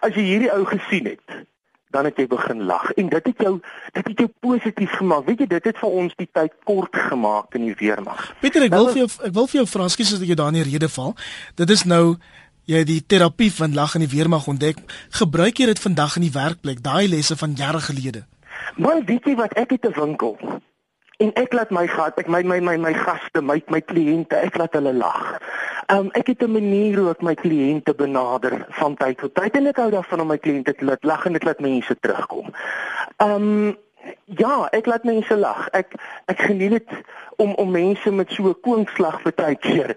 as 0.00 0.14
jy 0.14 0.22
hierdie 0.22 0.52
ou 0.52 0.64
gesien 0.64 1.04
het, 1.04 1.44
dan 1.90 2.04
het 2.06 2.18
jy 2.18 2.26
begin 2.30 2.64
lag 2.68 2.90
en 2.92 3.08
dit 3.08 3.30
het 3.30 3.42
jou 3.46 3.54
dit 3.92 4.06
het 4.06 4.18
jou 4.18 4.28
positief 4.40 4.90
gemaak. 5.00 5.26
Weet 5.26 5.44
jy, 5.44 5.46
dit 5.46 5.64
het 5.70 5.78
vir 5.78 5.96
ons 6.02 6.14
die 6.16 6.28
tyd 6.32 6.54
kort 6.64 6.96
gemaak 7.10 7.54
in 7.58 7.66
die 7.70 7.76
weermag. 7.78 8.30
Pieter, 8.40 8.66
ek 8.68 8.74
wil 8.76 8.90
vir 8.92 9.02
jou 9.04 9.08
ek 9.26 9.34
wil 9.34 9.50
vir 9.50 9.60
jou 9.62 9.66
vra 9.74 9.88
skus 9.88 10.14
as 10.14 10.22
ek 10.22 10.32
jou 10.32 10.38
daar 10.38 10.54
in 10.54 10.60
die 10.62 10.68
rede 10.70 10.88
val. 10.88 11.16
Dit 11.58 11.70
is 11.70 11.84
nou 11.84 12.16
jy 12.70 12.84
die 12.86 13.00
terapie 13.02 13.50
van 13.52 13.74
lag 13.74 13.96
in 13.98 14.04
die 14.04 14.12
weermag 14.12 14.46
ontdek, 14.50 14.78
gebruik 15.18 15.58
jy 15.58 15.70
dit 15.72 15.82
vandag 15.82 16.18
in 16.20 16.28
die 16.28 16.34
werkplek, 16.34 16.82
daai 16.84 17.08
lesse 17.10 17.36
van 17.36 17.56
jare 17.58 17.80
gelede? 17.82 18.26
Maar 18.78 19.02
weet 19.08 19.26
jy 19.26 19.34
wat 19.40 19.56
ek 19.58 19.74
het 19.74 19.86
'n 19.88 19.96
winkel 19.98 20.36
en 21.20 21.32
ek 21.36 21.52
laat 21.52 21.70
my 21.70 21.86
gat, 21.86 22.18
ek 22.18 22.28
my 22.28 22.42
my 22.42 22.60
my 22.60 22.76
my 22.76 22.92
gaste, 22.96 23.42
my 23.42 23.60
my 23.68 23.80
kliënte, 23.80 24.36
ek 24.36 24.56
laat 24.56 24.72
hulle 24.72 24.92
lag. 24.92 25.40
Um 25.90 26.10
ek 26.12 26.26
het 26.26 26.42
'n 26.42 26.52
manier 26.52 26.98
hoe 26.98 27.10
ek 27.10 27.22
my 27.22 27.34
kliënte 27.34 27.94
benader 27.94 28.66
van 28.68 28.96
tyd 28.96 29.18
tot 29.18 29.34
tyd 29.34 29.56
en 29.56 29.66
ek 29.66 29.76
hou 29.76 29.90
daarvan 29.90 30.20
om 30.20 30.26
my 30.26 30.38
kliënte 30.38 30.74
te 30.74 30.84
laat 30.84 31.04
lag 31.04 31.26
en 31.26 31.32
dit 31.32 31.44
laat 31.44 31.60
mense 31.60 31.96
terugkom. 32.00 32.54
Um 33.18 33.76
Ja, 34.38 34.68
ek 34.72 34.86
laat 34.86 35.04
mense 35.04 35.34
lag. 35.36 35.66
Ek 35.76 35.92
ek 36.30 36.44
geniet 36.46 36.70
dit 36.70 36.92
om 37.42 37.50
om 37.58 37.70
mense 37.72 38.10
met 38.14 38.30
so 38.30 38.48
'n 38.48 38.60
koonslag 38.62 39.22
baie 39.36 39.56
keer. 39.56 39.96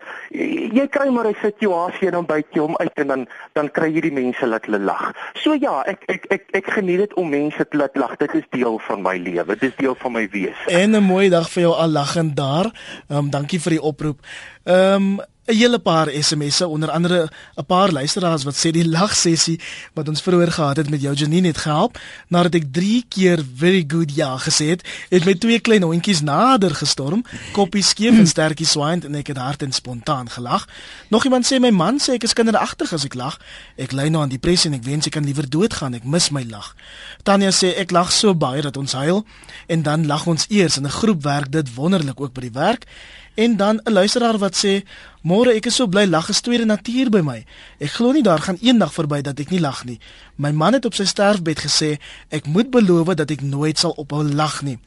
Jy 0.77 0.87
kry 0.87 1.07
maar 1.09 1.27
'n 1.27 1.37
situasie 1.41 2.07
en 2.07 2.11
dan 2.11 2.25
byt 2.25 2.47
jy 2.51 2.59
hom 2.59 2.75
uit 2.77 2.97
en 2.99 3.07
dan 3.07 3.27
dan 3.53 3.71
kry 3.71 3.93
jy 3.93 4.01
die 4.01 4.11
mense 4.11 4.45
laat 4.45 4.65
hulle 4.65 4.79
lag. 4.79 5.13
So 5.33 5.53
ja, 5.53 5.83
ek 5.85 6.03
ek 6.07 6.25
ek 6.29 6.43
ek 6.51 6.65
geniet 6.65 6.97
dit 6.97 7.13
om 7.13 7.29
mense 7.29 7.67
te 7.67 7.77
laat 7.77 7.95
lag. 7.95 8.15
Dit 8.17 8.33
is 8.33 8.43
deel 8.49 8.79
van 8.79 9.01
my 9.01 9.17
lewe. 9.17 9.55
Dit 9.55 9.63
is 9.63 9.75
deel 9.75 9.95
van 9.95 10.11
my 10.11 10.27
wese. 10.31 10.67
En 10.67 10.91
'n 10.91 11.03
mooi 11.03 11.29
dag 11.29 11.49
vir 11.49 11.61
jou 11.61 11.73
al 11.73 11.89
lagend 11.89 12.35
daar. 12.35 12.65
Ehm 13.09 13.17
um, 13.17 13.29
dankie 13.29 13.61
vir 13.61 13.71
die 13.71 13.81
oproep. 13.81 14.19
Ehm 14.63 14.95
um, 14.95 15.19
'n 15.45 15.55
hele 15.55 15.79
paar 15.79 16.07
SMS'e 16.07 16.67
onder 16.67 16.89
andere 16.89 17.29
'n 17.55 17.65
paar 17.65 17.91
luisteraars 17.91 18.43
wat 18.43 18.55
sê 18.55 18.71
die 18.71 18.87
lagsessie 18.87 19.59
wat 19.93 20.07
ons 20.07 20.21
vroeër 20.21 20.51
gehad 20.51 20.77
het 20.77 20.89
met 20.89 21.01
jou 21.01 21.13
Janine 21.15 21.47
het 21.47 21.57
gehelp 21.57 21.99
nadat 22.27 22.55
ek 22.55 22.63
3 22.71 23.05
keer 23.09 23.43
very 23.55 23.83
good 23.87 24.15
ja 24.15 24.37
gesê 24.37 24.65
het 24.65 24.87
het 25.09 25.25
my 25.25 25.33
twee 25.33 25.59
klein 25.59 25.83
hondjies 25.83 26.21
nader 26.21 26.75
gestorm 26.75 27.23
koppie 27.51 27.83
skeef 27.83 28.17
en 28.17 28.27
stertjie 28.27 28.65
swaaiend 28.65 29.05
en 29.05 29.15
ek 29.15 29.27
het 29.27 29.37
hard 29.37 29.61
en 29.61 29.71
spontaan 29.71 30.29
gelag. 30.29 30.67
Nog 31.07 31.23
iemand 31.23 31.45
sê 31.45 31.59
my 31.59 31.69
man 31.69 31.99
sê 31.99 32.13
ek 32.13 32.23
is 32.23 32.33
kinderagtig 32.33 32.93
as 32.93 33.05
ek 33.05 33.13
lag. 33.13 33.39
Ek 33.75 33.91
ly 33.91 34.07
nou 34.07 34.21
aan 34.23 34.29
depressie 34.29 34.71
en 34.71 34.77
ek 34.79 34.85
wens 34.87 35.05
ek 35.05 35.17
kan 35.17 35.25
liewer 35.25 35.49
doodgaan. 35.49 35.93
Ek 35.93 36.03
mis 36.03 36.29
my 36.31 36.45
lag. 36.49 36.75
Tanya 37.23 37.51
sê 37.51 37.73
ek 37.77 37.91
lag 37.91 38.11
so 38.11 38.33
baie 38.33 38.61
dat 38.61 38.77
ons 38.77 38.93
huil 38.93 39.25
en 39.67 39.83
dan 39.83 40.07
lag 40.07 40.27
ons 40.27 40.47
eers 40.49 40.77
in 40.77 40.87
'n 40.87 40.97
groep 40.99 41.23
werk. 41.23 41.51
Dit 41.51 41.75
wonderlik 41.75 42.21
ook 42.21 42.33
by 42.33 42.41
die 42.41 42.55
werk 42.55 42.87
En 43.33 43.57
dan 43.57 43.81
'n 43.83 43.91
luisteraar 43.91 44.37
wat 44.37 44.55
sê: 44.65 44.83
"Môre, 45.21 45.53
ek 45.53 45.65
is 45.65 45.75
so 45.75 45.87
bly 45.87 46.05
lag 46.05 46.29
is 46.29 46.41
tweede 46.41 46.65
natuur 46.65 47.09
by 47.09 47.19
my. 47.19 47.45
Ek 47.79 47.91
glo 47.91 48.11
nie 48.11 48.23
daar 48.23 48.39
gaan 48.39 48.57
eendag 48.61 48.93
verby 48.93 49.21
dat 49.21 49.39
ek 49.39 49.49
nie 49.49 49.59
lag 49.59 49.85
nie. 49.85 49.99
My 50.35 50.51
man 50.51 50.73
het 50.73 50.85
op 50.85 50.93
sy 50.93 51.05
sterfbed 51.05 51.59
gesê 51.59 51.97
ek 52.29 52.45
moet 52.45 52.69
beloof 52.69 53.15
dat 53.15 53.31
ek 53.31 53.41
nooit 53.41 53.79
sal 53.79 53.91
ophou 53.91 54.23
lag 54.23 54.61
nie." 54.61 54.79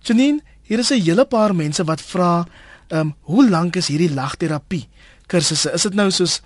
Janine, 0.00 0.40
hier 0.62 0.78
is 0.78 0.90
'n 0.90 1.00
hele 1.00 1.24
paar 1.24 1.54
mense 1.54 1.84
wat 1.84 2.00
vra, 2.00 2.46
"Ehm, 2.88 3.00
um, 3.00 3.14
hoe 3.20 3.50
lank 3.50 3.76
is 3.76 3.88
hierdie 3.88 4.14
lagterapie 4.14 4.88
kursusse? 5.26 5.72
Is 5.72 5.82
dit 5.82 5.94
nou 5.94 6.10
soos 6.10 6.40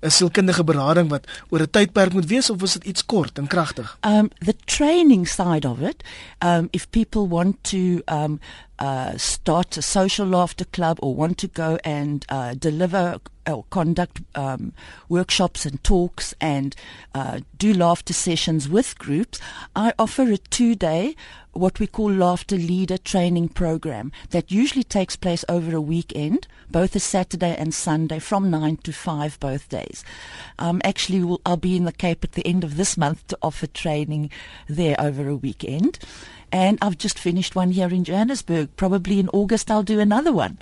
'n 0.00 0.10
sielkundige 0.10 0.64
berading 0.64 1.08
wat 1.08 1.26
oor 1.50 1.60
'n 1.60 1.70
tydperk 1.70 2.12
moet 2.12 2.26
wees 2.26 2.50
of 2.50 2.62
is 2.62 2.72
dit 2.72 2.84
iets 2.84 3.06
kort 3.06 3.38
en 3.38 3.46
kragtig? 3.46 3.98
Um 4.00 4.28
the 4.38 4.54
training 4.64 5.28
side 5.28 5.68
of 5.68 5.80
it, 5.80 6.04
um 6.38 6.68
if 6.70 6.90
people 6.90 7.28
want 7.28 7.56
to 7.62 8.00
um 8.04 8.40
uh 8.76 9.10
start 9.16 9.76
a 9.76 9.80
social 9.80 10.26
laughter 10.26 10.66
club 10.70 11.02
or 11.02 11.14
want 11.14 11.38
to 11.38 11.48
go 11.52 11.76
and 11.82 12.24
uh 12.28 12.50
deliver 12.58 13.18
or 13.48 13.64
conduct 13.70 14.20
um, 14.34 14.72
workshops 15.08 15.64
and 15.64 15.82
talks 15.82 16.34
and 16.40 16.76
uh, 17.14 17.40
do 17.56 17.72
laughter 17.72 18.12
sessions 18.12 18.68
with 18.68 18.98
groups, 18.98 19.40
I 19.74 19.92
offer 19.98 20.30
a 20.30 20.36
two 20.36 20.74
day, 20.74 21.16
what 21.58 21.80
we 21.80 21.86
call 21.86 22.10
laughter 22.10 22.56
leader 22.56 22.96
training 22.96 23.48
program 23.48 24.12
that 24.30 24.52
usually 24.52 24.84
takes 24.84 25.16
place 25.16 25.44
over 25.48 25.74
a 25.74 25.80
weekend, 25.80 26.46
both 26.70 26.94
a 26.94 27.00
Saturday 27.00 27.56
and 27.56 27.74
Sunday 27.74 28.18
from 28.18 28.50
9 28.50 28.76
to 28.78 28.92
5 28.92 29.40
both 29.40 29.68
days. 29.68 30.04
Um, 30.58 30.80
actually, 30.84 31.24
we'll, 31.24 31.40
I'll 31.44 31.56
be 31.56 31.76
in 31.76 31.84
the 31.84 31.92
Cape 31.92 32.22
at 32.24 32.32
the 32.32 32.46
end 32.46 32.64
of 32.64 32.76
this 32.76 32.96
month 32.96 33.26
to 33.28 33.38
offer 33.42 33.66
training 33.66 34.30
there 34.68 34.96
over 35.00 35.28
a 35.28 35.36
weekend. 35.36 35.98
And 36.50 36.78
I've 36.82 36.96
just 36.98 37.18
finished 37.18 37.54
one 37.54 37.72
here 37.72 37.94
in 37.94 38.02
Johannesburg. 38.04 38.68
Probably 38.76 39.18
in 39.18 39.28
August 39.28 39.70
I'll 39.70 39.84
do 39.84 40.00
another 40.00 40.32
one. 40.32 40.58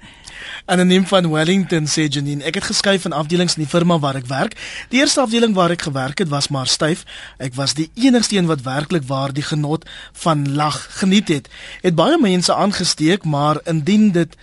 Anoniem 0.67 1.07
van 1.07 1.31
Wellington 1.31 1.87
sê 1.87 2.09
Janine, 2.09 2.43
ek 2.45 2.59
het 2.61 2.69
geskuif 2.71 3.07
van 3.07 3.15
afdelings 3.15 3.57
in 3.57 3.63
die 3.63 3.71
firma 3.71 3.99
waar 4.03 4.19
ek 4.19 4.27
werk. 4.31 4.57
Die 4.91 5.01
eerste 5.01 5.23
afdeling 5.23 5.55
waar 5.55 5.75
ek 5.75 5.87
gewerk 5.87 6.19
het 6.19 6.33
was 6.33 6.51
maar 6.51 6.67
styf. 6.67 7.07
Ek 7.39 7.55
was 7.55 7.77
die 7.79 7.89
enigste 7.95 8.37
een 8.37 8.51
wat 8.51 8.67
werklik 8.67 9.07
waar 9.07 9.33
die 9.33 9.47
genot 9.47 9.87
van 10.25 10.45
lag 10.59 10.83
geniet 10.99 11.29
het. 11.29 11.51
Het 11.83 11.95
baie 11.95 12.19
mense 12.21 12.55
aangesteek, 12.55 13.25
maar 13.25 13.63
indien 13.65 14.11
dit 14.13 14.37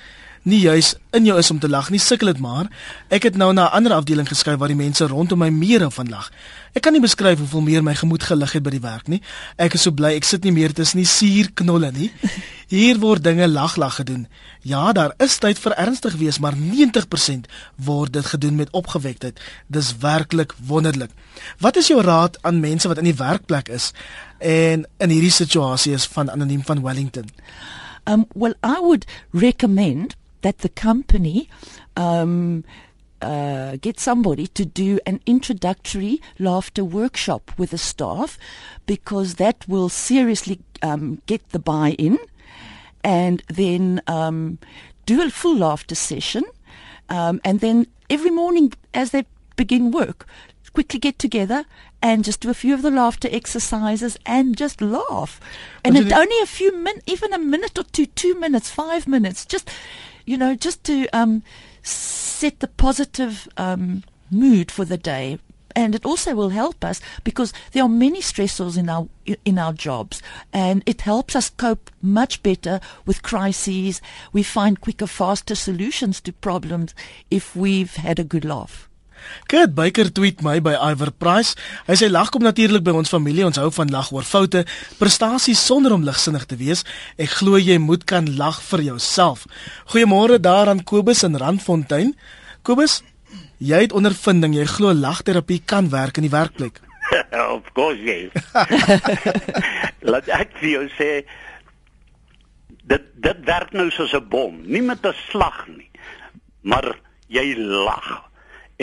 nie 0.43 0.59
juis 0.59 0.93
in 1.15 1.27
jou 1.27 1.37
is 1.39 1.51
om 1.51 1.59
te 1.59 1.69
lag 1.69 1.89
nie, 1.93 1.99
sukkel 2.01 2.31
dit 2.33 2.41
maar. 2.43 2.67
Ek 3.13 3.23
het 3.23 3.37
nou 3.39 3.53
na 3.53 3.67
'n 3.69 3.75
ander 3.79 3.93
afdeling 3.93 4.27
geskuif 4.27 4.57
waar 4.57 4.67
die 4.67 4.75
mense 4.75 5.07
rondom 5.07 5.39
my 5.39 5.49
meer 5.49 5.91
van 5.91 6.09
lag. 6.09 6.31
Ek 6.73 6.81
kan 6.81 6.93
nie 6.93 7.01
beskryf 7.01 7.37
hoeveel 7.37 7.61
meer 7.61 7.83
my 7.83 7.95
gemoed 7.95 8.23
gelig 8.23 8.51
het 8.51 8.63
by 8.63 8.69
die 8.69 8.81
werk 8.81 9.07
nie. 9.07 9.21
Ek 9.57 9.73
is 9.73 9.81
so 9.81 9.91
bly 9.91 10.15
ek 10.15 10.23
sit 10.23 10.43
nie 10.43 10.51
meer 10.51 10.73
tussen 10.73 10.97
die 10.97 11.05
suurknolle 11.05 11.91
nie. 11.91 12.11
Hier 12.73 12.99
word 12.99 13.23
dinge 13.23 13.47
lag-lag 13.47 13.95
gedoen. 13.95 14.27
Ja, 14.61 14.91
daar 14.91 15.13
is 15.19 15.37
tyd 15.37 15.59
vir 15.59 15.75
ernstig 15.77 16.15
wees, 16.17 16.39
maar 16.39 16.55
90% 16.55 17.45
word 17.75 18.13
dit 18.13 18.25
gedoen 18.25 18.55
met 18.55 18.71
opgewektheid. 18.71 19.39
Dis 19.67 19.97
werklik 19.97 20.55
wonderlik. 20.65 21.11
Wat 21.59 21.77
is 21.77 21.87
jou 21.87 22.01
raad 22.01 22.37
aan 22.41 22.59
mense 22.59 22.87
wat 22.87 22.97
in 22.97 23.03
die 23.03 23.15
werkplek 23.21 23.69
is 23.69 23.91
en 24.39 24.87
in 24.97 25.09
hierdie 25.09 25.31
situasie 25.31 25.93
is 25.93 26.05
van 26.05 26.31
anoniem 26.31 26.63
van 26.65 26.81
Wellington? 26.81 27.29
Um 28.09 28.25
well 28.33 28.55
I 28.65 28.79
would 28.81 29.05
recommend 29.31 30.15
that 30.43 30.59
the 30.59 30.69
company 30.69 31.49
um, 31.97 32.63
uh, 33.21 33.77
get 33.81 33.99
somebody 33.99 34.47
to 34.47 34.65
do 34.65 34.99
an 35.05 35.19
introductory 35.25 36.21
laughter 36.39 36.83
workshop 36.85 37.51
with 37.57 37.71
the 37.71 37.77
staff 37.77 38.37
because 38.85 39.35
that 39.35 39.67
will 39.67 39.89
seriously 39.89 40.59
um, 40.81 41.21
get 41.25 41.49
the 41.49 41.59
buy-in 41.59 42.19
and 43.03 43.41
then 43.47 44.01
um, 44.07 44.59
do 45.05 45.21
a 45.21 45.29
full 45.29 45.57
laughter 45.57 45.95
session 45.95 46.43
um, 47.09 47.41
and 47.43 47.59
then 47.59 47.87
every 48.09 48.31
morning 48.31 48.71
as 48.93 49.11
they 49.11 49.25
begin 49.55 49.91
work 49.91 50.27
quickly 50.73 50.99
get 50.99 51.19
together 51.19 51.65
and 52.01 52.23
just 52.23 52.41
do 52.41 52.49
a 52.49 52.53
few 52.53 52.73
of 52.73 52.81
the 52.81 52.91
laughter 52.91 53.29
exercises 53.31 54.17
and 54.25 54.57
just 54.57 54.81
laugh. 54.81 55.39
And 55.85 55.95
it 55.95 56.11
only 56.11 56.39
a 56.41 56.45
few 56.45 56.75
minutes, 56.75 57.03
even 57.05 57.31
a 57.31 57.39
minute 57.39 57.77
or 57.77 57.83
two, 57.83 58.07
two 58.07 58.37
minutes, 58.39 58.69
five 58.69 59.07
minutes, 59.07 59.45
just 59.45 59.69
you 60.25 60.37
know, 60.37 60.55
just 60.55 60.83
to 60.85 61.07
um, 61.13 61.43
set 61.81 62.59
the 62.59 62.67
positive 62.67 63.47
um, 63.57 64.03
mood 64.31 64.71
for 64.71 64.85
the 64.85 64.97
day. 64.97 65.39
And 65.75 65.95
it 65.95 66.05
also 66.05 66.35
will 66.35 66.49
help 66.49 66.85
us 66.85 67.01
because 67.23 67.51
there 67.71 67.83
are 67.83 67.89
many 67.89 68.21
stressors 68.21 68.77
in 68.77 68.89
our 68.89 69.07
in 69.43 69.57
our 69.57 69.73
jobs, 69.73 70.21
and 70.53 70.83
it 70.85 71.01
helps 71.01 71.35
us 71.35 71.49
cope 71.49 71.89
much 71.99 72.43
better 72.43 72.79
with 73.07 73.23
crises. 73.23 73.99
We 74.31 74.43
find 74.43 74.79
quicker, 74.79 75.07
faster 75.07 75.55
solutions 75.55 76.21
to 76.21 76.31
problems 76.31 76.93
if 77.31 77.55
we've 77.55 77.95
had 77.95 78.19
a 78.19 78.23
good 78.23 78.45
laugh. 78.45 78.87
Kurt 79.47 79.73
Baker 79.75 80.11
tweet 80.11 80.41
my 80.41 80.59
by 80.63 80.73
Iver 80.91 81.11
Price. 81.11 81.55
Hy 81.87 81.97
sê 81.99 82.09
lag 82.11 82.31
kom 82.33 82.43
natuurlik 82.43 82.83
by 82.83 82.95
ons 82.97 83.09
familie. 83.09 83.45
Ons 83.45 83.59
hou 83.61 83.69
van 83.71 83.91
lag 83.93 84.11
oor 84.11 84.25
foute, 84.27 84.65
prestasies 84.99 85.61
sonder 85.61 85.93
om 85.93 86.03
ligsinnig 86.03 86.45
te 86.49 86.57
wees. 86.59 86.83
Ek 87.17 87.39
glo 87.39 87.57
jy 87.57 87.77
moet 87.77 88.05
kan 88.09 88.29
lag 88.37 88.61
vir 88.71 88.87
jouself. 88.89 89.47
Goeiemôre 89.93 90.39
daar 90.39 90.71
aan 90.71 90.83
Kobus 90.83 91.23
in 91.23 91.37
Randfontein. 91.37 92.15
Kobus, 92.63 93.01
jy 93.59 93.85
het 93.85 93.93
ondervinding. 93.93 94.55
Jy 94.57 94.65
glo 94.77 94.93
lagterapie 94.93 95.61
kan 95.65 95.89
werk 95.93 96.17
in 96.17 96.27
die 96.27 96.33
werkplek. 96.33 96.81
of 97.55 97.65
course 97.73 97.99
jy. 98.01 98.29
Laat 100.11 100.29
ek 100.33 100.55
vir 100.61 100.69
jou 100.69 100.85
sê 100.97 101.09
dit 102.91 103.09
dit 103.23 103.45
werk 103.47 103.71
nou 103.71 103.87
soos 103.95 104.13
'n 104.13 104.27
bom, 104.29 104.59
nie 104.65 104.81
met 104.81 105.05
'n 105.05 105.15
slag 105.29 105.67
nie. 105.67 105.89
Maar 106.63 106.95
jy 107.27 107.55
lag 107.57 108.23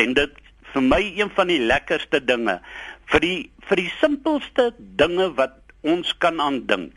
en 0.02 0.14
dit 0.18 0.38
vir 0.72 0.86
my 0.86 1.02
een 1.18 1.30
van 1.36 1.50
die 1.50 1.60
lekkerste 1.72 2.20
dinge 2.24 2.60
vir 3.10 3.24
die 3.24 3.38
vir 3.68 3.82
die 3.82 3.90
simpelste 3.98 4.70
dinge 4.98 5.30
wat 5.38 5.58
ons 5.86 6.12
kan 6.22 6.40
aandink. 6.42 6.96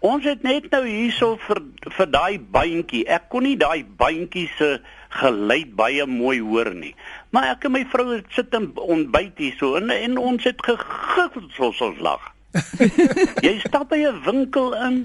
Ons 0.00 0.24
het 0.24 0.44
net 0.46 0.70
nou 0.72 0.80
hierso 0.86 1.34
vir 1.44 1.60
vir 1.96 2.08
daai 2.08 2.38
bandjie. 2.54 3.02
Ek 3.04 3.28
kon 3.32 3.44
nie 3.44 3.56
daai 3.60 3.84
bandjie 3.84 4.46
se 4.56 4.78
geluid 5.20 5.74
baie 5.76 6.06
mooi 6.08 6.38
hoor 6.40 6.70
nie. 6.72 6.94
Maar 7.34 7.50
ek 7.54 7.66
en 7.68 7.74
my 7.76 7.82
vrou 7.92 8.06
het 8.14 8.30
sit 8.36 8.54
en 8.56 8.70
ontbyt 8.80 9.42
hierso 9.42 9.74
en, 9.80 9.92
en 9.92 10.16
ons 10.20 10.46
het 10.48 10.64
gegil 10.64 11.50
soos 11.56 11.82
ons 11.84 12.00
lag. 12.00 12.30
jy 13.46 13.58
stap 13.62 13.90
by 13.92 14.00
'n 14.08 14.24
winkel 14.24 14.72
in 14.86 15.04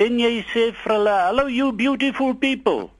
en 0.00 0.18
jy 0.18 0.32
sê 0.54 0.64
vir 0.72 0.96
hulle, 0.96 1.16
"Hello 1.28 1.46
you 1.46 1.72
beautiful 1.72 2.34
people." 2.34 2.90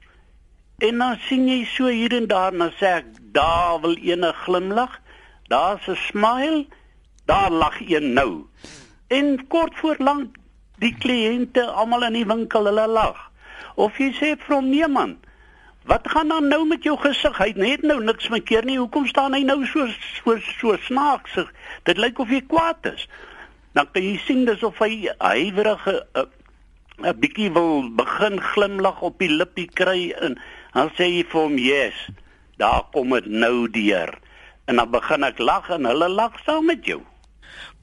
En 0.79 0.97
dan 0.97 1.17
sien 1.27 1.47
jy 1.47 1.65
so 1.65 1.87
hier 1.87 2.13
en 2.13 2.27
daar 2.27 2.53
en 2.53 2.59
dan 2.59 2.73
sê 2.77 3.01
ek, 3.01 3.05
daar 3.33 3.81
wil 3.81 3.95
ene 3.95 4.33
glimlag, 4.45 4.99
daar's 5.47 5.87
'n 5.87 5.95
smile, 5.95 6.65
daar 7.25 7.51
lag 7.51 7.79
een 7.79 8.13
nou. 8.13 8.45
En 9.07 9.47
kort 9.47 9.75
voor 9.75 9.95
lank 9.97 10.35
die 10.77 10.95
kliënte 10.99 11.65
almal 11.65 12.03
in 12.03 12.13
die 12.13 12.25
winkel 12.25 12.65
hulle 12.65 12.87
lag. 12.87 13.31
Of 13.75 13.97
jy 13.97 14.11
sê 14.13 14.35
hom 14.47 14.69
nee 14.69 14.87
man, 14.87 15.17
wat 15.85 16.09
gaan 16.09 16.27
dan 16.27 16.47
nou 16.47 16.67
met 16.67 16.83
jou 16.83 16.97
gesig? 16.97 17.37
Hy 17.37 17.53
het 17.57 17.81
nou 17.81 18.03
niks 18.03 18.25
verkeer 18.25 18.65
nie. 18.65 18.77
Hoekom 18.77 19.07
staan 19.07 19.33
hy 19.33 19.43
nou 19.43 19.65
so 19.65 19.87
so 20.23 20.37
so 20.59 20.77
snaaks? 20.77 21.37
Dit 21.83 21.97
lyk 21.97 22.19
of 22.19 22.29
hy 22.29 22.41
kwaad 22.41 22.85
is. 22.93 23.07
Dan 23.73 23.91
kan 23.91 24.03
jy 24.03 24.17
sien 24.17 24.45
dis 24.45 24.63
of 24.63 24.77
hy 24.77 25.09
huiwerige 25.17 26.05
'n 26.13 26.27
'n 27.03 27.19
bietjie 27.19 27.51
wil 27.51 27.89
begin 27.95 28.41
glimlag 28.41 29.01
op 29.01 29.17
die 29.19 29.31
lippie 29.31 29.69
kry 29.73 30.13
en 30.21 30.37
dan 30.73 30.89
sê 30.97 31.09
jy 31.09 31.23
vir 31.25 31.41
hom 31.41 31.57
yes 31.57 31.95
daar 32.57 32.83
kom 32.91 33.09
dit 33.09 33.25
nou 33.25 33.69
deur. 33.71 34.13
En 34.65 34.75
dan 34.75 34.91
begin 34.91 35.23
ek 35.23 35.39
lag 35.39 35.69
en 35.69 35.85
hulle 35.85 36.09
lag 36.09 36.39
saam 36.45 36.65
met 36.65 36.85
jou 36.85 37.01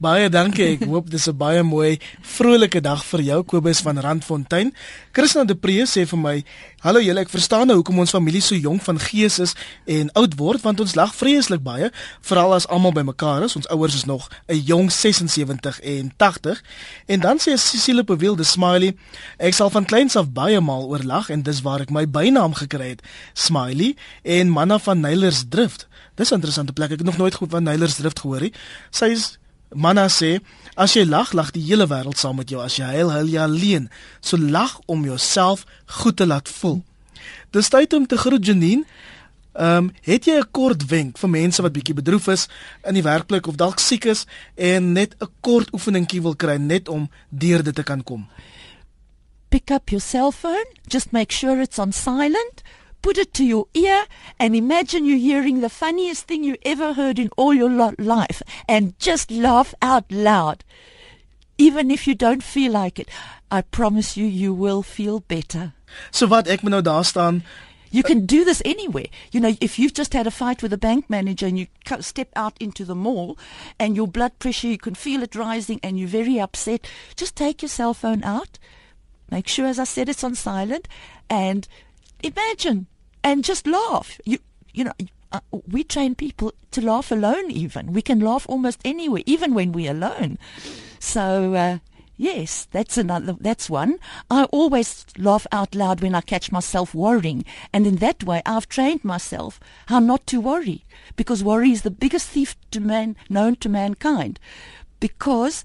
Baie 0.01 0.29
dankie. 0.33 0.65
Ek 0.65 0.87
hoop 0.89 1.11
dis 1.13 1.27
'n 1.29 1.37
baie 1.37 1.63
mooi 1.63 1.99
vrolike 2.21 2.81
dag 2.81 3.05
vir 3.05 3.21
jou 3.21 3.43
Kobus 3.43 3.81
van 3.81 3.99
Randfontein. 3.99 4.73
Christina 5.11 5.45
de 5.45 5.55
Pre 5.55 5.85
sê 5.85 6.07
vir 6.07 6.17
my: 6.17 6.43
"Hallo 6.79 6.99
julle, 6.99 7.19
ek 7.19 7.29
verstaan 7.29 7.67
nou 7.67 7.75
hoekom 7.75 7.99
ons 7.99 8.09
familie 8.09 8.41
so 8.41 8.55
jonk 8.55 8.81
van 8.81 8.99
gees 8.99 9.39
is 9.39 9.53
en 9.85 10.11
oud 10.13 10.33
word 10.37 10.61
want 10.61 10.79
ons 10.79 10.95
lag 10.95 11.13
vreeslik 11.15 11.61
baie, 11.63 11.91
veral 12.21 12.53
as 12.53 12.67
almal 12.67 12.91
bymekaar 12.91 13.43
is. 13.43 13.55
Ons 13.55 13.67
ouers 13.67 13.95
is 13.95 14.05
nog 14.05 14.29
'n 14.47 14.55
jong 14.65 14.91
76 14.91 15.79
en 15.79 16.11
80." 16.17 16.63
En 17.05 17.19
dan 17.19 17.37
sê 17.37 17.53
Cecile 17.53 18.03
Bewilde 18.03 18.43
Smiley: 18.43 18.95
"Ek 19.37 19.53
sal 19.53 19.69
van 19.69 19.85
kleins 19.85 20.15
af 20.15 20.31
baie 20.31 20.59
maal 20.61 20.87
oor 20.87 21.03
lag 21.03 21.29
en 21.29 21.43
dis 21.43 21.61
waar 21.61 21.81
ek 21.81 21.91
my 21.91 22.09
bynaam 22.09 22.53
gekry 22.53 22.89
het, 22.89 23.01
Smiley 23.33 23.95
en 24.23 24.49
manna 24.49 24.79
van 24.79 24.99
Nylers 24.99 25.43
Drift." 25.49 25.87
Dis 26.15 26.29
'n 26.29 26.33
interessante 26.33 26.73
plek. 26.73 26.91
Ek 26.91 26.97
het 26.97 27.05
nog 27.05 27.17
nooit 27.17 27.35
goed 27.35 27.49
van 27.49 27.63
Nylers 27.63 27.95
Drift 27.95 28.19
gehoor 28.19 28.41
nie. 28.41 28.53
Sy 28.89 29.05
is 29.05 29.39
Manna 29.73 30.07
sê 30.09 30.39
as 30.75 30.95
jy 30.95 31.05
lag, 31.05 31.33
lag 31.33 31.51
die 31.55 31.63
hele 31.63 31.87
wêreld 31.87 32.19
saam 32.19 32.35
met 32.41 32.49
jou. 32.51 32.61
As 32.61 32.77
jy 32.79 32.85
huil, 32.85 33.11
huil 33.11 33.29
jy 33.31 33.41
alleen. 33.43 33.89
So 34.21 34.37
lag 34.37 34.79
om 34.85 35.05
jouself 35.05 35.65
goed 36.01 36.17
te 36.17 36.27
laat 36.27 36.49
voel. 36.49 36.81
Dis 37.51 37.69
tyd 37.69 37.93
om 37.93 38.07
te 38.07 38.17
groet 38.17 38.45
Janine. 38.45 38.85
Ehm, 39.51 39.77
um, 39.77 39.91
het 40.01 40.25
jy 40.25 40.39
'n 40.39 40.51
kort 40.51 40.85
wenk 40.87 41.17
vir 41.17 41.29
mense 41.29 41.61
wat 41.61 41.73
bietjie 41.73 41.93
bedroef 41.93 42.27
is 42.27 42.47
in 42.87 42.93
die 42.93 43.03
werkplek 43.03 43.47
of 43.47 43.55
dalk 43.55 43.79
siek 43.79 44.05
is 44.05 44.25
en 44.55 44.93
net 44.93 45.15
'n 45.19 45.27
kort 45.41 45.73
oefeningkie 45.73 46.21
wil 46.21 46.35
kry 46.35 46.55
net 46.55 46.87
om 46.87 47.09
deur 47.29 47.63
dit 47.63 47.75
te 47.75 47.83
kan 47.83 48.03
kom? 48.03 48.29
Pick 49.49 49.69
up 49.71 49.89
your 49.89 50.01
cell 50.01 50.31
phone, 50.31 50.65
just 50.87 51.11
make 51.11 51.33
sure 51.33 51.61
it's 51.61 51.79
on 51.79 51.91
silent 51.91 52.63
put 53.01 53.17
it 53.17 53.33
to 53.35 53.43
your 53.43 53.67
ear 53.73 54.05
and 54.39 54.55
imagine 54.55 55.05
you 55.05 55.17
hearing 55.17 55.61
the 55.61 55.69
funniest 55.69 56.25
thing 56.27 56.43
you 56.43 56.55
ever 56.63 56.93
heard 56.93 57.19
in 57.19 57.29
all 57.37 57.53
your 57.53 57.69
lo- 57.69 57.95
life 57.97 58.41
and 58.67 58.97
just 58.99 59.31
laugh 59.31 59.73
out 59.81 60.11
loud. 60.11 60.63
Even 61.57 61.91
if 61.91 62.07
you 62.07 62.15
don't 62.15 62.43
feel 62.43 62.71
like 62.71 62.99
it, 62.99 63.09
I 63.51 63.61
promise 63.61 64.17
you, 64.17 64.25
you 64.25 64.53
will 64.53 64.81
feel 64.81 65.19
better. 65.19 65.73
So 66.11 66.27
wat 66.27 66.47
ek 66.47 66.63
moet 66.63 66.71
nou 66.71 66.81
daar 66.81 67.05
staan 67.05 67.43
You 67.93 68.03
can 68.03 68.25
do 68.25 68.45
this 68.45 68.61
anywhere. 68.63 69.07
You 69.33 69.41
know, 69.41 69.53
if 69.59 69.77
you've 69.77 69.93
just 69.93 70.13
had 70.13 70.25
a 70.25 70.31
fight 70.31 70.63
with 70.63 70.71
a 70.71 70.77
bank 70.77 71.09
manager 71.09 71.45
and 71.45 71.59
you 71.59 71.67
step 71.99 72.29
out 72.37 72.53
into 72.57 72.85
the 72.85 72.95
mall 72.95 73.37
and 73.77 73.97
your 73.97 74.07
blood 74.07 74.39
pressure, 74.39 74.67
you 74.67 74.77
can 74.77 74.95
feel 74.95 75.21
it 75.23 75.35
rising 75.35 75.81
and 75.83 75.99
you're 75.99 76.07
very 76.07 76.39
upset, 76.39 76.87
just 77.17 77.35
take 77.35 77.61
your 77.61 77.67
cell 77.67 77.93
phone 77.93 78.23
out. 78.23 78.57
Make 79.29 79.49
sure, 79.49 79.65
as 79.67 79.77
I 79.77 79.83
said, 79.83 80.07
it's 80.07 80.23
on 80.23 80.35
silent 80.35 80.87
and 81.29 81.67
imagine 82.23 82.87
and 83.23 83.43
just 83.43 83.67
laugh. 83.67 84.19
You 84.25 84.39
you 84.73 84.85
know. 84.85 84.93
Uh, 85.33 85.39
we 85.65 85.81
train 85.81 86.13
people 86.13 86.51
to 86.71 86.81
laugh 86.81 87.09
alone 87.09 87.49
even 87.49 87.93
we 87.93 88.01
can 88.01 88.19
laugh 88.19 88.45
almost 88.49 88.81
anywhere 88.83 89.23
even 89.25 89.53
when 89.53 89.71
we're 89.71 89.91
alone 89.91 90.37
so 90.99 91.53
uh, 91.53 91.77
yes 92.17 92.67
that's 92.71 92.97
another 92.97 93.37
that's 93.39 93.69
one 93.69 93.97
i 94.29 94.43
always 94.51 95.05
laugh 95.17 95.47
out 95.51 95.73
loud 95.73 96.01
when 96.01 96.13
i 96.13 96.19
catch 96.19 96.51
myself 96.51 96.93
worrying 96.93 97.45
and 97.71 97.87
in 97.87 97.95
that 97.95 98.25
way 98.25 98.41
i've 98.45 98.67
trained 98.67 99.05
myself 99.05 99.57
how 99.85 99.99
not 99.99 100.27
to 100.27 100.41
worry 100.41 100.83
because 101.15 101.43
worry 101.43 101.71
is 101.71 101.83
the 101.83 101.89
biggest 101.89 102.27
thief 102.27 102.57
to 102.69 102.81
man 102.81 103.15
known 103.29 103.55
to 103.55 103.69
mankind 103.69 104.37
because 104.99 105.63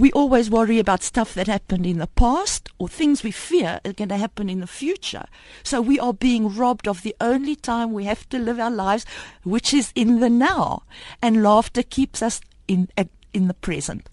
we 0.00 0.10
always 0.12 0.48
worry 0.48 0.78
about 0.78 1.02
stuff 1.02 1.34
that 1.34 1.46
happened 1.46 1.84
in 1.84 1.98
the 1.98 2.06
past 2.06 2.70
or 2.78 2.88
things 2.88 3.22
we 3.22 3.30
fear 3.30 3.80
are 3.84 3.92
going 3.92 4.08
to 4.08 4.16
happen 4.16 4.48
in 4.48 4.60
the 4.60 4.66
future. 4.66 5.26
So 5.62 5.82
we 5.82 6.00
are 6.00 6.14
being 6.14 6.56
robbed 6.56 6.88
of 6.88 7.02
the 7.02 7.14
only 7.20 7.54
time 7.54 7.92
we 7.92 8.04
have 8.04 8.26
to 8.30 8.38
live 8.38 8.58
our 8.58 8.70
lives, 8.70 9.04
which 9.42 9.74
is 9.74 9.92
in 9.94 10.20
the 10.20 10.30
now. 10.30 10.84
And 11.20 11.42
laughter 11.42 11.82
keeps 11.82 12.22
us 12.22 12.40
in, 12.66 12.88
in 13.34 13.46
the 13.46 13.54
present. 13.54 14.08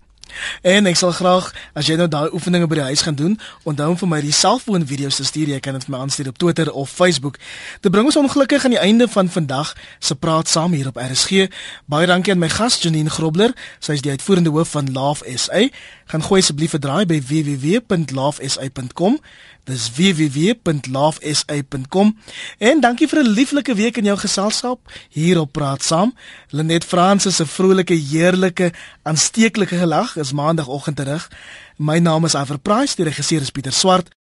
En 0.62 0.86
ek 0.86 0.96
sal 1.00 1.12
graag 1.12 1.54
as 1.74 1.88
jy 1.90 1.96
nou 2.00 2.08
daai 2.08 2.30
oefeninge 2.34 2.68
by 2.68 2.76
die 2.80 2.88
huis 2.92 3.02
gaan 3.06 3.16
doen, 3.16 3.40
onthou 3.64 3.90
om 3.94 3.98
vir 3.98 4.10
my 4.12 4.22
die 4.22 4.34
selfoon 4.36 4.86
video's 4.88 5.16
te 5.20 5.26
stuur. 5.28 5.48
Jy 5.54 5.60
kan 5.64 5.74
dit 5.78 5.84
vir 5.88 5.94
my 5.96 6.00
aanstuur 6.06 6.28
op 6.32 6.38
Twitter 6.38 6.72
of 6.72 6.90
Facebook. 6.90 7.38
Dit 7.82 7.92
bring 7.92 8.06
ons 8.06 8.18
ongelukkig 8.20 8.64
aan 8.66 8.76
die 8.76 8.82
einde 8.82 9.08
van 9.08 9.30
vandag 9.30 9.74
se 10.00 10.16
praat 10.16 10.48
saam 10.48 10.72
hier 10.78 10.88
op 10.88 10.98
RSG. 11.02 11.48
Baie 11.86 12.08
dankie 12.08 12.34
aan 12.34 12.40
my 12.44 12.50
gas 12.50 12.82
Janine 12.82 13.10
Grobler. 13.10 13.54
Sy 13.80 13.92
is 13.98 14.02
die 14.06 14.12
uitvoerende 14.12 14.50
hoof 14.56 14.70
van 14.76 14.92
Laugh 14.94 15.22
SA. 15.36 15.68
Gaan 16.08 16.24
gooi 16.24 16.40
asseblief 16.42 16.74
'n 16.74 16.80
draai 16.80 17.06
by 17.06 17.22
www.laughsa.com. 17.22 19.20
Dis 19.68 19.92
www.laughsa.com. 19.92 22.16
En 22.58 22.80
dankie 22.80 23.08
vir 23.08 23.24
'n 23.24 23.28
lieflike 23.28 23.76
week 23.76 23.98
in 23.98 24.04
jou 24.04 24.18
geselskap 24.18 24.80
hier 25.10 25.40
op 25.40 25.52
Praat 25.52 25.84
Saam. 25.84 26.16
Lenet 26.50 26.86
Fransis 26.86 27.36
se 27.36 27.46
vrolike, 27.46 27.94
heerlike, 27.94 28.74
aansteeklike 29.04 29.78
gelag 29.78 30.16
is 30.16 30.32
maandagooggend 30.32 30.96
terug. 30.96 31.32
My 31.76 32.00
naam 32.00 32.26
is 32.26 32.34
Iver 32.34 32.58
Price, 32.58 32.96
die 32.96 33.06
regisseur 33.06 33.42
is 33.42 33.52
Pieter 33.52 33.74
Swart. 33.74 34.10